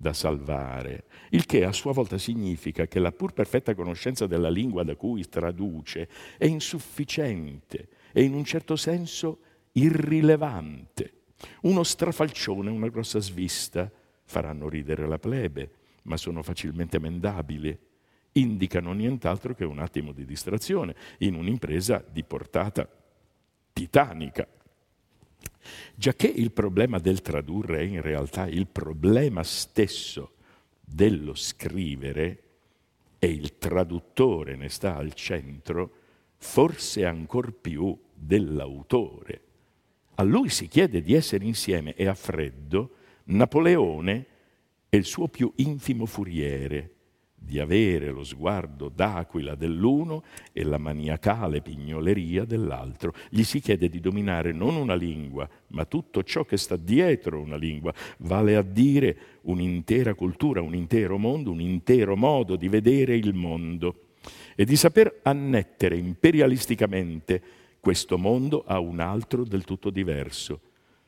da 0.00 0.12
salvare, 0.12 1.06
il 1.30 1.44
che 1.44 1.64
a 1.64 1.72
sua 1.72 1.92
volta 1.92 2.18
significa 2.18 2.86
che 2.86 3.00
la 3.00 3.10
pur 3.10 3.32
perfetta 3.32 3.74
conoscenza 3.74 4.28
della 4.28 4.48
lingua 4.48 4.84
da 4.84 4.94
cui 4.94 5.28
traduce 5.28 6.08
è 6.38 6.46
insufficiente 6.46 7.88
e 8.12 8.22
in 8.22 8.32
un 8.32 8.44
certo 8.44 8.76
senso 8.76 9.40
irrilevante. 9.72 11.14
Uno 11.62 11.82
strafalcione, 11.82 12.70
una 12.70 12.88
grossa 12.88 13.18
svista 13.18 13.90
faranno 14.24 14.68
ridere 14.68 15.08
la 15.08 15.18
plebe, 15.18 15.70
ma 16.02 16.16
sono 16.16 16.44
facilmente 16.44 16.98
emendabili. 16.98 17.76
Indicano 18.32 18.92
nient'altro 18.92 19.52
che 19.54 19.64
un 19.64 19.80
attimo 19.80 20.12
di 20.12 20.24
distrazione 20.24 20.94
in 21.18 21.34
un'impresa 21.34 22.04
di 22.08 22.22
portata 22.22 22.88
titanica. 23.72 24.46
Giacché 25.94 26.26
il 26.26 26.52
problema 26.52 26.98
del 26.98 27.22
tradurre 27.22 27.80
è 27.80 27.82
in 27.82 28.02
realtà 28.02 28.46
il 28.46 28.66
problema 28.66 29.42
stesso 29.42 30.32
dello 30.80 31.34
scrivere 31.34 32.42
e 33.18 33.28
il 33.28 33.58
traduttore 33.58 34.56
ne 34.56 34.68
sta 34.68 34.96
al 34.96 35.12
centro, 35.14 35.92
forse 36.36 37.04
ancor 37.04 37.52
più 37.52 37.98
dell'autore. 38.14 39.42
A 40.14 40.22
lui 40.22 40.48
si 40.48 40.68
chiede 40.68 41.02
di 41.02 41.14
essere 41.14 41.44
insieme 41.44 41.94
e 41.94 42.06
a 42.06 42.14
freddo 42.14 42.94
Napoleone 43.24 44.26
e 44.88 44.96
il 44.96 45.04
suo 45.04 45.28
più 45.28 45.52
infimo 45.56 46.06
furiere, 46.06 46.94
di 47.48 47.58
avere 47.58 48.10
lo 48.10 48.24
sguardo 48.24 48.90
d'aquila 48.94 49.54
dell'uno 49.54 50.22
e 50.52 50.64
la 50.64 50.76
maniacale 50.76 51.62
pignoleria 51.62 52.44
dell'altro. 52.44 53.14
Gli 53.30 53.42
si 53.42 53.58
chiede 53.60 53.88
di 53.88 54.00
dominare 54.00 54.52
non 54.52 54.76
una 54.76 54.94
lingua, 54.94 55.48
ma 55.68 55.86
tutto 55.86 56.22
ciò 56.22 56.44
che 56.44 56.58
sta 56.58 56.76
dietro 56.76 57.40
una 57.40 57.56
lingua, 57.56 57.94
vale 58.18 58.54
a 58.54 58.60
dire 58.60 59.16
un'intera 59.42 60.12
cultura, 60.12 60.60
un 60.60 60.74
intero 60.74 61.16
mondo, 61.16 61.50
un 61.50 61.62
intero 61.62 62.16
modo 62.16 62.54
di 62.56 62.68
vedere 62.68 63.16
il 63.16 63.32
mondo 63.32 64.08
e 64.54 64.66
di 64.66 64.76
saper 64.76 65.20
annettere 65.22 65.96
imperialisticamente 65.96 67.42
questo 67.80 68.18
mondo 68.18 68.62
a 68.66 68.78
un 68.78 69.00
altro 69.00 69.44
del 69.44 69.64
tutto 69.64 69.88
diverso, 69.88 70.60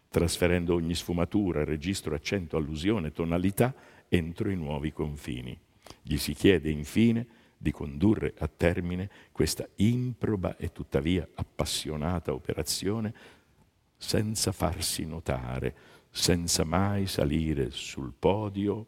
trasferendo 0.09 0.73
ogni 0.75 0.95
sfumatura, 0.95 1.65
registro, 1.65 2.15
accento, 2.15 2.57
allusione, 2.57 3.13
tonalità 3.13 3.75
entro 4.09 4.49
i 4.51 4.57
nuovi 4.57 4.91
confini. 4.91 5.59
Gli 6.03 6.17
si 6.17 6.35
chiede 6.35 6.71
infine 6.71 7.27
di 7.57 7.73
condurre 7.73 8.35
a 8.39 8.49
termine 8.49 9.11
questa 9.33 9.69
improba 9.77 10.57
e 10.57 10.73
tuttavia 10.73 11.29
appassionata 11.35 12.33
operazione 12.33 13.13
senza 13.97 14.51
farsi 14.51 15.05
notare, 15.05 15.75
senza 16.11 16.65
mai 16.65 17.07
salire 17.07 17.71
sul 17.71 18.15
podio 18.19 18.87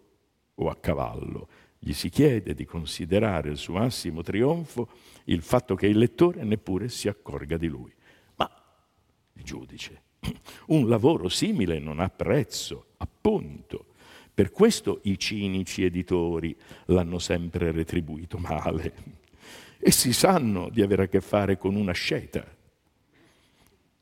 o 0.54 0.68
a 0.70 0.76
cavallo. 0.76 1.48
Gli 1.78 1.92
si 1.92 2.08
chiede 2.08 2.54
di 2.54 2.64
considerare 2.64 3.50
il 3.50 3.58
suo 3.58 3.74
massimo 3.74 4.22
trionfo 4.22 4.88
il 5.24 5.42
fatto 5.42 5.74
che 5.74 5.86
il 5.86 5.98
lettore 5.98 6.42
neppure 6.44 6.88
si 6.88 7.08
accorga 7.08 7.56
di 7.58 7.66
lui. 7.66 7.92
Ma 8.36 8.50
il 9.34 9.42
giudice, 9.42 10.02
un 10.68 10.88
lavoro 10.88 11.28
simile 11.28 11.78
non 11.78 12.00
ha 12.00 12.08
prezzo, 12.08 12.86
appunto. 12.98 13.91
Per 14.34 14.50
questo 14.50 15.00
i 15.04 15.18
cinici 15.18 15.84
editori 15.84 16.56
l'hanno 16.86 17.18
sempre 17.18 17.70
retribuito 17.70 18.38
male. 18.38 18.94
Essi 19.78 20.12
sanno 20.12 20.70
di 20.70 20.80
avere 20.80 21.04
a 21.04 21.08
che 21.08 21.20
fare 21.20 21.58
con 21.58 21.74
una 21.74 21.92
sceta, 21.92 22.42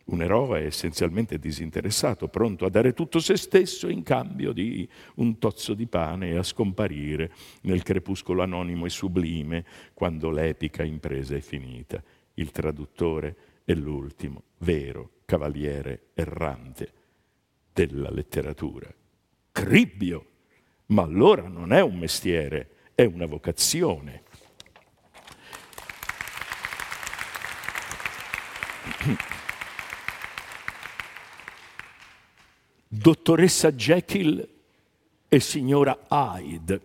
un 0.04 0.22
eroe 0.22 0.66
essenzialmente 0.66 1.38
disinteressato, 1.38 2.28
pronto 2.28 2.64
a 2.64 2.70
dare 2.70 2.92
tutto 2.92 3.18
se 3.18 3.36
stesso 3.36 3.88
in 3.88 4.02
cambio 4.02 4.52
di 4.52 4.88
un 5.16 5.38
tozzo 5.38 5.74
di 5.74 5.86
pane 5.86 6.30
e 6.30 6.36
a 6.36 6.42
scomparire 6.42 7.32
nel 7.62 7.82
crepuscolo 7.82 8.42
anonimo 8.42 8.86
e 8.86 8.90
sublime 8.90 9.64
quando 9.94 10.30
l'epica 10.30 10.84
impresa 10.84 11.34
è 11.34 11.40
finita. 11.40 12.02
Il 12.34 12.50
traduttore 12.52 13.36
è 13.64 13.74
l'ultimo 13.74 14.42
vero 14.58 15.10
cavaliere 15.24 16.10
errante 16.14 16.92
della 17.72 18.10
letteratura. 18.10 18.92
Cribbio! 19.52 20.26
Ma 20.86 21.02
allora 21.02 21.46
non 21.48 21.72
è 21.72 21.80
un 21.80 21.98
mestiere, 21.98 22.68
è 22.94 23.04
una 23.04 23.26
vocazione. 23.26 24.22
Dottoressa 32.88 33.72
Jekyll 33.72 34.46
e 35.28 35.40
signora 35.40 35.96
Hyde. 36.08 36.80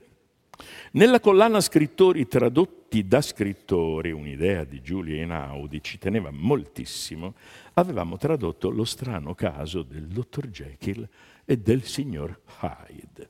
Nella 0.92 1.20
collana 1.20 1.60
Scrittori 1.60 2.28
tradotti 2.28 3.08
da 3.08 3.22
scrittori, 3.22 4.12
un'idea 4.12 4.64
di 4.64 4.82
Giulia 4.82 5.20
Einaudi 5.20 5.82
ci 5.82 5.98
teneva 5.98 6.30
moltissimo, 6.32 7.34
avevamo 7.74 8.18
tradotto 8.18 8.70
lo 8.70 8.86
strano 8.86 9.34
caso 9.34 9.82
del 9.82 10.08
dottor 10.08 10.48
Jekyll 10.48 11.08
e 11.46 11.58
del 11.58 11.84
signor 11.84 12.42
Hyde, 12.62 13.30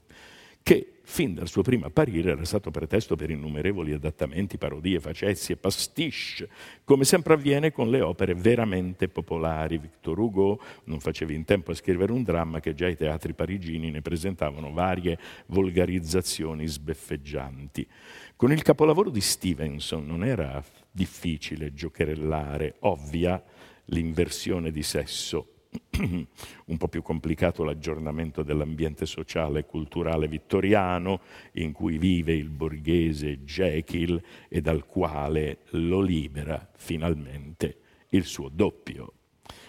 che 0.64 0.96
fin 1.04 1.36
dal 1.36 1.48
suo 1.48 1.62
primo 1.62 1.86
apparire 1.86 2.32
era 2.32 2.44
stato 2.46 2.72
pretesto 2.72 3.16
per 3.16 3.30
innumerevoli 3.30 3.94
adattamenti, 3.94 4.58
parodie, 4.58 5.00
facezzi 5.00 5.52
e 5.52 5.58
pastiche, 5.58 6.50
come 6.84 7.04
sempre 7.04 7.36
avviene 7.36 7.72
con 7.72 7.90
le 7.92 8.02
opere 8.02 8.34
veramente 8.34 9.08
popolari. 9.08 9.78
Victor 9.78 10.18
Hugo 10.18 10.60
non 10.86 11.00
faceva 11.00 11.34
in 11.34 11.46
tempo 11.46 11.72
a 11.72 11.76
scrivere 11.76 12.12
un 12.12 12.24
dramma 12.24 12.60
che 12.60 12.74
già 12.74 12.88
i 12.88 12.96
teatri 12.96 13.34
parigini 13.34 13.92
ne 13.92 14.02
presentavano 14.02 14.72
varie 14.72 15.20
volgarizzazioni 15.48 16.66
sbeffeggianti. 16.66 17.88
Con 18.36 18.52
il 18.52 18.64
capolavoro 18.64 19.12
di 19.12 19.22
Stevenson 19.22 20.06
non 20.06 20.26
era 20.26 20.64
difficile 20.90 21.74
giocherellare, 21.74 22.78
ovvia 22.80 23.42
l'inversione 23.86 24.72
di 24.72 24.82
sesso 24.82 25.55
un 26.66 26.78
po' 26.78 26.88
più 26.88 27.02
complicato 27.02 27.64
l'aggiornamento 27.64 28.44
dell'ambiente 28.44 29.06
sociale 29.06 29.60
e 29.60 29.66
culturale 29.66 30.28
vittoriano 30.28 31.22
in 31.54 31.72
cui 31.72 31.98
vive 31.98 32.34
il 32.34 32.50
borghese 32.50 33.44
Jekyll 33.44 34.22
e 34.48 34.62
dal 34.62 34.86
quale 34.86 35.60
lo 35.72 36.02
libera 36.02 36.70
finalmente 36.76 37.78
il 38.10 38.26
suo 38.26 38.50
doppio. 38.50 39.14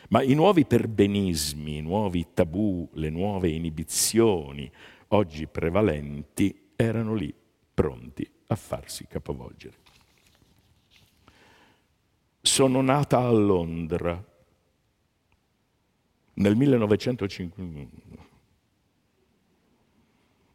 Ma 0.09 0.23
i 0.23 0.35
nuovi 0.35 0.65
perbenismi, 0.65 1.79
i 1.79 1.83
nuovi 1.83 2.27
tabù, 2.33 2.89
le 2.95 3.11
nuove 3.11 3.49
inibizioni 3.51 4.71
oggi 5.09 5.47
prevalenti 5.47 6.71
erano 6.77 7.15
lì 7.15 7.35
pronti 7.75 8.29
a 8.49 8.55
farsi 8.55 9.07
capovolgere. 9.07 9.77
Sono 12.41 12.81
nata 12.81 13.19
a 13.19 13.31
Londra 13.31 14.25
nel 16.37 16.57
1951 16.57 18.25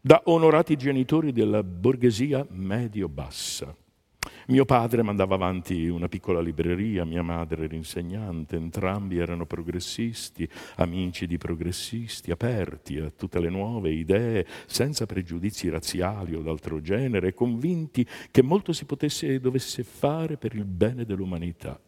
da 0.04 0.24
onorati 0.26 0.76
genitori 0.78 1.32
della 1.32 1.62
borghesia 1.62 2.44
medio-bassa. 2.50 3.76
Mio 4.48 4.66
padre 4.66 5.04
mandava 5.04 5.36
avanti 5.36 5.88
una 5.88 6.08
piccola 6.08 6.42
libreria, 6.42 7.06
mia 7.06 7.22
madre 7.22 7.66
era 7.66 7.76
insegnante, 7.76 8.56
entrambi 8.56 9.20
erano 9.20 9.46
progressisti, 9.46 10.50
amici 10.78 11.28
di 11.28 11.38
progressisti, 11.38 12.32
aperti 12.32 12.98
a 12.98 13.12
tutte 13.12 13.40
le 13.40 13.50
nuove 13.50 13.92
idee, 13.92 14.46
senza 14.66 15.06
pregiudizi 15.06 15.70
razziali 15.70 16.34
o 16.34 16.42
d'altro 16.42 16.82
genere, 16.82 17.36
convinti 17.36 18.06
che 18.32 18.42
molto 18.42 18.74
si 18.74 18.86
potesse 18.86 19.28
e 19.28 19.40
dovesse 19.40 19.84
fare 19.84 20.38
per 20.38 20.56
il 20.56 20.66
bene 20.66 21.06
dell'umanità. 21.06 21.80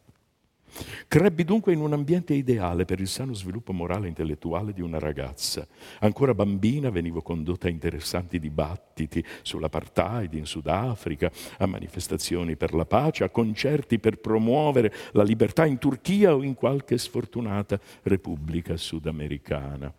Crebbi 1.08 1.44
dunque 1.44 1.74
in 1.74 1.80
un 1.80 1.94
ambiente 1.94 2.34
ideale 2.34 2.86
per 2.86 3.00
il 3.00 3.08
sano 3.08 3.34
sviluppo 3.34 3.74
morale 3.74 4.06
e 4.06 4.10
intellettuale 4.10 4.74
di 4.74 4.82
una 4.82 5.00
ragazza. 5.00 5.68
Ancora 6.00 6.34
bambina 6.34 6.90
venivo 6.90 7.22
condotta 7.22 7.68
a 7.68 7.72
interessanti 7.72 8.40
dibattiti 8.40 9.24
sull'apartheid 9.42 10.34
in 10.34 10.46
Sudafrica, 10.46 11.32
a 11.58 11.66
manifestazioni 11.66 12.56
per 12.56 12.74
la 12.74 12.86
pace, 12.86 13.24
a 13.24 13.30
concerti 13.30 14.00
per 14.00 14.18
promuovere 14.18 14.94
la 15.12 15.24
libertà 15.24 15.66
in 15.66 15.78
Turchia 15.78 16.36
o 16.36 16.44
in 16.44 16.56
qualche 16.56 16.98
sfortunata 16.98 17.80
repubblica 18.04 18.76
sudamericana. 18.76 19.94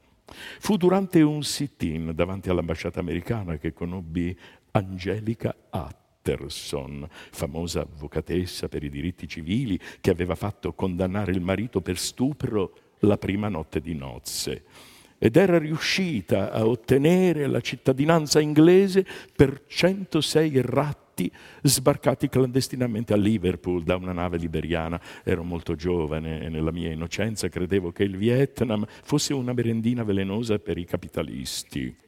Fu 0.59 0.77
durante 0.77 1.20
un 1.22 1.43
sit-in 1.43 2.12
davanti 2.14 2.49
all'ambasciata 2.49 2.99
americana 2.99 3.59
che 3.59 3.72
conobbi 3.72 4.37
Angelica 4.72 5.55
Att 5.70 6.04
Patterson, 6.25 7.07
famosa 7.11 7.83
avvocatessa 7.83 8.68
per 8.68 8.83
i 8.83 8.89
diritti 8.89 9.29
civili, 9.29 9.79
che 10.01 10.11
aveva 10.11 10.35
fatto 10.35 10.72
condannare 10.72 11.33
il 11.33 11.43
marito 11.43 11.83
per 11.83 11.99
stupro 11.99 12.72
la 13.01 13.18
prima 13.18 13.49
notte 13.49 13.81
di 13.83 13.95
nozze 13.95 14.62
ed 15.18 15.37
era 15.37 15.59
riuscita 15.59 16.51
a 16.51 16.66
ottenere 16.66 17.47
la 17.47 17.61
cittadinanza 17.61 18.41
inglese 18.41 19.07
per 19.35 19.62
106 19.66 20.61
ratti 20.62 21.31
sbarcati 21.62 22.29
clandestinamente 22.29 23.12
a 23.12 23.16
Liverpool 23.16 23.85
da 23.85 23.97
una 23.97 24.12
nave 24.12 24.37
liberiana. 24.37 25.01
Ero 25.22 25.45
molto 25.45 25.77
giovane 25.77 26.43
e 26.43 26.49
nella 26.49 26.72
mia 26.72 26.91
innocenza 26.91 27.49
credevo 27.49 27.93
che 27.93 28.03
il 28.03 28.16
Vietnam 28.16 28.85
fosse 28.87 29.33
una 29.33 29.53
merendina 29.53 30.03
velenosa 30.03 30.59
per 30.59 30.77
i 30.77 30.85
capitalisti. 30.85 32.04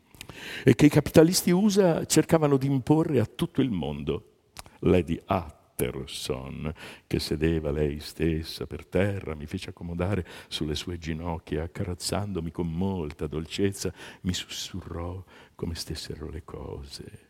E 0.64 0.74
che 0.74 0.86
i 0.86 0.90
capitalisti 0.90 1.50
USA 1.50 2.04
cercavano 2.04 2.56
di 2.56 2.66
imporre 2.66 3.20
a 3.20 3.26
tutto 3.26 3.60
il 3.60 3.70
mondo. 3.70 4.32
Lady 4.80 5.20
Utterson, 5.26 6.72
che 7.06 7.18
sedeva 7.18 7.70
lei 7.70 8.00
stessa 8.00 8.66
per 8.66 8.86
terra, 8.86 9.34
mi 9.34 9.46
fece 9.46 9.70
accomodare 9.70 10.26
sulle 10.48 10.74
sue 10.74 10.98
ginocchia, 10.98 11.64
accarezzandomi 11.64 12.50
con 12.50 12.72
molta 12.72 13.26
dolcezza, 13.26 13.92
mi 14.22 14.34
sussurrò 14.34 15.22
come 15.54 15.74
stessero 15.74 16.28
le 16.28 16.44
cose. 16.44 17.28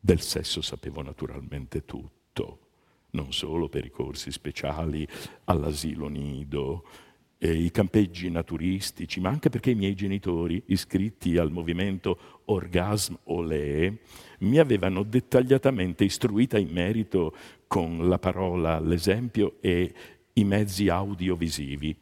Del 0.00 0.20
sesso 0.20 0.60
sapevo 0.62 1.02
naturalmente 1.02 1.84
tutto, 1.84 2.68
non 3.10 3.32
solo 3.32 3.68
per 3.68 3.84
i 3.84 3.90
corsi 3.90 4.30
speciali 4.30 5.06
all'asilo 5.44 6.08
nido, 6.08 6.84
e 7.38 7.52
i 7.52 7.70
campeggi 7.70 8.28
naturistici, 8.30 9.20
ma 9.20 9.28
anche 9.28 9.48
perché 9.48 9.70
i 9.70 9.76
miei 9.76 9.94
genitori, 9.94 10.60
iscritti 10.66 11.38
al 11.38 11.52
movimento 11.52 12.42
Orgasm 12.46 13.14
Olé, 13.24 13.98
mi 14.40 14.58
avevano 14.58 15.04
dettagliatamente 15.04 16.04
istruita 16.04 16.58
in 16.58 16.70
merito 16.70 17.34
con 17.68 18.08
la 18.08 18.18
parola, 18.18 18.80
l'esempio 18.80 19.56
e 19.60 19.92
i 20.32 20.44
mezzi 20.44 20.88
audiovisivi. 20.88 21.96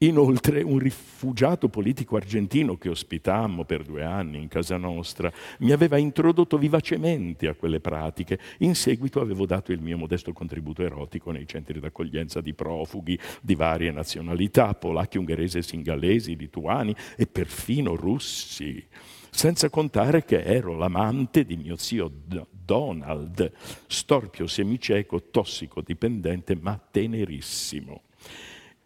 Inoltre 0.00 0.62
un 0.62 0.78
rifugiato 0.78 1.68
politico 1.68 2.14
argentino 2.14 2.76
che 2.76 2.88
ospitammo 2.88 3.64
per 3.64 3.82
due 3.82 4.04
anni 4.04 4.38
in 4.38 4.46
casa 4.46 4.76
nostra 4.76 5.32
mi 5.58 5.72
aveva 5.72 5.96
introdotto 5.96 6.56
vivacemente 6.56 7.48
a 7.48 7.54
quelle 7.54 7.80
pratiche. 7.80 8.38
In 8.58 8.76
seguito 8.76 9.20
avevo 9.20 9.44
dato 9.44 9.72
il 9.72 9.80
mio 9.80 9.98
modesto 9.98 10.32
contributo 10.32 10.82
erotico 10.82 11.32
nei 11.32 11.48
centri 11.48 11.80
d'accoglienza 11.80 12.40
di 12.40 12.54
profughi 12.54 13.18
di 13.40 13.56
varie 13.56 13.90
nazionalità, 13.90 14.72
polacchi, 14.74 15.18
ungheresi, 15.18 15.62
singalesi, 15.62 16.36
lituani 16.36 16.94
e 17.16 17.26
perfino 17.26 17.96
russi. 17.96 18.86
Senza 19.30 19.68
contare 19.68 20.24
che 20.24 20.44
ero 20.44 20.76
l'amante 20.76 21.44
di 21.44 21.56
mio 21.56 21.74
zio 21.74 22.08
Donald, 22.52 23.50
storpio 23.88 24.46
semicieco, 24.46 25.24
tossicodipendente 25.24 26.54
ma 26.54 26.80
tenerissimo 26.88 28.02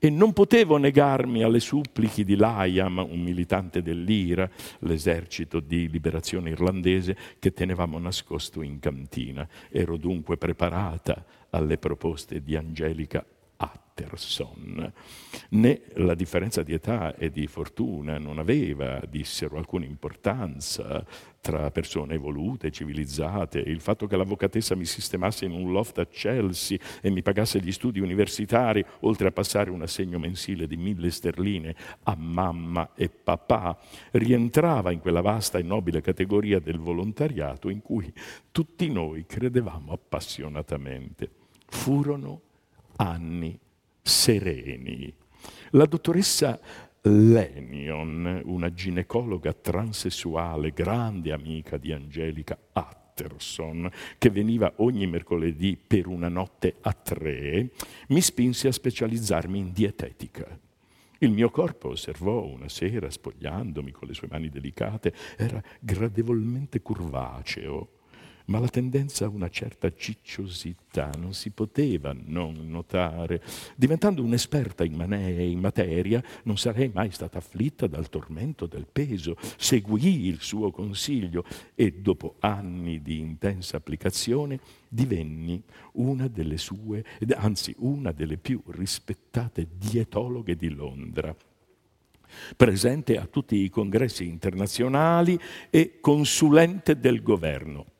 e 0.04 0.10
non 0.10 0.32
potevo 0.32 0.78
negarmi 0.78 1.44
alle 1.44 1.60
suppliche 1.60 2.24
di 2.24 2.34
Liam, 2.34 2.98
un 3.08 3.20
militante 3.20 3.82
dell'IRA, 3.82 4.50
l'esercito 4.80 5.60
di 5.60 5.88
liberazione 5.88 6.50
irlandese, 6.50 7.16
che 7.38 7.52
tenevamo 7.52 8.00
nascosto 8.00 8.62
in 8.62 8.80
cantina. 8.80 9.48
Ero 9.70 9.96
dunque 9.96 10.36
preparata 10.36 11.24
alle 11.50 11.78
proposte 11.78 12.42
di 12.42 12.56
Angelica 12.56 13.24
Patterson. 13.94 14.92
Né 15.50 15.82
la 15.94 16.14
differenza 16.14 16.62
di 16.62 16.72
età 16.72 17.14
e 17.14 17.30
di 17.30 17.46
fortuna 17.46 18.18
non 18.18 18.38
aveva, 18.38 19.00
dissero, 19.08 19.58
alcuna 19.58 19.84
importanza 19.84 21.04
tra 21.40 21.70
persone 21.70 22.14
evolute, 22.14 22.70
civilizzate. 22.70 23.58
Il 23.58 23.80
fatto 23.80 24.06
che 24.06 24.16
l'avvocatessa 24.16 24.74
mi 24.74 24.84
sistemasse 24.84 25.44
in 25.44 25.52
un 25.52 25.72
loft 25.72 25.98
a 25.98 26.06
Chelsea 26.06 26.78
e 27.00 27.10
mi 27.10 27.22
pagasse 27.22 27.60
gli 27.60 27.72
studi 27.72 28.00
universitari, 28.00 28.84
oltre 29.00 29.28
a 29.28 29.32
passare 29.32 29.70
un 29.70 29.82
assegno 29.82 30.18
mensile 30.18 30.66
di 30.66 30.76
mille 30.76 31.10
sterline 31.10 31.74
a 32.04 32.14
mamma 32.16 32.90
e 32.94 33.08
papà, 33.08 33.76
rientrava 34.12 34.92
in 34.92 35.00
quella 35.00 35.20
vasta 35.20 35.58
e 35.58 35.62
nobile 35.62 36.00
categoria 36.00 36.60
del 36.60 36.78
volontariato 36.78 37.68
in 37.68 37.82
cui 37.82 38.12
tutti 38.52 38.90
noi 38.90 39.26
credevamo 39.26 39.92
appassionatamente. 39.92 41.30
Furono 41.66 42.40
anni 42.96 43.58
sereni. 44.02 45.12
La 45.70 45.86
dottoressa 45.86 46.60
Lenion, 47.02 48.42
una 48.44 48.72
ginecologa 48.72 49.52
transessuale, 49.52 50.72
grande 50.72 51.32
amica 51.32 51.76
di 51.76 51.92
Angelica 51.92 52.56
Atterson, 52.72 53.90
che 54.18 54.30
veniva 54.30 54.72
ogni 54.76 55.06
mercoledì 55.06 55.76
per 55.76 56.06
una 56.06 56.28
notte 56.28 56.76
a 56.80 56.92
tre, 56.92 57.70
mi 58.08 58.20
spinse 58.20 58.68
a 58.68 58.72
specializzarmi 58.72 59.58
in 59.58 59.72
dietetica. 59.72 60.58
Il 61.18 61.30
mio 61.30 61.50
corpo, 61.50 61.90
osservò 61.90 62.44
una 62.44 62.68
sera, 62.68 63.10
spogliandomi 63.10 63.90
con 63.92 64.08
le 64.08 64.14
sue 64.14 64.28
mani 64.30 64.48
delicate, 64.48 65.14
era 65.36 65.62
gradevolmente 65.80 66.82
curvaceo 66.82 68.00
ma 68.46 68.58
la 68.58 68.68
tendenza 68.68 69.24
a 69.24 69.28
una 69.28 69.48
certa 69.48 69.92
cicciosità 69.92 71.10
non 71.18 71.34
si 71.34 71.50
poteva 71.50 72.14
non 72.14 72.68
notare. 72.68 73.42
Diventando 73.76 74.22
un'esperta 74.22 74.84
in, 74.84 74.94
mane- 74.94 75.44
in 75.44 75.58
materia, 75.58 76.22
non 76.44 76.56
sarei 76.56 76.90
mai 76.92 77.10
stata 77.10 77.38
afflitta 77.38 77.86
dal 77.86 78.08
tormento 78.08 78.66
del 78.66 78.86
peso. 78.90 79.36
Seguì 79.56 80.26
il 80.26 80.40
suo 80.40 80.70
consiglio 80.70 81.44
e 81.74 81.92
dopo 81.92 82.36
anni 82.40 83.02
di 83.02 83.18
intensa 83.18 83.76
applicazione 83.76 84.60
divenni 84.88 85.62
una 85.92 86.28
delle 86.28 86.58
sue, 86.58 87.04
anzi 87.34 87.74
una 87.78 88.12
delle 88.12 88.36
più 88.36 88.62
rispettate 88.66 89.66
dietologhe 89.78 90.56
di 90.56 90.68
Londra 90.68 91.34
presente 92.56 93.18
a 93.18 93.26
tutti 93.26 93.56
i 93.56 93.68
congressi 93.68 94.26
internazionali 94.26 95.38
e 95.70 95.98
consulente 96.00 96.98
del 96.98 97.22
governo. 97.22 97.91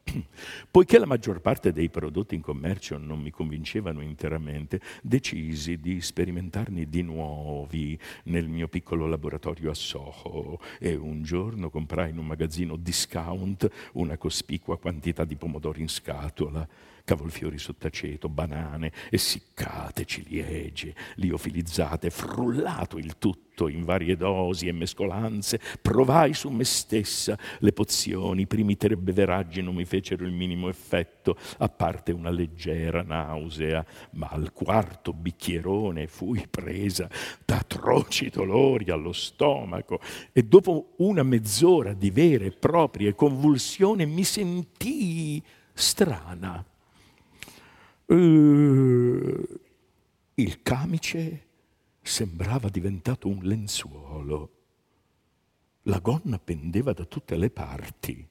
Poiché 0.70 0.98
la 0.98 1.06
maggior 1.06 1.40
parte 1.40 1.72
dei 1.72 1.88
prodotti 1.88 2.34
in 2.34 2.40
commercio 2.40 2.98
non 2.98 3.20
mi 3.20 3.30
convincevano 3.30 4.00
interamente, 4.00 4.80
decisi 5.02 5.78
di 5.78 6.00
sperimentarne 6.00 6.88
di 6.88 7.02
nuovi 7.02 7.98
nel 8.24 8.48
mio 8.48 8.68
piccolo 8.68 9.06
laboratorio 9.06 9.70
a 9.70 9.74
Soho 9.74 10.60
e 10.78 10.94
un 10.94 11.22
giorno 11.22 11.70
comprai 11.70 12.10
in 12.10 12.18
un 12.18 12.26
magazzino 12.26 12.76
discount 12.76 13.68
una 13.94 14.16
cospicua 14.16 14.78
quantità 14.78 15.24
di 15.24 15.36
pomodori 15.36 15.80
in 15.80 15.88
scatola 15.88 16.66
cavolfiori 17.04 17.58
sottaceto, 17.58 18.28
banane, 18.28 18.92
essiccate, 19.10 20.04
ciliegie, 20.04 20.94
liofilizzate, 21.16 22.10
frullato 22.10 22.96
il 22.96 23.18
tutto 23.18 23.41
in 23.68 23.84
varie 23.84 24.16
dosi 24.16 24.66
e 24.66 24.72
mescolanze, 24.72 25.60
provai 25.80 26.34
su 26.34 26.48
me 26.48 26.64
stessa 26.64 27.38
le 27.58 27.72
pozioni, 27.72 28.42
i 28.42 28.46
primi 28.46 28.76
tre 28.76 28.96
beveraggi 28.96 29.62
non 29.62 29.74
mi 29.74 29.84
fecero 29.84 30.24
il 30.24 30.32
minimo 30.32 30.68
effetto, 30.68 31.36
a 31.58 31.68
parte 31.68 32.12
una 32.12 32.30
leggera 32.30 33.02
nausea, 33.02 33.84
ma 34.12 34.28
al 34.28 34.52
quarto 34.52 35.12
bicchierone 35.12 36.06
fui 36.06 36.46
presa 36.48 37.08
da 37.44 37.58
atroci 37.58 38.30
dolori 38.30 38.90
allo 38.90 39.12
stomaco 39.12 40.00
e 40.32 40.42
dopo 40.42 40.94
una 40.98 41.22
mezz'ora 41.22 41.92
di 41.92 42.10
vere 42.10 42.46
e 42.46 42.50
proprie 42.52 43.14
convulsioni 43.14 44.06
mi 44.06 44.24
sentii 44.24 45.42
strana. 45.72 46.64
Uh, 48.06 49.60
il 50.34 50.62
camice 50.62 51.46
sembrava 52.02 52.68
diventato 52.68 53.28
un 53.28 53.38
lenzuolo. 53.42 54.50
La 55.82 56.00
gonna 56.00 56.38
pendeva 56.38 56.92
da 56.92 57.04
tutte 57.04 57.36
le 57.36 57.50
parti. 57.50 58.28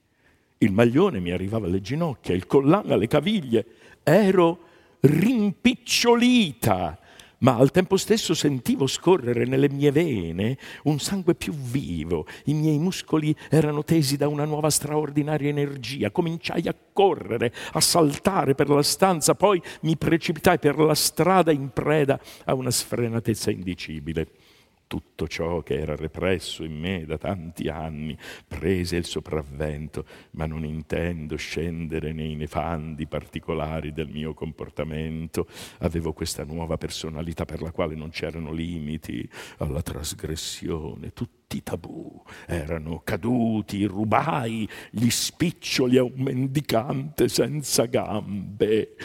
Il 0.59 0.72
maglione 0.72 1.19
mi 1.19 1.32
arrivava 1.32 1.65
alle 1.65 1.82
ginocchia, 1.82 2.36
il 2.36 2.45
collana 2.45 2.93
alle 2.93 3.07
caviglie. 3.07 3.65
Ero 4.03 4.59
rimpicciolita 4.99 6.99
ma 7.41 7.55
al 7.55 7.71
tempo 7.71 7.97
stesso 7.97 8.33
sentivo 8.33 8.87
scorrere 8.87 9.45
nelle 9.45 9.69
mie 9.69 9.91
vene 9.91 10.57
un 10.83 10.99
sangue 10.99 11.35
più 11.35 11.53
vivo, 11.53 12.25
i 12.45 12.53
miei 12.53 12.77
muscoli 12.77 13.35
erano 13.49 13.83
tesi 13.83 14.17
da 14.17 14.27
una 14.27 14.45
nuova 14.45 14.69
straordinaria 14.69 15.49
energia, 15.49 16.11
cominciai 16.11 16.67
a 16.67 16.75
correre, 16.93 17.53
a 17.73 17.79
saltare 17.79 18.55
per 18.55 18.69
la 18.69 18.83
stanza, 18.83 19.35
poi 19.35 19.61
mi 19.81 19.97
precipitai 19.97 20.59
per 20.59 20.77
la 20.77 20.95
strada 20.95 21.51
in 21.51 21.69
preda 21.71 22.19
a 22.45 22.53
una 22.53 22.71
sfrenatezza 22.71 23.51
indicibile 23.51 24.27
tutto 24.91 25.25
ciò 25.25 25.61
che 25.61 25.79
era 25.79 25.95
represso 25.95 26.65
in 26.65 26.77
me 26.77 27.05
da 27.05 27.17
tanti 27.17 27.69
anni 27.69 28.17
prese 28.45 28.97
il 28.97 29.05
sopravvento, 29.05 30.05
ma 30.31 30.45
non 30.45 30.65
intendo 30.65 31.37
scendere 31.37 32.11
nei 32.11 32.35
nefandi 32.35 33.07
particolari 33.07 33.93
del 33.93 34.09
mio 34.09 34.33
comportamento. 34.33 35.47
Avevo 35.77 36.11
questa 36.11 36.43
nuova 36.43 36.75
personalità 36.75 37.45
per 37.45 37.61
la 37.61 37.71
quale 37.71 37.95
non 37.95 38.09
c'erano 38.09 38.51
limiti 38.51 39.25
alla 39.59 39.81
trasgressione. 39.81 41.13
Tutti 41.13 41.55
i 41.55 41.63
tabù 41.63 42.21
erano 42.45 42.99
caduti, 43.01 43.85
rubai 43.85 44.67
gli 44.89 45.09
spiccioli 45.09 45.97
a 45.99 46.03
un 46.03 46.15
mendicante 46.17 47.29
senza 47.29 47.85
gambe. 47.85 48.97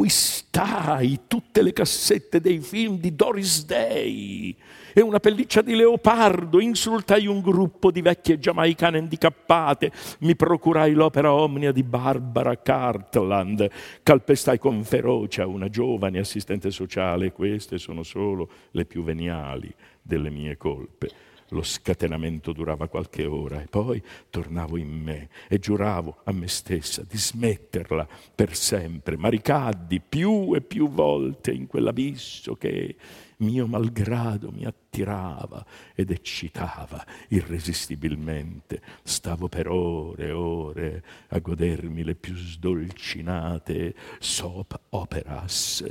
Acquistai 0.00 1.20
tutte 1.26 1.60
le 1.60 1.74
cassette 1.74 2.40
dei 2.40 2.60
film 2.60 2.96
di 2.96 3.14
Doris 3.14 3.66
Day 3.66 4.56
e 4.94 5.02
una 5.02 5.20
pelliccia 5.20 5.60
di 5.60 5.74
leopardo, 5.74 6.58
insultai 6.58 7.26
un 7.26 7.42
gruppo 7.42 7.90
di 7.90 8.00
vecchie 8.00 8.38
giamaicane 8.38 8.96
handicappate, 8.96 9.92
mi 10.20 10.34
procurai 10.36 10.94
l'opera 10.94 11.34
omnia 11.34 11.70
di 11.70 11.82
Barbara 11.82 12.56
Cartland, 12.62 13.68
calpestai 14.02 14.58
con 14.58 14.82
ferocia 14.84 15.46
una 15.46 15.68
giovane 15.68 16.18
assistente 16.18 16.70
sociale, 16.70 17.32
queste 17.32 17.76
sono 17.76 18.02
solo 18.02 18.48
le 18.70 18.86
più 18.86 19.02
veniali 19.02 19.70
delle 20.00 20.30
mie 20.30 20.56
colpe. 20.56 21.29
Lo 21.50 21.62
scatenamento 21.62 22.52
durava 22.52 22.88
qualche 22.88 23.26
ora 23.26 23.60
e 23.60 23.66
poi 23.66 24.02
tornavo 24.30 24.76
in 24.76 24.88
me 24.88 25.28
e 25.48 25.58
giuravo 25.58 26.18
a 26.24 26.32
me 26.32 26.46
stessa 26.46 27.02
di 27.02 27.18
smetterla 27.18 28.06
per 28.34 28.54
sempre, 28.54 29.16
ma 29.16 29.28
ricaddi 29.28 30.00
più 30.00 30.54
e 30.54 30.60
più 30.60 30.88
volte 30.88 31.50
in 31.50 31.66
quell'abisso 31.66 32.54
che 32.54 32.96
mio 33.38 33.66
malgrado 33.66 34.52
mi 34.52 34.64
attirava 34.64 35.64
ed 35.94 36.10
eccitava 36.10 37.04
irresistibilmente. 37.28 38.80
Stavo 39.02 39.48
per 39.48 39.68
ore 39.68 40.26
e 40.26 40.30
ore 40.30 41.04
a 41.28 41.38
godermi 41.38 42.04
le 42.04 42.14
più 42.14 42.36
sdolcinate 42.36 43.94
soap 44.18 44.78
operas 44.90 45.84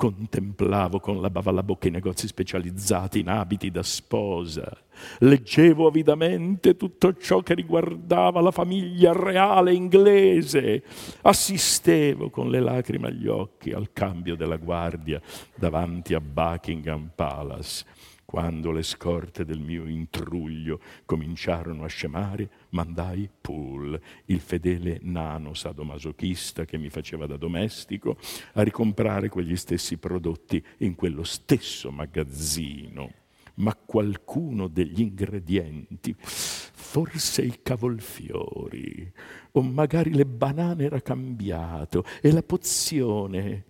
Contemplavo 0.00 0.98
con 0.98 1.20
la 1.20 1.28
bava 1.28 1.50
alla 1.50 1.62
bocca 1.62 1.88
i 1.88 1.90
negozi 1.90 2.26
specializzati 2.26 3.18
in 3.18 3.28
abiti 3.28 3.70
da 3.70 3.82
sposa. 3.82 4.74
Leggevo 5.18 5.86
avidamente 5.86 6.74
tutto 6.78 7.14
ciò 7.18 7.40
che 7.42 7.52
riguardava 7.52 8.40
la 8.40 8.50
famiglia 8.50 9.12
reale 9.12 9.74
inglese. 9.74 10.82
Assistevo 11.20 12.30
con 12.30 12.48
le 12.48 12.60
lacrime 12.60 13.08
agli 13.08 13.26
occhi 13.26 13.72
al 13.72 13.92
cambio 13.92 14.36
della 14.36 14.56
guardia 14.56 15.20
davanti 15.54 16.14
a 16.14 16.20
Buckingham 16.22 17.10
Palace 17.14 17.84
quando 18.30 18.70
le 18.70 18.84
scorte 18.84 19.44
del 19.44 19.58
mio 19.58 19.88
intruglio 19.88 20.78
cominciarono 21.04 21.82
a 21.82 21.88
scemare, 21.88 22.48
mandai 22.68 23.28
Poole, 23.40 24.00
il 24.26 24.38
fedele 24.38 25.00
nano 25.02 25.52
sadomasochista 25.52 26.64
che 26.64 26.78
mi 26.78 26.90
faceva 26.90 27.26
da 27.26 27.36
domestico, 27.36 28.16
a 28.52 28.62
ricomprare 28.62 29.28
quegli 29.28 29.56
stessi 29.56 29.96
prodotti 29.96 30.64
in 30.76 30.94
quello 30.94 31.24
stesso 31.24 31.90
magazzino. 31.90 33.12
Ma 33.54 33.74
qualcuno 33.74 34.68
degli 34.68 35.00
ingredienti, 35.00 36.14
forse 36.16 37.42
i 37.42 37.58
cavolfiori, 37.64 39.12
o 39.50 39.60
magari 39.60 40.14
le 40.14 40.24
banane 40.24 40.84
era 40.84 41.00
cambiato 41.00 42.04
e 42.22 42.30
la 42.30 42.44
pozione 42.44 43.64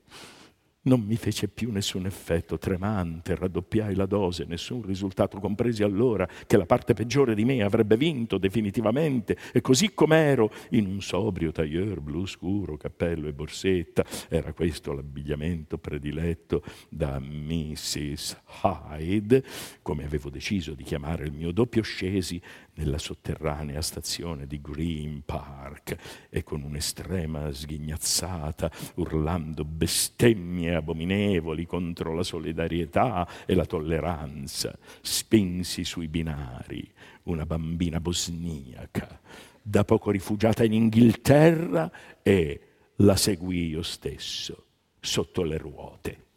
non 0.83 1.01
mi 1.01 1.16
fece 1.16 1.49
più 1.49 1.70
nessun 1.70 2.07
effetto, 2.07 2.59
tremante, 2.59 3.35
raddoppiai 3.35 3.95
la 3.95 4.07
dose, 4.07 4.45
nessun 4.45 4.83
risultato, 4.83 5.39
compresi 5.39 5.83
allora 5.83 6.26
che 6.47 6.57
la 6.57 6.64
parte 6.64 6.95
peggiore 6.95 7.35
di 7.35 7.45
me 7.45 7.62
avrebbe 7.62 7.97
vinto 7.97 8.39
definitivamente 8.39 9.37
e 9.53 9.61
così 9.61 9.93
com'ero, 9.93 10.51
in 10.70 10.87
un 10.87 11.03
sobrio 11.03 11.53
tailleur 11.53 12.01
blu 12.01 12.24
scuro, 12.24 12.76
cappello 12.76 13.28
e 13.28 13.33
borsetta, 13.33 14.05
era 14.28 14.53
questo 14.53 14.93
l'abbigliamento 14.93 15.76
prediletto 15.76 16.62
da 16.89 17.18
Mrs. 17.18 18.41
Hyde, 18.62 19.45
come 19.83 20.05
avevo 20.05 20.31
deciso 20.31 20.72
di 20.74 20.83
chiamare 20.83 21.24
il 21.24 21.33
mio 21.33 21.53
doppio 21.53 21.83
scesi 21.83 22.41
nella 22.81 22.99
sotterranea 22.99 23.83
stazione 23.83 24.47
di 24.47 24.59
Green 24.62 25.22
Park 25.24 25.97
e 26.31 26.43
con 26.43 26.62
un'estrema 26.62 27.53
sghignazzata, 27.53 28.70
urlando 28.95 29.64
bestemmie 29.64 30.74
abominevoli 30.74 31.66
contro 31.66 32.14
la 32.14 32.22
solidarietà 32.22 33.28
e 33.45 33.55
la 33.55 33.66
tolleranza, 33.66 34.76
spinsi 35.03 35.85
sui 35.85 36.09
binari 36.09 36.91
una 37.24 37.45
bambina 37.45 38.01
bosniaca, 38.01 39.20
da 39.61 39.85
poco 39.85 40.11
rifugiata 40.11 40.64
in 40.64 40.72
Inghilterra 40.72 41.91
e 42.22 42.61
la 42.97 43.16
seguì 43.16 43.68
io 43.68 43.83
stesso 43.83 44.64
sotto 44.99 45.43
le 45.43 45.59
ruote. 45.59 46.28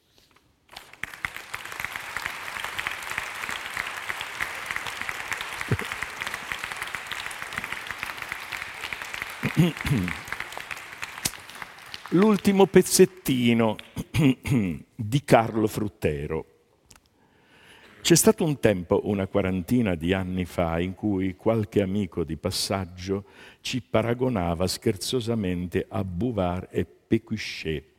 L'ultimo 12.11 12.65
pezzettino 12.65 13.75
di 14.95 15.23
Carlo 15.25 15.67
Fruttero. 15.67 16.45
C'è 18.01 18.15
stato 18.15 18.45
un 18.45 18.59
tempo, 18.59 19.01
una 19.05 19.27
quarantina 19.27 19.95
di 19.95 20.13
anni 20.13 20.45
fa, 20.45 20.79
in 20.79 20.93
cui 20.93 21.35
qualche 21.35 21.81
amico 21.81 22.23
di 22.23 22.37
passaggio 22.37 23.25
ci 23.59 23.81
paragonava 23.81 24.65
scherzosamente 24.67 25.87
a 25.89 26.05
Bouvard 26.05 26.69
e 26.71 26.85
Pécuchet. 26.85 27.91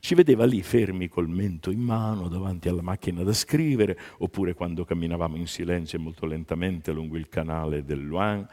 Ci 0.00 0.14
vedeva 0.14 0.44
lì 0.44 0.62
fermi 0.62 1.08
col 1.08 1.28
mento 1.28 1.72
in 1.72 1.80
mano 1.80 2.28
davanti 2.28 2.68
alla 2.68 2.82
macchina 2.82 3.24
da 3.24 3.32
scrivere, 3.32 3.98
oppure 4.18 4.54
quando 4.54 4.84
camminavamo 4.84 5.36
in 5.36 5.46
silenzio 5.46 5.98
e 5.98 6.00
molto 6.00 6.24
lentamente 6.24 6.92
lungo 6.92 7.16
il 7.16 7.28
canale 7.28 7.84
del 7.84 8.06
Loing, 8.06 8.46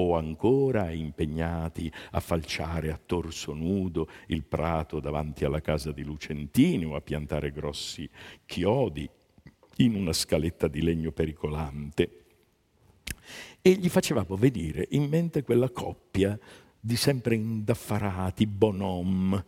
o 0.00 0.16
ancora 0.16 0.92
impegnati 0.92 1.92
a 2.12 2.20
falciare 2.20 2.92
a 2.92 3.00
torso 3.04 3.52
nudo 3.52 4.08
il 4.26 4.44
prato 4.44 5.00
davanti 5.00 5.44
alla 5.44 5.60
casa 5.60 5.90
di 5.90 6.04
Lucentini 6.04 6.84
o 6.84 6.94
a 6.94 7.00
piantare 7.00 7.50
grossi 7.50 8.08
chiodi 8.46 9.08
in 9.78 9.94
una 9.94 10.12
scaletta 10.12 10.68
di 10.68 10.82
legno 10.82 11.10
pericolante. 11.10 12.24
E 13.60 13.72
gli 13.72 13.88
facevamo 13.88 14.36
venire 14.36 14.86
in 14.90 15.08
mente 15.08 15.42
quella 15.42 15.70
coppia 15.70 16.38
di 16.80 16.96
sempre 16.96 17.34
indaffarati 17.34 18.46
bonhomme 18.46 19.44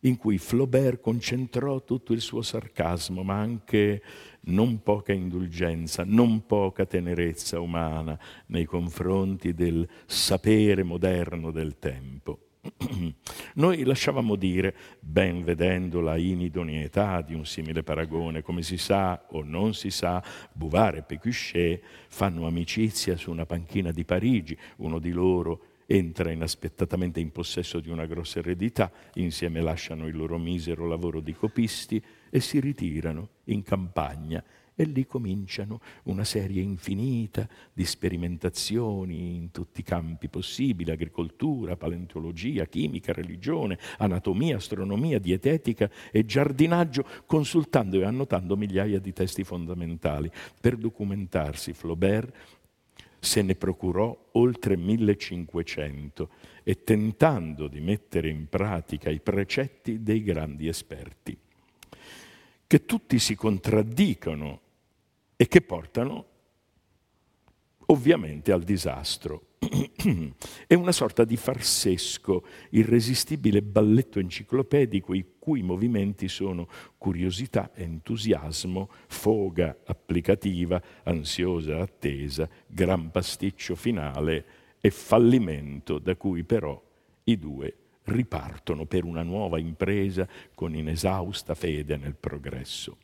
in 0.00 0.16
cui 0.16 0.38
Flaubert 0.38 1.00
concentrò 1.00 1.82
tutto 1.82 2.12
il 2.12 2.20
suo 2.20 2.42
sarcasmo, 2.42 3.22
ma 3.22 3.38
anche 3.38 4.02
non 4.42 4.82
poca 4.82 5.12
indulgenza, 5.12 6.04
non 6.06 6.46
poca 6.46 6.86
tenerezza 6.86 7.60
umana 7.60 8.18
nei 8.46 8.64
confronti 8.64 9.52
del 9.52 9.86
sapere 10.06 10.82
moderno 10.82 11.50
del 11.50 11.78
tempo. 11.78 12.38
Noi 13.54 13.84
lasciavamo 13.84 14.36
dire, 14.36 14.74
ben 15.00 15.42
vedendo 15.42 16.00
la 16.00 16.16
inidoneità 16.16 17.22
di 17.22 17.34
un 17.34 17.46
simile 17.46 17.82
paragone, 17.82 18.42
come 18.42 18.62
si 18.62 18.76
sa 18.76 19.26
o 19.30 19.42
non 19.42 19.74
si 19.74 19.90
sa, 19.90 20.22
Bouvard 20.52 20.98
e 20.98 21.02
Pécuchet 21.02 21.80
fanno 22.08 22.46
amicizia 22.46 23.16
su 23.16 23.30
una 23.30 23.46
panchina 23.46 23.90
di 23.92 24.04
Parigi, 24.04 24.56
uno 24.76 24.98
di 24.98 25.10
loro 25.10 25.69
entra 25.92 26.30
inaspettatamente 26.30 27.18
in 27.18 27.32
possesso 27.32 27.80
di 27.80 27.90
una 27.90 28.06
grossa 28.06 28.38
eredità, 28.38 28.92
insieme 29.14 29.60
lasciano 29.60 30.06
il 30.06 30.16
loro 30.16 30.38
misero 30.38 30.86
lavoro 30.86 31.18
di 31.18 31.34
copisti 31.34 32.00
e 32.30 32.38
si 32.38 32.60
ritirano 32.60 33.30
in 33.46 33.64
campagna 33.64 34.42
e 34.76 34.84
lì 34.84 35.04
cominciano 35.04 35.80
una 36.04 36.22
serie 36.22 36.62
infinita 36.62 37.46
di 37.72 37.84
sperimentazioni 37.84 39.34
in 39.34 39.50
tutti 39.50 39.80
i 39.80 39.82
campi 39.82 40.28
possibili, 40.28 40.92
agricoltura, 40.92 41.76
paleontologia, 41.76 42.66
chimica, 42.66 43.12
religione, 43.12 43.76
anatomia, 43.98 44.56
astronomia, 44.56 45.18
dietetica 45.18 45.90
e 46.12 46.24
giardinaggio, 46.24 47.04
consultando 47.26 48.00
e 48.00 48.04
annotando 48.04 48.56
migliaia 48.56 49.00
di 49.00 49.12
testi 49.12 49.42
fondamentali. 49.42 50.30
Per 50.60 50.76
documentarsi 50.76 51.72
Flaubert 51.72 52.58
se 53.20 53.42
ne 53.42 53.54
procurò 53.54 54.30
oltre 54.32 54.76
1500 54.76 56.30
e 56.62 56.82
tentando 56.82 57.68
di 57.68 57.80
mettere 57.80 58.30
in 58.30 58.48
pratica 58.48 59.10
i 59.10 59.20
precetti 59.20 60.02
dei 60.02 60.22
grandi 60.22 60.66
esperti, 60.66 61.38
che 62.66 62.84
tutti 62.86 63.18
si 63.18 63.34
contraddicono 63.34 64.60
e 65.36 65.46
che 65.48 65.60
portano 65.60 66.26
ovviamente 67.86 68.52
al 68.52 68.62
disastro. 68.62 69.46
È 70.66 70.72
una 70.72 70.92
sorta 70.92 71.24
di 71.24 71.36
farsesco, 71.36 72.46
irresistibile 72.70 73.60
balletto 73.60 74.18
enciclopedico 74.18 75.12
i 75.12 75.34
cui 75.38 75.62
movimenti 75.62 76.28
sono 76.28 76.66
curiosità, 76.96 77.70
entusiasmo, 77.74 78.88
foga 79.08 79.80
applicativa, 79.84 80.82
ansiosa 81.02 81.80
attesa, 81.80 82.48
gran 82.66 83.10
pasticcio 83.10 83.74
finale 83.74 84.44
e 84.80 84.90
fallimento 84.90 85.98
da 85.98 86.16
cui 86.16 86.42
però 86.44 86.82
i 87.24 87.38
due 87.38 87.74
ripartono 88.04 88.86
per 88.86 89.04
una 89.04 89.22
nuova 89.22 89.58
impresa 89.58 90.26
con 90.54 90.74
inesausta 90.74 91.54
fede 91.54 91.98
nel 91.98 92.16
progresso. 92.16 92.96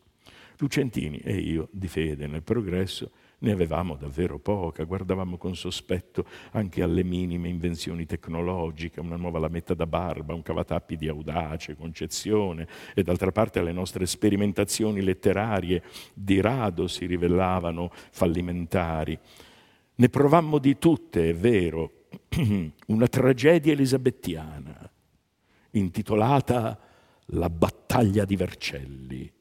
Lucentini 0.59 1.19
e 1.19 1.37
io 1.37 1.69
di 1.71 1.87
fede 1.87 2.27
nel 2.27 2.43
progresso 2.43 3.11
ne 3.39 3.53
avevamo 3.53 3.97
davvero 3.97 4.39
poca, 4.39 4.85
guardavamo 4.85 5.37
con 5.37 5.55
sospetto 5.55 6.25
anche 6.53 6.83
alle 6.83 7.05
minime 7.05 7.49
invenzioni 7.49 8.07
tecnologiche, 8.07 9.01
una 9.01 9.17
nuova 9.17 9.39
lametta 9.39 9.75
da 9.75 9.87
barba, 9.87 10.35
un 10.35 10.43
cavatappi 10.43 10.97
di 10.97 11.09
audace 11.09 11.77
concezione 11.77 12.67
e 12.95 13.03
d'altra 13.03 13.33
parte 13.33 13.63
le 13.63 13.73
nostre 13.73 14.07
sperimentazioni 14.07 15.03
letterarie 15.03 15.83
di 16.15 16.41
rado 16.41 16.89
si 16.89 17.05
rivelavano 17.05 17.91
fallimentari. 18.11 19.19
Ne 19.99 20.09
provammo 20.09 20.59
di 20.59 20.79
tutte, 20.79 21.31
è 21.31 21.35
vero, 21.35 22.07
una 22.87 23.07
tragedia 23.09 23.73
elisabettiana 23.73 24.91
intitolata 25.73 26.79
La 27.31 27.51
battaglia 27.51 28.25
di 28.25 28.37
Vercelli 28.37 29.36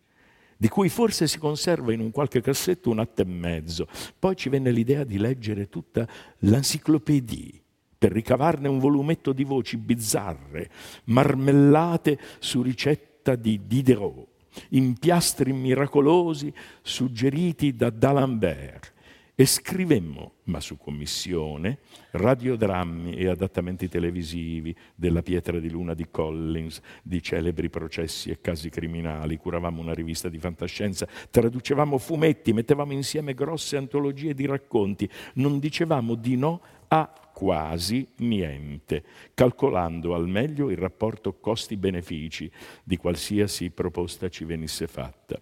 di 0.57 0.67
cui 0.67 0.89
forse 0.89 1.27
si 1.27 1.37
conserva 1.37 1.93
in 1.93 1.99
un 1.99 2.11
qualche 2.11 2.41
cassetto 2.41 2.89
un 2.89 2.99
atto 2.99 3.21
e 3.21 3.25
mezzo. 3.25 3.87
Poi 4.17 4.35
ci 4.35 4.49
venne 4.49 4.71
l'idea 4.71 5.03
di 5.03 5.17
leggere 5.17 5.69
tutta 5.69 6.07
l'enciclopedia 6.39 7.59
per 7.97 8.11
ricavarne 8.11 8.67
un 8.67 8.79
volumetto 8.79 9.31
di 9.31 9.43
voci 9.43 9.77
bizzarre, 9.77 10.69
marmellate 11.05 12.19
su 12.39 12.61
ricetta 12.61 13.35
di 13.35 13.61
Diderot, 13.65 14.27
impiastri 14.69 15.53
miracolosi 15.53 16.53
suggeriti 16.81 17.75
da 17.75 17.89
D'Alembert 17.89 18.93
e 19.37 19.45
scrivemmo, 19.45 20.35
ma 20.45 20.61
su 20.61 20.77
commissione, 20.77 21.79
radiodrammi 22.11 23.15
e 23.15 23.27
adattamenti 23.27 23.89
televisivi 23.89 24.73
della 24.95 25.21
Pietra 25.21 25.59
di 25.59 25.69
Luna 25.69 25.93
di 25.93 26.07
Collins, 26.09 26.79
di 27.03 27.21
celebri 27.21 27.69
processi 27.69 28.29
e 28.29 28.39
casi 28.39 28.69
criminali, 28.69 29.35
curavamo 29.35 29.81
una 29.81 29.93
rivista 29.93 30.29
di 30.29 30.39
fantascienza, 30.39 31.05
traducevamo 31.29 31.97
fumetti, 31.97 32.53
mettevamo 32.53 32.93
insieme 32.93 33.33
grosse 33.33 33.75
antologie 33.75 34.33
di 34.33 34.45
racconti, 34.45 35.09
non 35.33 35.59
dicevamo 35.59 36.15
di 36.15 36.37
no 36.37 36.61
a 36.87 37.11
quasi 37.33 38.07
niente, 38.19 39.03
calcolando 39.33 40.15
al 40.15 40.29
meglio 40.29 40.69
il 40.69 40.77
rapporto 40.77 41.33
costi-benefici 41.33 42.49
di 42.81 42.95
qualsiasi 42.95 43.69
proposta 43.71 44.29
ci 44.29 44.45
venisse 44.45 44.87
fatta. 44.87 45.37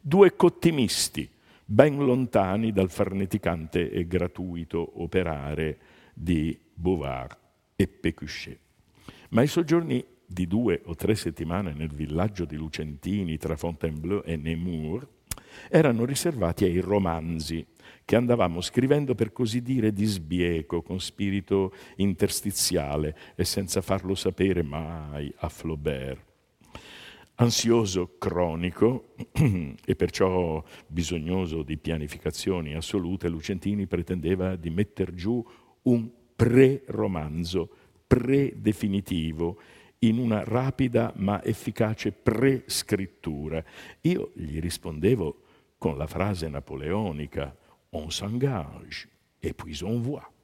Due 0.00 0.36
cottimisti, 0.36 1.28
ben 1.70 1.98
lontani 1.98 2.72
dal 2.72 2.88
farneticante 2.88 3.90
e 3.90 4.06
gratuito 4.06 5.02
operare 5.02 5.78
di 6.14 6.58
Bouvard 6.72 7.36
e 7.76 7.86
Pécuchet. 7.86 8.58
Ma 9.30 9.42
i 9.42 9.46
soggiorni 9.46 10.02
di 10.24 10.46
due 10.46 10.80
o 10.86 10.94
tre 10.94 11.14
settimane 11.14 11.74
nel 11.74 11.92
villaggio 11.92 12.46
di 12.46 12.56
Lucentini 12.56 13.36
tra 13.36 13.54
Fontainebleau 13.54 14.22
e 14.24 14.36
Nemours 14.36 15.06
erano 15.68 16.06
riservati 16.06 16.64
ai 16.64 16.80
romanzi 16.80 17.66
che 18.02 18.16
andavamo 18.16 18.62
scrivendo 18.62 19.14
per 19.14 19.32
così 19.32 19.60
dire 19.60 19.92
di 19.92 20.06
sbieco, 20.06 20.80
con 20.80 20.98
spirito 21.00 21.74
interstiziale 21.96 23.14
e 23.34 23.44
senza 23.44 23.82
farlo 23.82 24.14
sapere 24.14 24.62
mai 24.62 25.30
a 25.40 25.50
Flaubert 25.50 26.27
ansioso 27.40 28.16
cronico 28.18 29.14
e 29.32 29.96
perciò 29.96 30.62
bisognoso 30.86 31.62
di 31.62 31.76
pianificazioni 31.76 32.74
assolute, 32.74 33.28
Lucentini 33.28 33.86
pretendeva 33.86 34.56
di 34.56 34.70
metter 34.70 35.14
giù 35.14 35.44
un 35.82 36.10
pre-romanzo, 36.34 37.70
pre-definitivo, 38.06 39.60
in 40.00 40.18
una 40.18 40.44
rapida 40.44 41.12
ma 41.16 41.42
efficace 41.42 42.12
prescrittura. 42.12 43.62
Io 44.02 44.30
gli 44.34 44.60
rispondevo 44.60 45.42
con 45.78 45.96
la 45.96 46.06
frase 46.06 46.48
napoleonica 46.48 47.56
on 47.90 48.10
s'engage 48.10 49.08
et 49.40 49.54
puis 49.54 49.82
on 49.82 50.00
voit. 50.00 50.37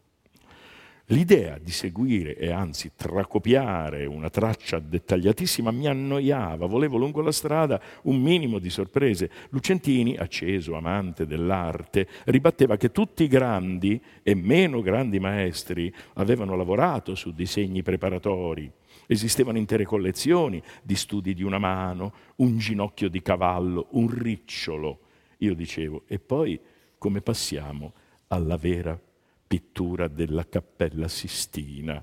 L'idea 1.09 1.59
di 1.59 1.71
seguire 1.71 2.35
e 2.35 2.51
anzi 2.51 2.93
tracopiare 2.97 4.07
una 4.07 4.31
traccia 4.31 4.79
dettagliatissima 4.79 5.71
mi 5.71 5.87
annoiava, 5.87 6.65
volevo 6.65 6.97
lungo 6.97 7.21
la 7.21 7.31
strada 7.31 7.79
un 8.05 8.23
minimo 8.23 8.59
di 8.59 8.71
sorprese. 8.71 9.31
Lucentini, 9.51 10.17
acceso 10.17 10.77
amante 10.77 11.27
dell'arte, 11.27 12.09
ribatteva 12.25 12.79
che 12.79 12.91
tutti 12.91 13.25
i 13.25 13.29
grandi 13.29 14.03
e 14.23 14.35
meno 14.35 14.81
grandi 14.81 15.21
maestri 15.21 15.93
avevano 16.15 16.57
lavorato 16.57 17.15
su 17.15 17.33
disegni 17.33 17.83
preparatori. 17.83 18.73
Esistevano 19.07 19.59
intere 19.59 19.85
collezioni 19.85 20.63
di 20.83 20.97
studi 20.97 21.35
di 21.35 21.43
una 21.43 21.59
mano, 21.59 22.15
un 22.37 22.57
ginocchio 22.57 23.11
di 23.11 23.21
cavallo, 23.21 23.89
un 23.91 24.09
ricciolo. 24.09 25.01
Io 25.39 25.55
dicevo, 25.55 26.05
e 26.07 26.19
poi 26.19 26.59
come 26.97 27.21
passiamo 27.21 27.93
alla 28.29 28.57
vera 28.57 28.99
pittura 29.47 30.09
della 30.09 30.49
Cappella 30.49 31.09
Sistina. 31.09 32.03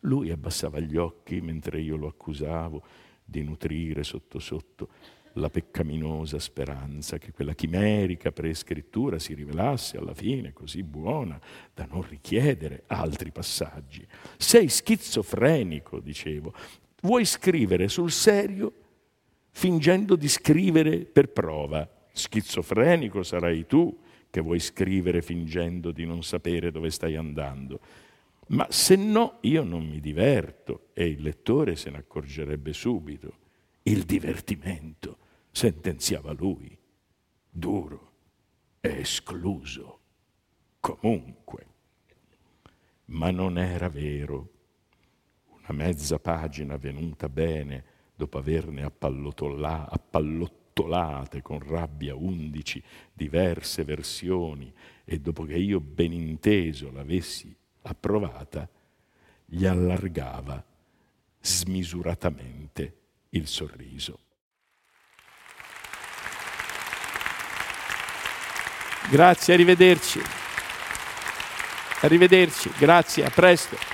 Lui 0.00 0.30
abbassava 0.30 0.80
gli 0.80 0.96
occhi 0.96 1.40
mentre 1.40 1.80
io 1.80 1.96
lo 1.96 2.08
accusavo 2.08 2.82
di 3.24 3.42
nutrire 3.42 4.04
sotto 4.04 4.38
sotto 4.38 4.88
la 5.34 5.50
peccaminosa 5.50 6.38
speranza 6.38 7.18
che 7.18 7.32
quella 7.32 7.54
chimerica 7.54 8.30
prescrittura 8.30 9.18
si 9.18 9.34
rivelasse 9.34 9.96
alla 9.96 10.14
fine 10.14 10.52
così 10.52 10.82
buona 10.82 11.40
da 11.72 11.86
non 11.90 12.06
richiedere 12.06 12.84
altri 12.86 13.32
passaggi. 13.32 14.06
Sei 14.36 14.68
schizofrenico, 14.68 15.98
dicevo. 15.98 16.54
Vuoi 17.00 17.24
scrivere 17.24 17.88
sul 17.88 18.12
serio 18.12 18.72
fingendo 19.50 20.16
di 20.16 20.28
scrivere 20.28 20.98
per 21.04 21.30
prova. 21.30 21.88
Schizofrenico 22.12 23.22
sarai 23.22 23.66
tu 23.66 23.96
che 24.34 24.40
vuoi 24.40 24.58
scrivere 24.58 25.22
fingendo 25.22 25.92
di 25.92 26.04
non 26.04 26.24
sapere 26.24 26.72
dove 26.72 26.90
stai 26.90 27.14
andando. 27.14 27.78
Ma 28.48 28.66
se 28.68 28.96
no 28.96 29.38
io 29.42 29.62
non 29.62 29.86
mi 29.86 30.00
diverto 30.00 30.88
e 30.92 31.06
il 31.06 31.22
lettore 31.22 31.76
se 31.76 31.90
ne 31.90 31.98
accorgerebbe 31.98 32.72
subito. 32.72 33.36
Il 33.84 34.02
divertimento, 34.02 35.18
sentenziava 35.52 36.32
lui, 36.32 36.76
duro, 37.48 38.10
è 38.80 38.88
escluso, 38.88 40.00
comunque. 40.80 41.66
Ma 43.04 43.30
non 43.30 43.56
era 43.56 43.88
vero. 43.88 44.50
Una 45.46 45.78
mezza 45.84 46.18
pagina 46.18 46.76
venuta 46.76 47.28
bene 47.28 47.84
dopo 48.16 48.38
averne 48.38 48.82
appallottolato 48.82 49.92
rotolate 50.74 51.40
con 51.40 51.60
rabbia 51.60 52.16
undici 52.16 52.82
diverse 53.12 53.84
versioni 53.84 54.72
e 55.04 55.20
dopo 55.20 55.44
che 55.44 55.56
io 55.56 55.78
ben 55.80 56.12
inteso 56.12 56.90
l'avessi 56.90 57.54
approvata, 57.82 58.68
gli 59.44 59.64
allargava 59.64 60.62
smisuratamente 61.40 62.96
il 63.30 63.46
sorriso. 63.46 64.18
Grazie, 69.10 69.54
arrivederci. 69.54 70.20
Arrivederci, 72.00 72.70
grazie, 72.78 73.24
a 73.24 73.30
presto. 73.30 73.93